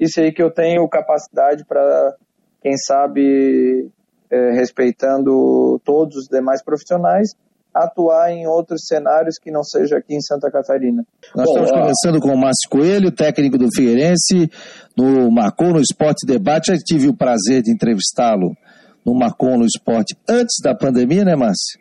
e 0.00 0.08
sei 0.08 0.32
que 0.32 0.42
eu 0.42 0.50
tenho 0.50 0.88
capacidade 0.88 1.64
para, 1.64 2.16
quem 2.62 2.76
sabe, 2.76 3.90
é, 4.30 4.52
respeitando 4.52 5.80
todos 5.84 6.16
os 6.16 6.28
demais 6.28 6.62
profissionais, 6.62 7.30
atuar 7.74 8.30
em 8.30 8.46
outros 8.46 8.82
cenários 8.86 9.38
que 9.38 9.50
não 9.50 9.62
seja 9.62 9.96
aqui 9.96 10.14
em 10.14 10.20
Santa 10.20 10.50
Catarina. 10.50 11.04
Nós 11.34 11.46
Bom, 11.46 11.52
estamos 11.52 11.70
conversando 11.70 12.20
com 12.20 12.34
o 12.34 12.38
Márcio 12.38 12.68
Coelho, 12.70 13.10
técnico 13.10 13.58
do 13.58 13.68
Figueirense, 13.74 14.50
no 14.96 15.30
Marcon 15.30 15.72
no 15.72 15.80
Esporte 15.80 16.26
Debate. 16.26 16.72
Já 16.72 16.78
tive 16.78 17.08
o 17.08 17.16
prazer 17.16 17.62
de 17.62 17.72
entrevistá-lo 17.72 18.54
no 19.04 19.14
Marcon 19.14 19.58
no 19.58 19.64
Esporte 19.64 20.16
antes 20.28 20.56
da 20.62 20.74
pandemia, 20.74 21.24
né, 21.24 21.34
Márcio? 21.34 21.80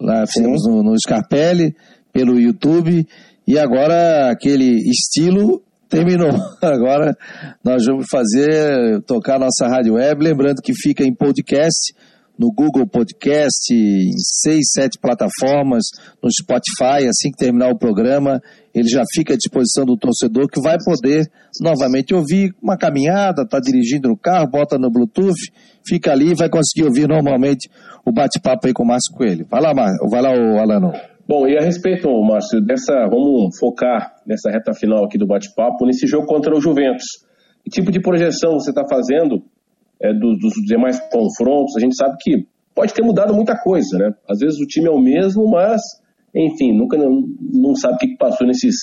Lá 0.00 0.26
fizemos 0.26 0.62
no, 0.66 0.82
no 0.82 0.94
Scarpelli, 0.98 1.74
pelo 2.18 2.40
YouTube, 2.40 3.06
e 3.46 3.56
agora 3.56 4.28
aquele 4.28 4.90
estilo 4.90 5.62
terminou. 5.88 6.32
Agora 6.60 7.16
nós 7.64 7.84
vamos 7.86 8.06
fazer, 8.10 9.00
tocar 9.06 9.38
nossa 9.38 9.68
rádio 9.68 9.94
web, 9.94 10.22
lembrando 10.22 10.60
que 10.60 10.74
fica 10.74 11.04
em 11.04 11.14
podcast 11.14 11.94
no 12.36 12.52
Google 12.52 12.86
Podcast, 12.88 13.72
em 13.72 14.12
seis, 14.18 14.66
sete 14.72 14.98
plataformas, 14.98 15.84
no 16.20 16.28
Spotify, 16.30 17.06
assim 17.08 17.30
que 17.30 17.38
terminar 17.38 17.70
o 17.70 17.78
programa, 17.78 18.40
ele 18.74 18.88
já 18.88 19.02
fica 19.14 19.34
à 19.34 19.36
disposição 19.36 19.84
do 19.84 19.96
torcedor 19.96 20.48
que 20.48 20.60
vai 20.60 20.76
poder 20.84 21.30
novamente 21.60 22.14
ouvir 22.14 22.52
uma 22.60 22.76
caminhada, 22.76 23.42
está 23.42 23.60
dirigindo 23.60 24.08
no 24.08 24.16
carro, 24.16 24.50
bota 24.50 24.76
no 24.76 24.90
Bluetooth, 24.90 25.52
fica 25.86 26.12
ali 26.12 26.32
e 26.32 26.34
vai 26.34 26.48
conseguir 26.48 26.84
ouvir 26.84 27.08
normalmente 27.08 27.70
o 28.04 28.12
bate-papo 28.12 28.66
aí 28.66 28.72
com 28.72 28.82
o 28.82 28.86
Márcio 28.86 29.14
Coelho. 29.14 29.46
Vai 29.48 29.60
lá, 29.60 29.72
Mar... 29.72 29.92
vai 30.10 30.20
lá, 30.20 30.30
o 30.30 30.58
Alano. 30.58 30.92
Bom, 31.28 31.46
e 31.46 31.58
a 31.58 31.60
respeito, 31.60 32.08
Márcio, 32.22 32.58
dessa, 32.58 33.06
vamos 33.06 33.58
focar 33.58 34.16
nessa 34.26 34.50
reta 34.50 34.72
final 34.72 35.04
aqui 35.04 35.18
do 35.18 35.26
bate-papo, 35.26 35.84
nesse 35.84 36.06
jogo 36.06 36.26
contra 36.26 36.56
o 36.56 36.60
Juventus. 36.60 37.04
Que 37.62 37.68
tipo 37.68 37.92
de 37.92 38.00
projeção 38.00 38.54
você 38.54 38.70
está 38.70 38.82
fazendo 38.88 39.44
é, 40.00 40.10
dos, 40.14 40.38
dos 40.40 40.54
demais 40.64 40.98
confrontos, 41.12 41.76
a 41.76 41.80
gente 41.80 41.94
sabe 41.96 42.16
que 42.18 42.46
pode 42.74 42.94
ter 42.94 43.02
mudado 43.02 43.34
muita 43.34 43.54
coisa, 43.60 43.98
né? 43.98 44.14
Às 44.26 44.38
vezes 44.38 44.58
o 44.58 44.64
time 44.66 44.88
é 44.88 44.90
o 44.90 44.98
mesmo, 44.98 45.46
mas, 45.50 45.82
enfim, 46.34 46.72
nunca 46.72 46.96
não, 46.96 47.20
não 47.52 47.74
sabe 47.74 47.96
o 47.96 47.98
que 47.98 48.16
passou 48.16 48.46
nesses 48.46 48.74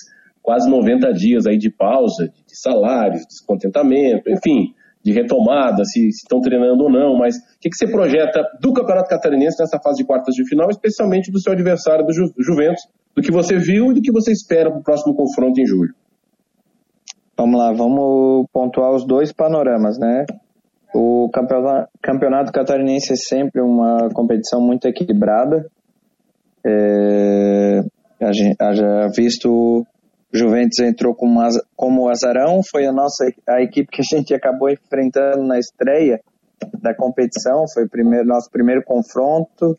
quase 0.43 0.69
90 0.69 1.13
dias 1.13 1.47
aí 1.47 1.57
de 1.57 1.71
pausa, 1.71 2.27
de 2.27 2.61
salários, 2.61 3.21
de 3.21 3.27
descontentamento, 3.27 4.29
enfim, 4.29 4.71
de 5.05 5.11
retomada, 5.11 5.85
se, 5.85 6.07
estão 6.07 6.41
treinando 6.41 6.83
ou 6.83 6.91
não, 6.91 7.15
mas 7.15 7.35
o 7.35 7.59
que, 7.61 7.69
que 7.69 7.75
você 7.75 7.87
projeta 7.87 8.41
do 8.59 8.73
Campeonato 8.73 9.07
Catarinense 9.07 9.55
nessa 9.59 9.79
fase 9.79 9.97
de 9.97 10.03
quartas 10.03 10.33
de 10.33 10.43
final, 10.49 10.67
especialmente 10.71 11.31
do 11.31 11.39
seu 11.39 11.53
adversário 11.53 12.03
do 12.03 12.11
Ju, 12.11 12.33
Juventus, 12.39 12.81
do 13.15 13.21
que 13.21 13.31
você 13.31 13.55
viu 13.55 13.91
e 13.91 13.93
do 13.93 14.01
que 14.01 14.11
você 14.11 14.31
espera 14.31 14.71
para 14.71 14.79
o 14.79 14.83
próximo 14.83 15.15
confronto 15.15 15.61
em 15.61 15.65
julho? 15.67 15.93
Vamos 17.37 17.59
lá, 17.59 17.71
vamos 17.71 18.47
pontuar 18.51 18.95
os 18.95 19.05
dois 19.05 19.31
panoramas, 19.31 19.99
né? 19.99 20.25
O 20.95 21.29
campeonato 22.01 22.51
catarinense 22.51 23.13
é 23.13 23.15
sempre 23.15 23.61
uma 23.61 24.09
competição 24.11 24.59
muito 24.59 24.87
equilibrada. 24.87 25.67
É, 26.65 27.81
a 28.19 28.31
gente, 28.31 28.55
já 28.59 29.07
visto 29.15 29.85
Juventus 30.35 30.79
entrou 30.79 31.15
como, 31.15 31.39
como 31.75 32.09
azarão, 32.09 32.61
foi 32.69 32.85
a 32.85 32.91
nossa 32.91 33.25
a 33.47 33.61
equipe 33.61 33.89
que 33.89 34.01
a 34.01 34.17
gente 34.17 34.33
acabou 34.33 34.69
enfrentando 34.69 35.45
na 35.45 35.57
estreia 35.57 36.19
da 36.81 36.93
competição, 36.93 37.65
foi 37.73 37.85
o 37.85 37.89
primeiro, 37.89 38.25
nosso 38.25 38.49
primeiro 38.49 38.83
confronto 38.83 39.77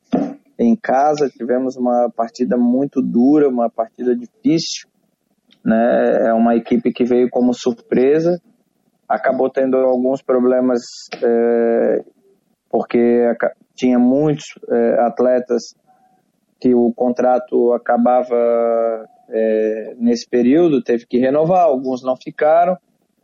em 0.59 0.75
casa, 0.75 1.29
tivemos 1.29 1.77
uma 1.77 2.11
partida 2.15 2.57
muito 2.57 3.03
dura, 3.03 3.49
uma 3.49 3.69
partida 3.71 4.17
difícil, 4.17 4.89
né? 5.65 6.29
É 6.29 6.33
uma 6.33 6.57
equipe 6.57 6.93
que 6.93 7.05
veio 7.05 7.29
como 7.31 7.53
surpresa, 7.53 8.41
acabou 9.09 9.51
tendo 9.51 9.77
alguns 9.77 10.23
problemas 10.23 10.81
é, 11.23 12.05
porque 12.71 13.23
tinha 13.75 13.99
muitos 13.99 14.45
é, 14.71 15.01
atletas 15.01 15.75
que 16.59 16.75
o 16.75 16.93
contrato 16.95 17.73
acabava 17.75 19.07
é, 19.29 19.95
nesse 19.99 20.29
período, 20.29 20.83
teve 20.83 21.07
que 21.07 21.19
renovar, 21.19 21.65
alguns 21.65 22.03
não 22.03 22.17
ficaram. 22.17 22.77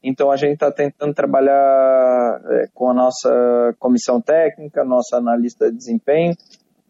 Então 0.02 0.30
a 0.30 0.36
gente 0.36 0.54
está 0.54 0.70
tentando 0.72 1.14
trabalhar 1.14 2.40
é, 2.50 2.66
com 2.74 2.90
a 2.90 2.94
nossa 2.94 3.74
comissão 3.78 4.20
técnica, 4.20 4.84
nossa 4.84 5.16
analista 5.16 5.70
de 5.70 5.76
desempenho, 5.76 6.34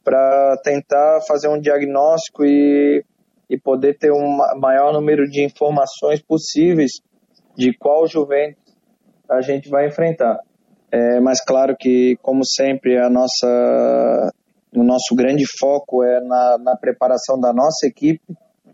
para 0.03 0.57
tentar 0.65 1.21
fazer 1.27 1.49
um 1.49 1.61
diagnóstico 1.61 2.45
e, 2.45 3.05
e 3.51 3.59
poder 3.59 3.99
ter 3.99 4.11
um 4.11 4.39
maior 4.59 4.93
número 4.93 5.29
de 5.29 5.45
informações 5.45 6.23
possíveis 6.23 6.93
de 7.57 7.77
qual 7.77 8.07
Juventus 8.07 8.63
a 9.29 9.41
gente 9.43 9.69
vai 9.69 9.87
enfrentar. 9.87 10.39
É, 10.91 11.21
mas 11.21 11.43
claro 11.43 11.75
que, 11.79 12.17
como 12.21 12.45
sempre, 12.45 12.99
a 12.99 13.09
nossa, 13.09 14.33
o 14.75 14.83
nosso 14.83 15.15
grande 15.15 15.45
foco 15.59 16.03
é 16.03 16.21
na, 16.21 16.59
na 16.59 16.77
preparação 16.77 17.41
da 17.41 17.53
nossa 17.53 17.87
equipe, 17.87 18.21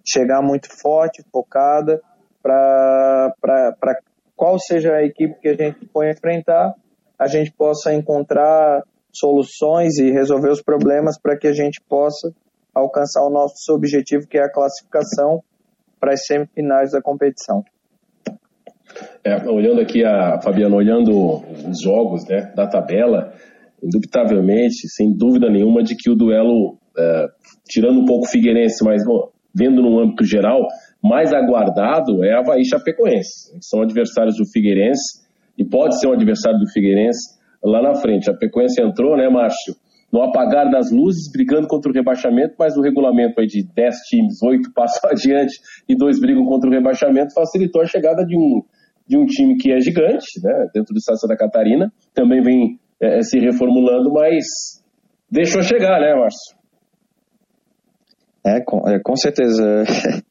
chegar 0.05 0.42
muito 0.42 0.68
forte, 0.80 1.24
focada, 1.32 2.01
para 2.42 3.32
qual 4.36 4.59
seja 4.59 4.94
a 4.94 5.05
equipe 5.05 5.34
que 5.40 5.49
a 5.49 5.55
gente 5.55 5.86
for 5.92 6.09
enfrentar, 6.09 6.74
a 7.18 7.26
gente 7.26 7.53
possa 7.53 7.92
encontrar 7.92 8.82
soluções 9.12 9.99
e 9.99 10.11
resolver 10.11 10.51
os 10.51 10.62
problemas 10.62 11.18
para 11.20 11.36
que 11.36 11.49
a 11.49 11.53
gente 11.53 11.80
possa 11.88 12.32
alcançar 12.74 13.22
o 13.24 13.30
nosso 13.30 13.72
objetivo, 13.72 14.26
que 14.28 14.38
é 14.38 14.44
a 14.44 14.53
classificação 14.53 15.42
para 15.99 16.12
as 16.12 16.24
semifinais 16.24 16.92
da 16.92 17.03
competição. 17.03 17.64
É, 19.24 19.36
olhando 19.49 19.80
aqui, 19.80 20.05
a 20.05 20.40
Fabiano, 20.40 20.76
olhando 20.76 21.12
os 21.68 21.80
jogos 21.82 22.26
né, 22.26 22.53
da 22.55 22.66
tabela, 22.66 23.32
indubitavelmente, 23.82 24.88
sem 24.88 25.12
dúvida 25.12 25.51
nenhuma, 25.51 25.82
de 25.82 25.96
que 25.96 26.11
o 26.11 26.14
duelo, 26.14 26.78
é, 26.96 27.26
tirando 27.68 28.01
um 28.01 28.07
pouco 28.07 28.26
o 28.26 28.28
Figueirense, 28.28 28.84
mas 28.84 29.05
bom, 29.05 29.30
vendo 29.59 29.82
no 29.82 29.98
âmbito 29.98 30.24
geral, 30.24 30.66
mais 31.02 31.32
aguardado 31.32 32.24
é 32.24 32.32
Havaí 32.32 32.64
Chapecoense. 32.64 33.56
São 33.61 33.82
adversários 33.82 34.36
do 34.36 34.48
Figueirense 34.50 35.26
e 35.56 35.64
pode 35.64 35.98
ser 35.98 36.09
um 36.09 36.12
adversário 36.12 36.59
do 36.59 36.70
Figueirense 36.72 37.36
lá 37.62 37.82
na 37.82 37.94
frente. 37.96 38.30
A 38.30 38.32
Chapecoense 38.32 38.80
entrou, 38.80 39.16
né, 39.16 39.28
Márcio? 39.28 39.74
No 40.12 40.22
apagar 40.22 40.70
das 40.70 40.90
luzes, 40.90 41.30
brigando 41.30 41.66
contra 41.66 41.90
o 41.90 41.94
rebaixamento, 41.94 42.54
mas 42.59 42.76
o 42.76 42.80
regulamento 42.80 43.40
aí 43.40 43.46
de 43.46 43.62
10 43.74 43.94
times, 44.09 44.42
8 44.42 44.72
passam 44.74 45.11
adiante 45.11 45.54
e 45.88 45.94
dois 45.94 46.18
brigam 46.20 46.44
contra 46.46 46.70
o 46.70 46.72
rebaixamento, 46.72 47.34
facilitou 47.34 47.82
a 47.82 47.86
chegada 47.86 48.24
de 48.24 48.36
um, 48.36 48.62
de 49.06 49.18
um 49.18 49.26
time 49.26 49.56
que 49.56 49.70
é 49.70 49.80
gigante, 49.80 50.40
né, 50.42 50.66
dentro 50.72 50.94
do 50.94 50.98
estado 50.98 51.28
da 51.28 51.36
Catarina, 51.36 51.92
também 52.14 52.40
vem 52.40 52.78
é, 53.00 53.20
se 53.20 53.38
reformulando, 53.38 54.11
mas 54.12 54.44
deixou 55.30 55.62
chegar, 55.62 56.00
né, 56.00 56.14
Márcio? 56.14 56.57
É, 58.45 58.61
com, 58.61 58.89
é, 58.89 58.99
com 59.01 59.16
certeza. 59.16 59.84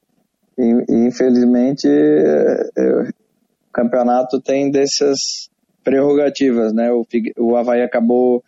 Infelizmente, 0.58 1.88
é, 1.88 2.70
é, 2.78 3.01
o 3.01 3.72
campeonato 3.72 4.41
tem 4.41 4.72
dessas 4.72 5.18
prerrogativas, 5.84 6.74
né? 6.74 6.91
O, 6.91 7.05
o 7.38 7.55
Havaí 7.55 7.82
acabou 7.82 8.43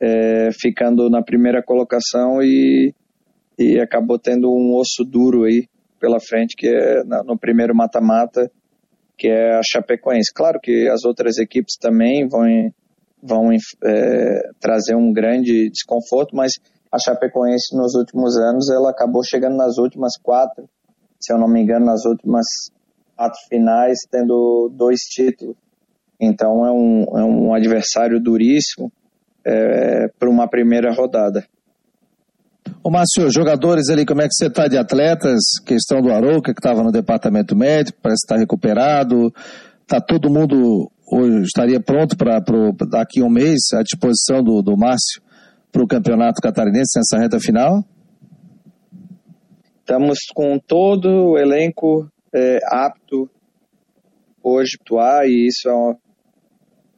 é, 0.00 0.50
ficando 0.52 1.08
na 1.08 1.22
primeira 1.22 1.62
colocação 1.62 2.42
e, 2.42 2.92
e 3.58 3.78
acabou 3.78 4.18
tendo 4.18 4.50
um 4.50 4.74
osso 4.74 5.04
duro 5.04 5.44
aí 5.44 5.68
pela 6.00 6.20
frente, 6.20 6.54
que 6.56 6.68
é 6.68 7.02
no 7.24 7.38
primeiro 7.38 7.74
mata-mata, 7.74 8.50
que 9.16 9.28
é 9.28 9.56
a 9.56 9.60
Chapecoense. 9.64 10.32
Claro 10.34 10.58
que 10.60 10.88
as 10.88 11.04
outras 11.04 11.38
equipes 11.38 11.76
também 11.80 12.28
vão, 12.28 12.42
vão 13.22 13.50
é, 13.52 14.50
trazer 14.60 14.94
um 14.96 15.12
grande 15.12 15.70
desconforto, 15.70 16.36
mas 16.36 16.52
a 16.94 16.98
Chapecoense 16.98 17.76
nos 17.76 17.94
últimos 17.96 18.36
anos 18.36 18.70
ela 18.70 18.90
acabou 18.90 19.22
chegando 19.24 19.56
nas 19.56 19.78
últimas 19.78 20.16
quatro, 20.16 20.68
se 21.20 21.32
eu 21.32 21.38
não 21.38 21.48
me 21.48 21.60
engano, 21.60 21.86
nas 21.86 22.04
últimas 22.04 22.46
quatro 23.16 23.38
finais, 23.48 23.98
tendo 24.08 24.70
dois 24.72 25.00
títulos. 25.00 25.56
Então 26.20 26.64
é 26.64 26.70
um, 26.70 27.02
é 27.18 27.24
um 27.24 27.52
adversário 27.52 28.20
duríssimo 28.20 28.92
é, 29.44 30.06
para 30.18 30.30
uma 30.30 30.48
primeira 30.48 30.94
rodada. 30.94 31.44
Ô 32.82 32.90
Márcio, 32.90 33.28
jogadores 33.30 33.88
ali, 33.88 34.06
como 34.06 34.22
é 34.22 34.28
que 34.28 34.34
você 34.34 34.46
está 34.46 34.68
de 34.68 34.78
atletas? 34.78 35.40
Questão 35.66 36.00
do 36.00 36.12
Arouca, 36.12 36.54
que 36.54 36.60
estava 36.60 36.82
no 36.84 36.92
departamento 36.92 37.56
médico, 37.56 37.98
parece 38.00 38.24
que 38.24 38.32
está 38.32 38.36
recuperado. 38.36 39.34
Está 39.82 40.00
todo 40.00 40.30
mundo, 40.30 40.90
hoje, 41.10 41.42
estaria 41.42 41.80
pronto 41.80 42.16
para 42.16 42.40
daqui 42.88 43.20
a 43.20 43.24
um 43.24 43.30
mês, 43.30 43.72
à 43.74 43.82
disposição 43.82 44.42
do, 44.42 44.62
do 44.62 44.76
Márcio 44.76 45.23
para 45.74 45.82
o 45.82 45.88
campeonato 45.88 46.40
catarinense 46.40 46.96
nessa 46.96 47.18
reta 47.20 47.40
final? 47.40 47.82
Estamos 49.80 50.18
com 50.32 50.56
todo 50.56 51.32
o 51.32 51.36
elenco 51.36 52.08
é, 52.32 52.60
apto 52.70 53.28
hoje 54.40 54.78
atuar 54.80 55.26
e 55.26 55.48
isso 55.48 55.68
é 55.68 55.74
um, 55.74 55.94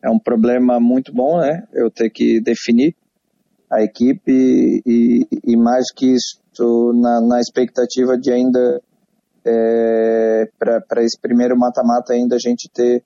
é 0.04 0.10
um 0.10 0.18
problema 0.18 0.78
muito 0.78 1.10
bom, 1.10 1.40
né? 1.40 1.66
Eu 1.72 1.90
ter 1.90 2.10
que 2.10 2.38
definir 2.38 2.94
a 3.72 3.82
equipe 3.82 4.82
e, 4.84 5.26
e 5.42 5.56
mais 5.56 5.86
que 5.90 6.14
isso, 6.14 6.38
na, 6.92 7.22
na 7.22 7.40
expectativa 7.40 8.18
de 8.18 8.30
ainda 8.30 8.82
é, 9.42 10.50
para 10.58 11.02
esse 11.02 11.18
primeiro 11.18 11.56
mata-mata 11.58 12.12
ainda 12.12 12.36
a 12.36 12.38
gente 12.38 12.68
ter 12.70 13.02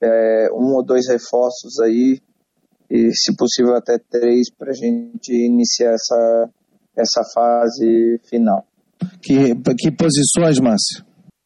é, 0.00 0.48
um 0.52 0.74
ou 0.74 0.84
dois 0.84 1.08
reforços 1.08 1.78
aí 1.78 2.20
e 2.92 3.10
se 3.14 3.34
possível 3.34 3.74
até 3.74 3.98
três 3.98 4.50
para 4.52 4.70
a 4.70 4.74
gente 4.74 5.32
iniciar 5.32 5.94
essa, 5.94 6.50
essa 6.94 7.22
fase 7.34 8.20
final. 8.28 8.66
Que, 9.22 9.54
que 9.78 9.90
posições, 9.90 10.60
Márcio? 10.60 11.02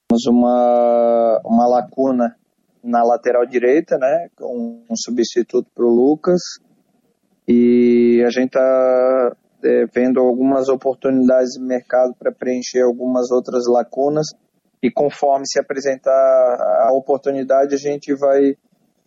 Temos 0.08 0.26
uma, 0.26 1.40
uma 1.44 1.68
lacuna 1.68 2.34
na 2.82 3.04
lateral 3.04 3.46
direita, 3.46 3.96
né, 3.96 4.28
com 4.36 4.82
um 4.90 4.96
substituto 4.96 5.68
para 5.72 5.84
o 5.84 5.88
Lucas, 5.88 6.40
e 7.46 8.24
a 8.26 8.30
gente 8.30 8.46
está 8.46 9.36
é, 9.64 9.86
vendo 9.94 10.18
algumas 10.18 10.68
oportunidades 10.68 11.52
de 11.52 11.64
mercado 11.64 12.12
para 12.18 12.32
preencher 12.32 12.82
algumas 12.82 13.30
outras 13.30 13.66
lacunas, 13.68 14.26
e 14.82 14.90
conforme 14.90 15.46
se 15.46 15.60
apresentar 15.60 16.12
a 16.12 16.92
oportunidade, 16.92 17.74
a 17.74 17.78
gente 17.78 18.12
vai 18.14 18.56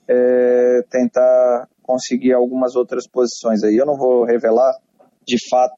é, 0.07 0.81
tentar 0.89 1.67
conseguir 1.89 2.33
algumas 2.33 2.75
outras 2.75 3.07
posições 3.09 3.63
aí. 3.63 3.75
Eu 3.75 3.85
não 3.87 3.97
vou 3.97 4.23
revelar 4.23 4.71
de 5.25 5.37
fato 5.49 5.73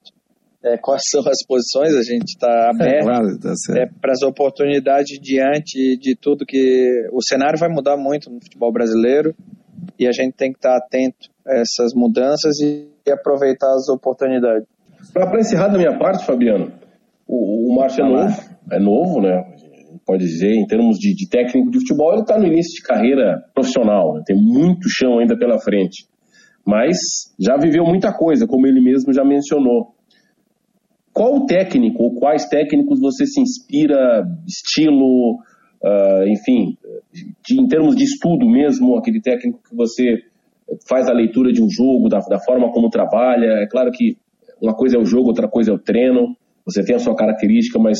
é, 0.62 0.78
quais 0.78 1.04
são 1.10 1.22
as 1.22 1.46
posições, 1.48 1.96
a 1.96 2.04
gente 2.04 2.32
está 2.36 2.50
é, 2.50 2.70
aberto 2.70 2.96
é, 2.96 3.02
claro, 3.04 3.40
tá 3.40 3.54
é, 3.78 3.86
para 4.02 4.12
as 4.12 4.22
oportunidades 4.22 5.18
diante 5.22 5.98
de 5.98 6.14
tudo 6.14 6.46
que. 6.46 7.08
O 7.14 7.24
cenário 7.24 7.58
vai 7.58 7.70
mudar 7.70 7.96
muito 7.96 8.30
no 8.30 8.42
futebol 8.42 8.74
brasileiro 8.74 9.34
e 9.98 10.06
a 10.06 10.12
gente 10.12 10.34
tem 10.34 10.52
que 10.52 10.58
estar 10.58 10.78
tá 10.78 10.86
atento 10.86 11.30
a 11.48 11.54
essas 11.62 11.94
mudanças 11.96 12.60
e, 12.60 12.90
e 13.08 13.12
aproveitar 13.12 13.74
as 13.74 13.88
oportunidades. 13.88 14.68
Para 15.14 15.40
encerrar 15.40 15.70
da 15.70 15.78
minha 15.78 15.98
parte, 15.98 16.26
Fabiano, 16.26 16.74
o, 17.26 17.72
o 17.72 17.76
Márcio 17.76 18.04
é 18.04 18.10
novo, 18.10 18.42
é 18.72 18.80
novo, 18.80 19.22
né? 19.22 19.71
Pode 20.06 20.26
dizer, 20.26 20.54
em 20.54 20.66
termos 20.66 20.98
de, 20.98 21.14
de 21.14 21.30
técnico 21.30 21.72
de 21.72 21.80
futebol, 21.80 22.14
ele 22.14 22.22
está 22.22 22.38
no 22.38 22.48
início 22.48 22.76
de 22.76 22.82
carreira 22.82 23.44
profissional, 23.54 24.16
né? 24.16 24.24
tem 24.26 24.36
muito 24.36 24.90
chão 24.90 25.20
ainda 25.20 25.38
pela 25.38 25.60
frente. 25.60 26.06
Mas 26.66 26.98
já 27.40 27.58
viveu 27.58 27.86
muita 27.86 28.14
coisa, 28.14 28.46
como 28.48 28.68
ele 28.68 28.82
mesmo 28.82 29.14
já 29.14 29.24
mencionou. 29.24 29.96
Qual 31.14 31.46
técnico 31.46 32.04
ou 32.04 32.16
quais 32.16 32.48
técnicos 32.48 33.00
você 33.00 33.26
se 33.26 33.42
inspira, 33.42 34.24
estilo, 34.48 35.34
uh, 35.84 36.28
enfim, 36.28 36.78
de, 37.12 37.62
em 37.62 37.68
termos 37.68 37.96
de 37.96 38.04
estudo 38.04 38.48
mesmo, 38.48 38.96
aquele 38.96 39.22
técnico 39.22 39.60
que 39.68 39.76
você 39.76 40.20
faz 40.88 41.10
a 41.10 41.14
leitura 41.14 41.52
de 41.52 41.62
um 41.62 41.70
jogo, 41.70 42.08
da, 42.08 42.20
da 42.20 42.40
forma 42.40 42.72
como 42.72 42.90
trabalha? 42.90 43.62
É 43.62 43.68
claro 43.68 43.92
que 43.92 44.18
uma 44.62 44.74
coisa 44.74 44.98
é 44.98 45.00
o 45.00 45.06
jogo, 45.06 45.30
outra 45.30 45.50
coisa 45.50 45.72
é 45.72 45.74
o 45.74 45.80
treino, 45.80 46.36
você 46.66 46.84
tem 46.84 46.96
a 46.96 47.00
sua 47.00 47.16
característica, 47.16 47.80
mas 47.80 47.98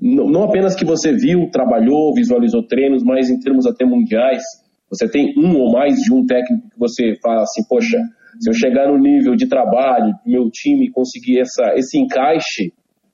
não 0.00 0.42
apenas 0.42 0.74
que 0.74 0.84
você 0.84 1.12
viu, 1.12 1.48
trabalhou, 1.50 2.14
visualizou 2.14 2.66
treinos, 2.66 3.02
mas 3.02 3.30
em 3.30 3.38
termos 3.38 3.66
até 3.66 3.84
mundiais, 3.84 4.42
você 4.90 5.08
tem 5.08 5.34
um 5.36 5.56
ou 5.58 5.72
mais 5.72 5.96
de 5.96 6.12
um 6.12 6.24
técnico 6.26 6.68
que 6.68 6.78
você 6.78 7.14
fala 7.22 7.42
assim, 7.42 7.62
poxa, 7.68 7.98
se 8.40 8.50
eu 8.50 8.54
chegar 8.54 8.88
no 8.88 8.98
nível 8.98 9.34
de 9.34 9.48
trabalho, 9.48 10.14
meu 10.26 10.50
time 10.50 10.90
conseguir 10.90 11.40
essa, 11.40 11.74
esse 11.76 11.98
encaixe, 11.98 12.72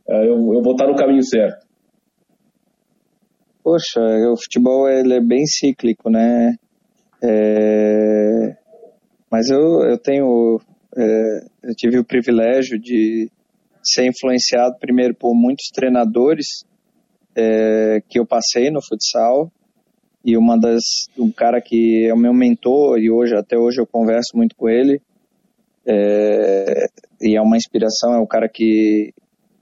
eh, 0.08 0.26
eu, 0.26 0.54
eu 0.54 0.62
vou 0.62 0.72
estar 0.72 0.86
no 0.86 0.96
caminho 0.96 1.22
certo. 1.22 1.66
Poxa, 3.62 4.00
o 4.32 4.36
futebol 4.36 4.88
ele 4.88 5.14
é 5.14 5.20
bem 5.20 5.44
cíclico, 5.46 6.10
né? 6.10 6.54
É... 7.22 8.56
Mas 9.30 9.50
eu, 9.50 9.82
eu 9.82 9.98
tenho, 9.98 10.58
é... 10.96 11.40
eu 11.64 11.74
tive 11.76 11.98
o 11.98 12.04
privilégio 12.04 12.78
de 12.80 13.30
ser 13.82 14.06
influenciado 14.06 14.76
primeiro 14.80 15.14
por 15.14 15.34
muitos 15.34 15.68
treinadores 15.72 16.64
é, 17.40 18.02
que 18.06 18.18
eu 18.18 18.26
passei 18.26 18.70
no 18.70 18.80
futsal. 18.82 19.50
E 20.22 20.36
uma 20.36 20.58
das 20.58 20.82
um 21.18 21.32
cara 21.32 21.62
que 21.62 22.06
é 22.06 22.12
o 22.12 22.18
meu 22.18 22.34
mentor 22.34 22.98
e 22.98 23.10
hoje 23.10 23.34
até 23.34 23.56
hoje 23.56 23.80
eu 23.80 23.86
converso 23.86 24.36
muito 24.36 24.54
com 24.54 24.68
ele 24.68 25.00
é, 25.86 26.88
e 27.22 27.38
é 27.38 27.40
uma 27.40 27.56
inspiração 27.56 28.12
é 28.12 28.18
o 28.18 28.26
cara 28.26 28.46
que 28.46 29.14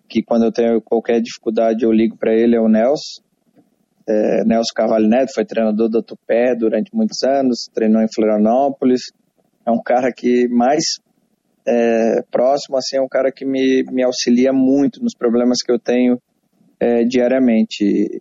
que 0.08 0.20
quando 0.20 0.46
eu 0.46 0.50
tenho 0.50 0.82
qualquer 0.82 1.20
dificuldade 1.20 1.84
eu 1.84 1.92
ligo 1.92 2.16
para 2.16 2.34
ele 2.34 2.56
é 2.56 2.60
o 2.60 2.68
Nelson. 2.68 3.22
É, 4.08 4.42
Nelson 4.44 4.72
Carvalho 4.74 5.06
Neto 5.06 5.32
foi 5.32 5.44
treinador 5.44 5.88
do 5.88 6.02
Tupé 6.02 6.56
durante 6.56 6.92
muitos 6.92 7.22
anos 7.22 7.68
treinou 7.72 8.02
em 8.02 8.12
Florianópolis. 8.12 9.02
É 9.64 9.70
um 9.70 9.80
cara 9.80 10.10
que 10.12 10.48
mais 10.48 10.82
é, 11.64 12.22
próximo 12.32 12.76
assim 12.76 12.96
é 12.96 13.00
um 13.00 13.08
cara 13.08 13.30
que 13.30 13.44
me, 13.44 13.84
me 13.92 14.02
auxilia 14.02 14.52
muito 14.52 15.00
nos 15.00 15.14
problemas 15.14 15.58
que 15.64 15.70
eu 15.70 15.78
tenho 15.78 16.18
é, 16.80 17.04
diariamente. 17.04 18.20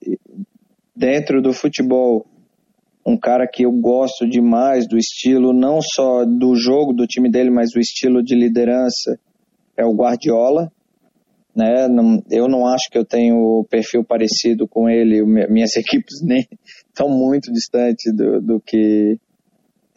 Dentro 0.95 1.41
do 1.41 1.53
futebol, 1.53 2.25
um 3.05 3.17
cara 3.17 3.47
que 3.47 3.63
eu 3.63 3.71
gosto 3.71 4.27
demais 4.27 4.87
do 4.87 4.97
estilo, 4.97 5.53
não 5.53 5.79
só 5.81 6.25
do 6.25 6.55
jogo 6.55 6.91
do 6.91 7.05
time 7.05 7.29
dele, 7.29 7.49
mas 7.49 7.69
do 7.71 7.79
estilo 7.79 8.23
de 8.23 8.35
liderança, 8.35 9.19
é 9.77 9.85
o 9.85 9.95
Guardiola. 9.95 10.71
Né? 11.55 11.87
Não, 11.87 12.21
eu 12.29 12.47
não 12.47 12.67
acho 12.67 12.89
que 12.91 12.97
eu 12.97 13.05
tenho 13.05 13.65
perfil 13.69 14.03
parecido 14.03 14.67
com 14.67 14.89
ele, 14.89 15.23
minhas 15.23 15.75
equipes 15.77 16.21
nem 16.23 16.47
estão 16.87 17.09
muito 17.09 17.51
distantes 17.51 18.13
do, 18.15 18.41
do 18.41 18.59
que 18.59 19.17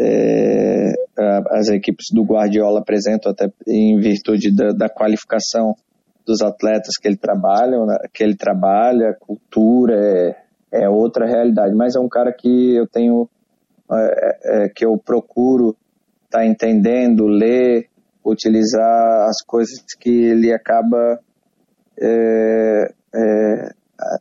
é, 0.00 0.92
as 1.50 1.68
equipes 1.68 2.06
do 2.12 2.22
Guardiola 2.22 2.80
apresentam, 2.80 3.32
até 3.32 3.50
em 3.66 3.98
virtude 3.98 4.54
da, 4.54 4.72
da 4.72 4.88
qualificação 4.88 5.74
dos 6.30 6.42
atletas 6.42 6.96
que 7.00 7.08
ele 7.08 7.16
trabalha, 7.16 7.84
né, 7.84 7.98
que 8.14 8.22
ele 8.22 8.36
trabalha, 8.36 9.16
cultura 9.18 9.94
é, 9.94 10.84
é 10.84 10.88
outra 10.88 11.26
realidade. 11.26 11.74
Mas 11.74 11.96
é 11.96 12.00
um 12.00 12.08
cara 12.08 12.32
que 12.32 12.76
eu 12.76 12.86
tenho, 12.86 13.28
é, 13.92 14.38
é, 14.44 14.68
que 14.68 14.86
eu 14.86 14.96
procuro 14.96 15.76
estar 16.24 16.38
tá 16.38 16.46
entendendo, 16.46 17.26
ler, 17.26 17.88
utilizar 18.24 19.26
as 19.28 19.42
coisas 19.44 19.82
que 19.98 20.10
ele 20.10 20.52
acaba 20.52 21.18
é, 22.00 22.92
é, 23.14 23.70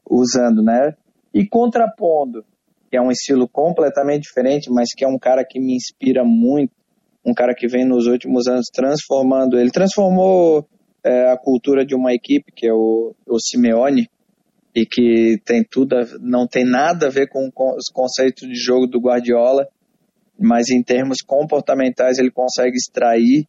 usando, 0.09 0.63
né? 0.63 0.95
E 1.31 1.47
contrapondo, 1.47 2.43
que 2.89 2.97
é 2.97 3.01
um 3.01 3.11
estilo 3.11 3.47
completamente 3.47 4.23
diferente, 4.23 4.71
mas 4.71 4.89
que 4.95 5.05
é 5.05 5.07
um 5.07 5.19
cara 5.19 5.45
que 5.47 5.59
me 5.59 5.75
inspira 5.75 6.23
muito, 6.23 6.73
um 7.23 7.35
cara 7.35 7.53
que 7.53 7.67
vem 7.67 7.85
nos 7.85 8.07
últimos 8.07 8.47
anos 8.47 8.65
transformando, 8.73 9.59
ele 9.59 9.69
transformou 9.69 10.67
é, 11.03 11.31
a 11.31 11.37
cultura 11.37 11.85
de 11.85 11.95
uma 11.95 12.13
equipe, 12.13 12.51
que 12.51 12.67
é 12.67 12.73
o, 12.73 13.15
o 13.27 13.39
Simeone, 13.39 14.09
e 14.75 14.85
que 14.85 15.39
tem 15.45 15.63
tudo, 15.63 15.97
a, 15.97 16.05
não 16.19 16.47
tem 16.47 16.63
nada 16.63 17.07
a 17.07 17.09
ver 17.09 17.27
com, 17.27 17.49
com 17.51 17.75
os 17.75 17.89
conceitos 17.91 18.47
de 18.47 18.55
jogo 18.55 18.87
do 18.87 18.99
Guardiola, 18.99 19.67
mas 20.39 20.69
em 20.69 20.81
termos 20.81 21.17
comportamentais 21.25 22.17
ele 22.17 22.31
consegue 22.31 22.75
extrair 22.75 23.45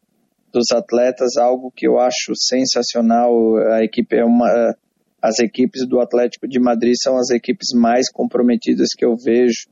dos 0.51 0.71
atletas 0.71 1.37
algo 1.37 1.71
que 1.73 1.87
eu 1.87 1.97
acho 1.99 2.33
sensacional. 2.35 3.31
A 3.73 3.83
equipe 3.83 4.17
é 4.17 4.25
uma 4.25 4.75
as 5.21 5.39
equipes 5.39 5.87
do 5.87 5.99
Atlético 5.99 6.47
de 6.47 6.59
Madrid 6.59 6.95
são 6.99 7.15
as 7.15 7.29
equipes 7.29 7.67
mais 7.75 8.11
comprometidas 8.11 8.87
que 8.97 9.05
eu 9.05 9.15
vejo 9.15 9.69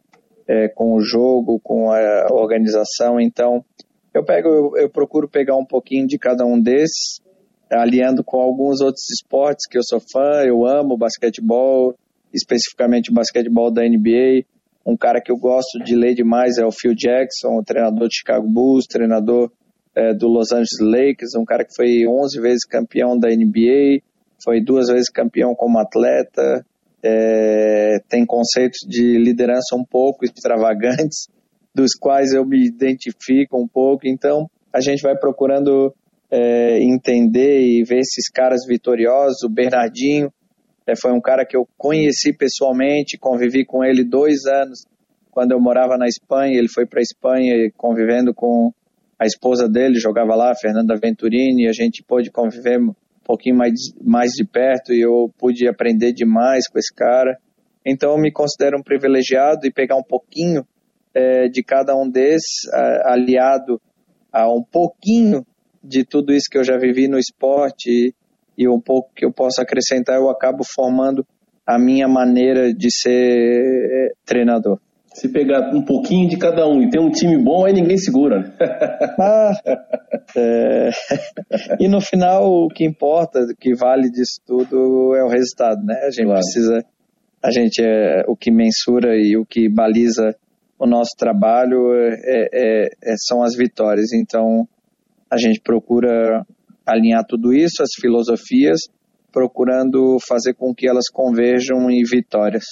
é, 0.47 0.67
com 0.67 0.93
o 0.93 1.01
jogo, 1.01 1.59
com 1.59 1.91
a 1.91 2.27
organização. 2.31 3.19
Então, 3.19 3.65
eu 4.13 4.23
pego, 4.23 4.47
eu, 4.47 4.77
eu, 4.77 4.89
procuro 4.89 5.27
pegar 5.27 5.55
um 5.55 5.65
pouquinho 5.65 6.05
de 6.05 6.19
cada 6.19 6.45
um 6.45 6.59
desses, 6.61 7.19
aliando 7.71 8.23
com 8.23 8.39
alguns 8.39 8.81
outros 8.81 9.03
esportes 9.09 9.67
que 9.67 9.77
eu 9.77 9.83
sou 9.83 9.99
fã. 9.99 10.43
Eu 10.45 10.65
amo 10.65 10.97
basquetebol, 10.97 11.95
especificamente 12.33 13.11
o 13.11 13.13
basquetebol 13.13 13.71
da 13.71 13.83
NBA. 13.83 14.45
Um 14.85 14.97
cara 14.97 15.21
que 15.21 15.31
eu 15.31 15.37
gosto 15.37 15.77
de 15.83 15.95
ler 15.95 16.15
demais 16.15 16.57
é 16.57 16.65
o 16.65 16.71
Phil 16.71 16.95
Jackson, 16.95 17.57
o 17.57 17.63
treinador 17.63 18.07
de 18.07 18.17
Chicago 18.17 18.47
Bulls, 18.47 18.85
treinador 18.85 19.51
é, 19.95 20.13
do 20.13 20.27
Los 20.27 20.51
Angeles 20.51 20.79
Lakers, 20.81 21.35
um 21.37 21.45
cara 21.45 21.63
que 21.63 21.75
foi 21.75 22.07
11 22.07 22.41
vezes 22.41 22.65
campeão 22.65 23.17
da 23.17 23.29
NBA 23.29 24.01
foi 24.43 24.61
duas 24.61 24.87
vezes 24.87 25.09
campeão 25.09 25.53
como 25.53 25.79
atleta, 25.79 26.65
é, 27.03 27.99
tem 28.09 28.25
conceitos 28.25 28.79
de 28.87 29.17
liderança 29.17 29.75
um 29.75 29.83
pouco 29.83 30.25
extravagantes, 30.25 31.27
dos 31.75 31.91
quais 31.99 32.33
eu 32.33 32.45
me 32.45 32.65
identifico 32.65 33.57
um 33.61 33.67
pouco. 33.67 34.07
Então, 34.07 34.49
a 34.73 34.81
gente 34.81 35.01
vai 35.01 35.15
procurando 35.17 35.93
é, 36.31 36.79
entender 36.81 37.61
e 37.61 37.83
ver 37.83 37.99
esses 37.99 38.29
caras 38.29 38.61
vitoriosos. 38.67 39.43
O 39.43 39.49
Bernardinho 39.49 40.31
é, 40.87 40.95
foi 40.95 41.11
um 41.11 41.21
cara 41.21 41.45
que 41.45 41.57
eu 41.57 41.67
conheci 41.77 42.33
pessoalmente, 42.33 43.17
convivi 43.17 43.65
com 43.65 43.83
ele 43.83 44.03
dois 44.03 44.45
anos 44.45 44.85
quando 45.31 45.51
eu 45.51 45.59
morava 45.59 45.97
na 45.97 46.07
Espanha. 46.07 46.57
Ele 46.57 46.69
foi 46.69 46.85
para 46.85 46.99
a 46.99 47.03
Espanha 47.03 47.71
convivendo 47.77 48.33
com 48.33 48.71
a 49.17 49.25
esposa 49.25 49.67
dele, 49.67 49.99
jogava 49.99 50.33
lá, 50.33 50.53
Fernanda 50.55 50.95
Venturini, 50.95 51.67
a 51.67 51.73
gente 51.73 52.01
pôde 52.01 52.31
conviver 52.31 52.79
pouquinho 53.29 53.57
mais, 53.57 53.73
mais 54.03 54.31
de 54.31 54.43
perto 54.43 54.91
e 54.91 55.01
eu 55.01 55.31
pude 55.37 55.67
aprender 55.67 56.11
demais 56.11 56.67
com 56.67 56.79
esse 56.79 56.91
cara. 56.91 57.37
Então 57.85 58.13
eu 58.13 58.17
me 58.17 58.31
considero 58.31 58.79
um 58.79 58.81
privilegiado 58.81 59.67
e 59.67 59.71
pegar 59.71 59.95
um 59.97 60.03
pouquinho 60.03 60.65
é, 61.13 61.47
de 61.47 61.61
cada 61.61 61.95
um 61.95 62.09
desses, 62.09 62.67
aliado 63.03 63.79
a 64.33 64.51
um 64.51 64.63
pouquinho 64.63 65.45
de 65.83 66.03
tudo 66.03 66.33
isso 66.33 66.49
que 66.49 66.57
eu 66.57 66.63
já 66.63 66.77
vivi 66.77 67.07
no 67.07 67.17
esporte 67.17 67.89
e, 67.89 68.13
e 68.57 68.67
um 68.67 68.79
pouco 68.79 69.11
que 69.15 69.25
eu 69.25 69.31
posso 69.31 69.61
acrescentar, 69.61 70.17
eu 70.17 70.29
acabo 70.29 70.63
formando 70.63 71.25
a 71.65 71.77
minha 71.77 72.07
maneira 72.07 72.73
de 72.73 72.89
ser 72.91 73.11
é, 73.11 74.11
treinador 74.25 74.79
se 75.13 75.27
pegar 75.27 75.75
um 75.75 75.83
pouquinho 75.83 76.29
de 76.29 76.37
cada 76.37 76.67
um 76.67 76.81
e 76.81 76.89
ter 76.89 76.99
um 76.99 77.09
time 77.09 77.37
bom, 77.37 77.65
aí 77.65 77.73
ninguém 77.73 77.97
segura. 77.97 78.39
Né? 78.39 78.53
Ah, 79.21 79.51
é... 80.37 80.89
E 81.79 81.87
no 81.87 81.99
final, 81.99 82.45
o 82.45 82.69
que 82.69 82.85
importa, 82.85 83.39
o 83.41 83.55
que 83.55 83.75
vale 83.75 84.09
disso 84.09 84.39
tudo 84.45 85.13
é 85.15 85.23
o 85.23 85.27
resultado, 85.27 85.83
né? 85.83 85.95
A 86.03 86.11
gente 86.11 86.25
claro. 86.25 86.39
precisa, 86.39 86.85
a 87.43 87.51
gente 87.51 87.83
é 87.83 88.23
o 88.27 88.35
que 88.35 88.49
mensura 88.49 89.15
e 89.17 89.35
o 89.35 89.45
que 89.45 89.67
baliza 89.67 90.35
o 90.77 90.87
nosso 90.87 91.11
trabalho 91.17 91.93
é, 91.93 92.47
é, 92.53 92.89
é, 93.03 93.15
são 93.17 93.43
as 93.43 93.55
vitórias. 93.57 94.13
Então, 94.13 94.67
a 95.31 95.37
gente 95.37 95.61
procura 95.61 96.45
alinhar 96.85 97.23
tudo 97.27 97.53
isso, 97.53 97.83
as 97.83 97.91
filosofias, 97.99 98.79
procurando 99.31 100.17
fazer 100.27 100.53
com 100.53 100.73
que 100.73 100.87
elas 100.87 101.05
converjam 101.11 101.89
em 101.89 102.03
vitórias. 102.03 102.65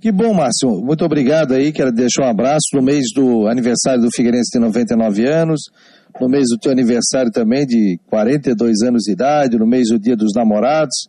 Que 0.00 0.12
bom, 0.12 0.32
Márcio. 0.32 0.80
Muito 0.80 1.04
obrigado 1.04 1.52
aí. 1.52 1.72
Quero 1.72 1.92
deixar 1.92 2.22
um 2.22 2.30
abraço 2.30 2.68
no 2.74 2.82
mês 2.82 3.06
do 3.14 3.48
aniversário 3.48 4.00
do 4.00 4.10
Figueirense 4.14 4.50
de 4.52 4.60
99 4.60 5.26
anos, 5.26 5.60
no 6.20 6.28
mês 6.28 6.46
do 6.50 6.58
teu 6.58 6.72
aniversário 6.72 7.30
também 7.32 7.66
de 7.66 7.98
42 8.08 8.82
anos 8.82 9.02
de 9.02 9.12
idade, 9.12 9.58
no 9.58 9.66
mês 9.66 9.88
do 9.88 9.98
Dia 9.98 10.16
dos 10.16 10.32
Namorados. 10.34 11.08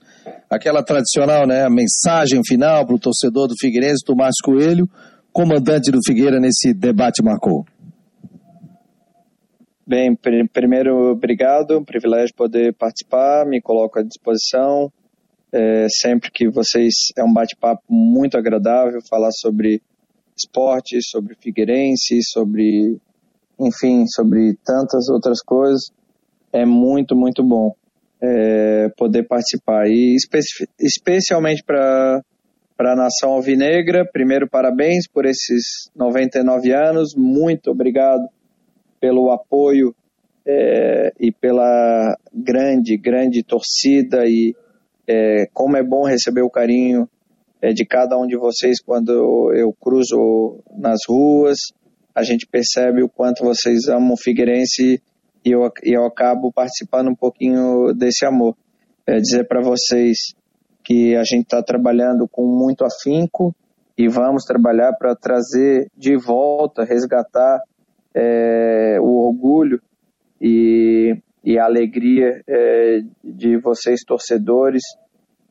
Aquela 0.50 0.84
tradicional, 0.84 1.48
né, 1.48 1.64
a 1.64 1.70
mensagem 1.70 2.42
final 2.44 2.86
para 2.86 2.96
o 2.96 3.00
torcedor 3.00 3.48
do 3.48 3.54
Figueirense, 3.60 4.04
do 4.06 4.16
Márcio 4.16 4.44
Coelho, 4.44 4.90
comandante 5.32 5.92
do 5.92 6.00
Figueira 6.06 6.40
nesse 6.40 6.74
debate 6.74 7.24
marcou. 7.24 7.66
Bem, 9.90 10.16
primeiro, 10.54 11.14
obrigado, 11.14 11.80
um 11.80 11.84
privilégio 11.84 12.36
poder 12.36 12.76
participar, 12.76 13.44
me 13.44 13.60
coloco 13.60 13.98
à 13.98 14.04
disposição. 14.04 14.94
É, 15.52 15.88
sempre 15.90 16.30
que 16.30 16.48
vocês. 16.48 16.94
É 17.18 17.24
um 17.24 17.34
bate-papo 17.34 17.82
muito 17.90 18.38
agradável 18.38 19.02
falar 19.10 19.32
sobre 19.32 19.82
esporte, 20.38 21.00
sobre 21.02 21.34
Figueirense, 21.42 22.20
sobre. 22.22 23.00
Enfim, 23.60 24.06
sobre 24.06 24.56
tantas 24.64 25.10
outras 25.10 25.42
coisas. 25.42 25.90
É 26.54 26.68
muito, 26.68 27.16
muito 27.16 27.44
bom 27.44 27.74
é, 28.22 28.90
poder 28.96 29.24
participar. 29.24 29.88
E 29.88 30.16
especialmente 30.80 31.64
para 31.64 32.22
a 32.78 32.96
nação 32.96 33.32
alvinegra, 33.32 34.08
primeiro, 34.14 34.48
parabéns 34.48 35.08
por 35.12 35.26
esses 35.26 35.90
99 35.96 36.72
anos. 36.72 37.16
Muito 37.18 37.72
obrigado 37.72 38.30
pelo 39.00 39.32
apoio 39.32 39.96
é, 40.46 41.14
e 41.20 41.32
pela 41.32 42.18
grande, 42.34 42.98
grande 42.98 43.44
torcida 43.44 44.26
e 44.26 44.56
é, 45.08 45.48
como 45.54 45.78
é 45.78 45.84
bom 45.84 46.06
receber 46.06 46.42
o 46.42 46.50
carinho 46.50 47.08
é, 47.62 47.74
de 47.74 47.86
cada 47.86 48.18
um 48.18 48.26
de 48.26 48.38
vocês 48.38 48.82
quando 48.82 49.54
eu 49.54 49.74
cruzo 49.74 50.64
nas 50.78 51.00
ruas. 51.08 51.58
A 52.16 52.24
gente 52.24 52.48
percebe 52.48 53.04
o 53.04 53.10
quanto 53.10 53.44
vocês 53.44 53.88
amam 53.88 54.14
o 54.14 54.18
Figueirense 54.18 55.02
e 55.46 55.52
eu, 55.52 55.62
e 55.84 55.94
eu 55.94 56.06
acabo 56.06 56.52
participando 56.52 57.10
um 57.10 57.16
pouquinho 57.16 57.94
desse 57.94 58.26
amor. 58.26 58.56
É, 59.06 59.20
dizer 59.20 59.48
para 59.48 59.62
vocês 59.62 60.18
que 60.84 61.16
a 61.16 61.24
gente 61.24 61.44
está 61.44 61.62
trabalhando 61.64 62.28
com 62.28 62.46
muito 62.46 62.86
afinco 62.86 63.56
e 63.98 64.08
vamos 64.08 64.44
trabalhar 64.44 64.94
para 64.94 65.16
trazer 65.16 65.90
de 65.98 66.16
volta, 66.16 66.84
resgatar 66.84 67.60
é, 68.16 68.98
o 69.00 69.28
orgulho 69.28 69.82
e 70.42 71.16
e 71.44 71.58
a 71.58 71.66
alegria 71.66 72.42
é, 72.48 73.00
de 73.24 73.58
vocês 73.58 74.02
torcedores 74.06 74.84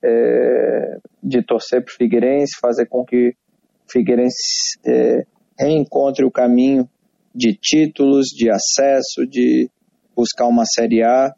é, 0.03 0.99
de 1.23 1.43
torcer 1.43 1.83
para 1.83 1.93
o 1.93 1.97
Figueirense, 1.97 2.59
fazer 2.61 2.87
com 2.87 3.05
que 3.05 3.31
o 3.31 3.93
Figueirense 3.93 4.79
é, 4.87 5.23
reencontre 5.59 6.25
o 6.25 6.31
caminho 6.31 6.89
de 7.35 7.55
títulos, 7.55 8.27
de 8.27 8.51
acesso, 8.51 9.27
de 9.27 9.71
buscar 10.15 10.47
uma 10.47 10.65
Série 10.65 11.03
A 11.03 11.33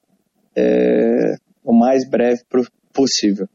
é, 0.57 1.37
o 1.65 1.73
mais 1.73 2.09
breve 2.09 2.43
possível. 2.93 3.49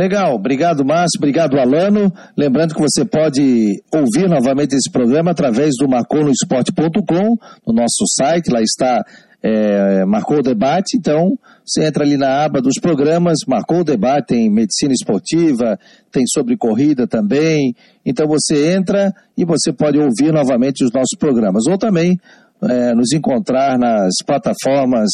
Legal, 0.00 0.34
obrigado 0.34 0.82
Márcio, 0.82 1.18
obrigado 1.18 1.60
Alano. 1.60 2.10
Lembrando 2.34 2.74
que 2.74 2.80
você 2.80 3.04
pode 3.04 3.82
ouvir 3.92 4.30
novamente 4.30 4.74
esse 4.74 4.90
programa 4.90 5.32
através 5.32 5.72
do 5.78 5.86
marconosport.com, 5.86 7.36
no 7.66 7.74
nosso 7.74 8.06
site, 8.16 8.50
lá 8.50 8.62
está 8.62 9.04
é, 9.42 10.06
marcou 10.06 10.38
o 10.38 10.42
debate, 10.42 10.96
então 10.96 11.38
você 11.62 11.84
entra 11.84 12.02
ali 12.02 12.16
na 12.16 12.42
aba 12.42 12.62
dos 12.62 12.80
programas, 12.80 13.40
marcou 13.46 13.80
o 13.80 13.84
debate, 13.84 14.28
tem 14.28 14.50
medicina 14.50 14.94
esportiva, 14.94 15.78
tem 16.10 16.26
sobre 16.26 16.56
corrida 16.56 17.06
também, 17.06 17.74
então 18.02 18.26
você 18.26 18.72
entra 18.72 19.12
e 19.36 19.44
você 19.44 19.70
pode 19.70 19.98
ouvir 19.98 20.32
novamente 20.32 20.82
os 20.82 20.90
nossos 20.94 21.18
programas, 21.18 21.66
ou 21.66 21.76
também 21.76 22.18
é, 22.62 22.94
nos 22.94 23.12
encontrar 23.12 23.78
nas 23.78 24.14
plataformas 24.24 25.10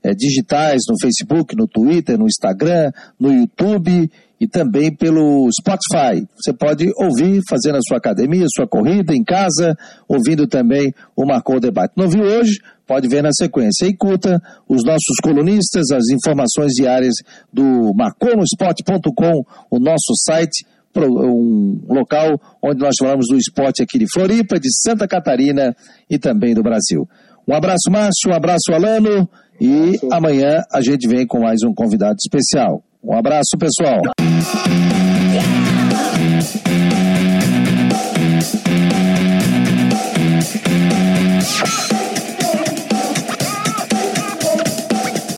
é, 0.00 0.12
digitais, 0.14 0.82
no 0.88 0.94
Facebook, 1.00 1.56
no 1.56 1.66
Twitter, 1.66 2.16
no 2.16 2.26
Instagram, 2.26 2.92
no 3.18 3.32
YouTube 3.32 4.08
e 4.40 4.46
também 4.46 4.94
pelo 4.94 5.48
Spotify. 5.52 6.26
Você 6.36 6.52
pode 6.52 6.90
ouvir 6.96 7.40
fazendo 7.48 7.76
a 7.76 7.82
sua 7.86 7.98
academia, 7.98 8.46
sua 8.54 8.66
corrida 8.66 9.14
em 9.14 9.24
casa, 9.24 9.76
ouvindo 10.08 10.46
também 10.46 10.92
o 11.16 11.26
Marcou 11.26 11.58
Debate. 11.60 11.94
Não 11.96 12.08
viu 12.08 12.22
hoje? 12.22 12.58
Pode 12.86 13.08
ver 13.08 13.22
na 13.22 13.32
sequência. 13.32 13.86
E 13.86 13.96
curta 13.96 14.40
os 14.68 14.82
nossos 14.84 15.16
colunistas, 15.22 15.90
as 15.90 16.08
informações 16.10 16.72
diárias 16.72 17.14
do 17.52 17.92
marconosport.com, 17.94 19.42
o 19.70 19.78
nosso 19.78 20.14
site, 20.26 20.64
um 20.96 21.80
local 21.88 22.40
onde 22.62 22.80
nós 22.80 22.94
falamos 22.98 23.26
do 23.28 23.36
esporte 23.36 23.82
aqui 23.82 23.98
de 23.98 24.06
Floripa, 24.12 24.58
de 24.58 24.68
Santa 24.82 25.06
Catarina 25.06 25.74
e 26.08 26.18
também 26.18 26.54
do 26.54 26.62
Brasil. 26.62 27.06
Um 27.46 27.54
abraço, 27.54 27.90
Márcio, 27.90 28.30
um 28.30 28.34
abraço, 28.34 28.72
Alano, 28.72 29.28
e 29.60 29.98
amanhã 30.12 30.62
a 30.72 30.80
gente 30.80 31.08
vem 31.08 31.26
com 31.26 31.40
mais 31.40 31.62
um 31.62 31.74
convidado 31.74 32.16
especial. 32.18 32.82
Um 33.08 33.16
abraço, 33.16 33.56
pessoal. 33.58 34.02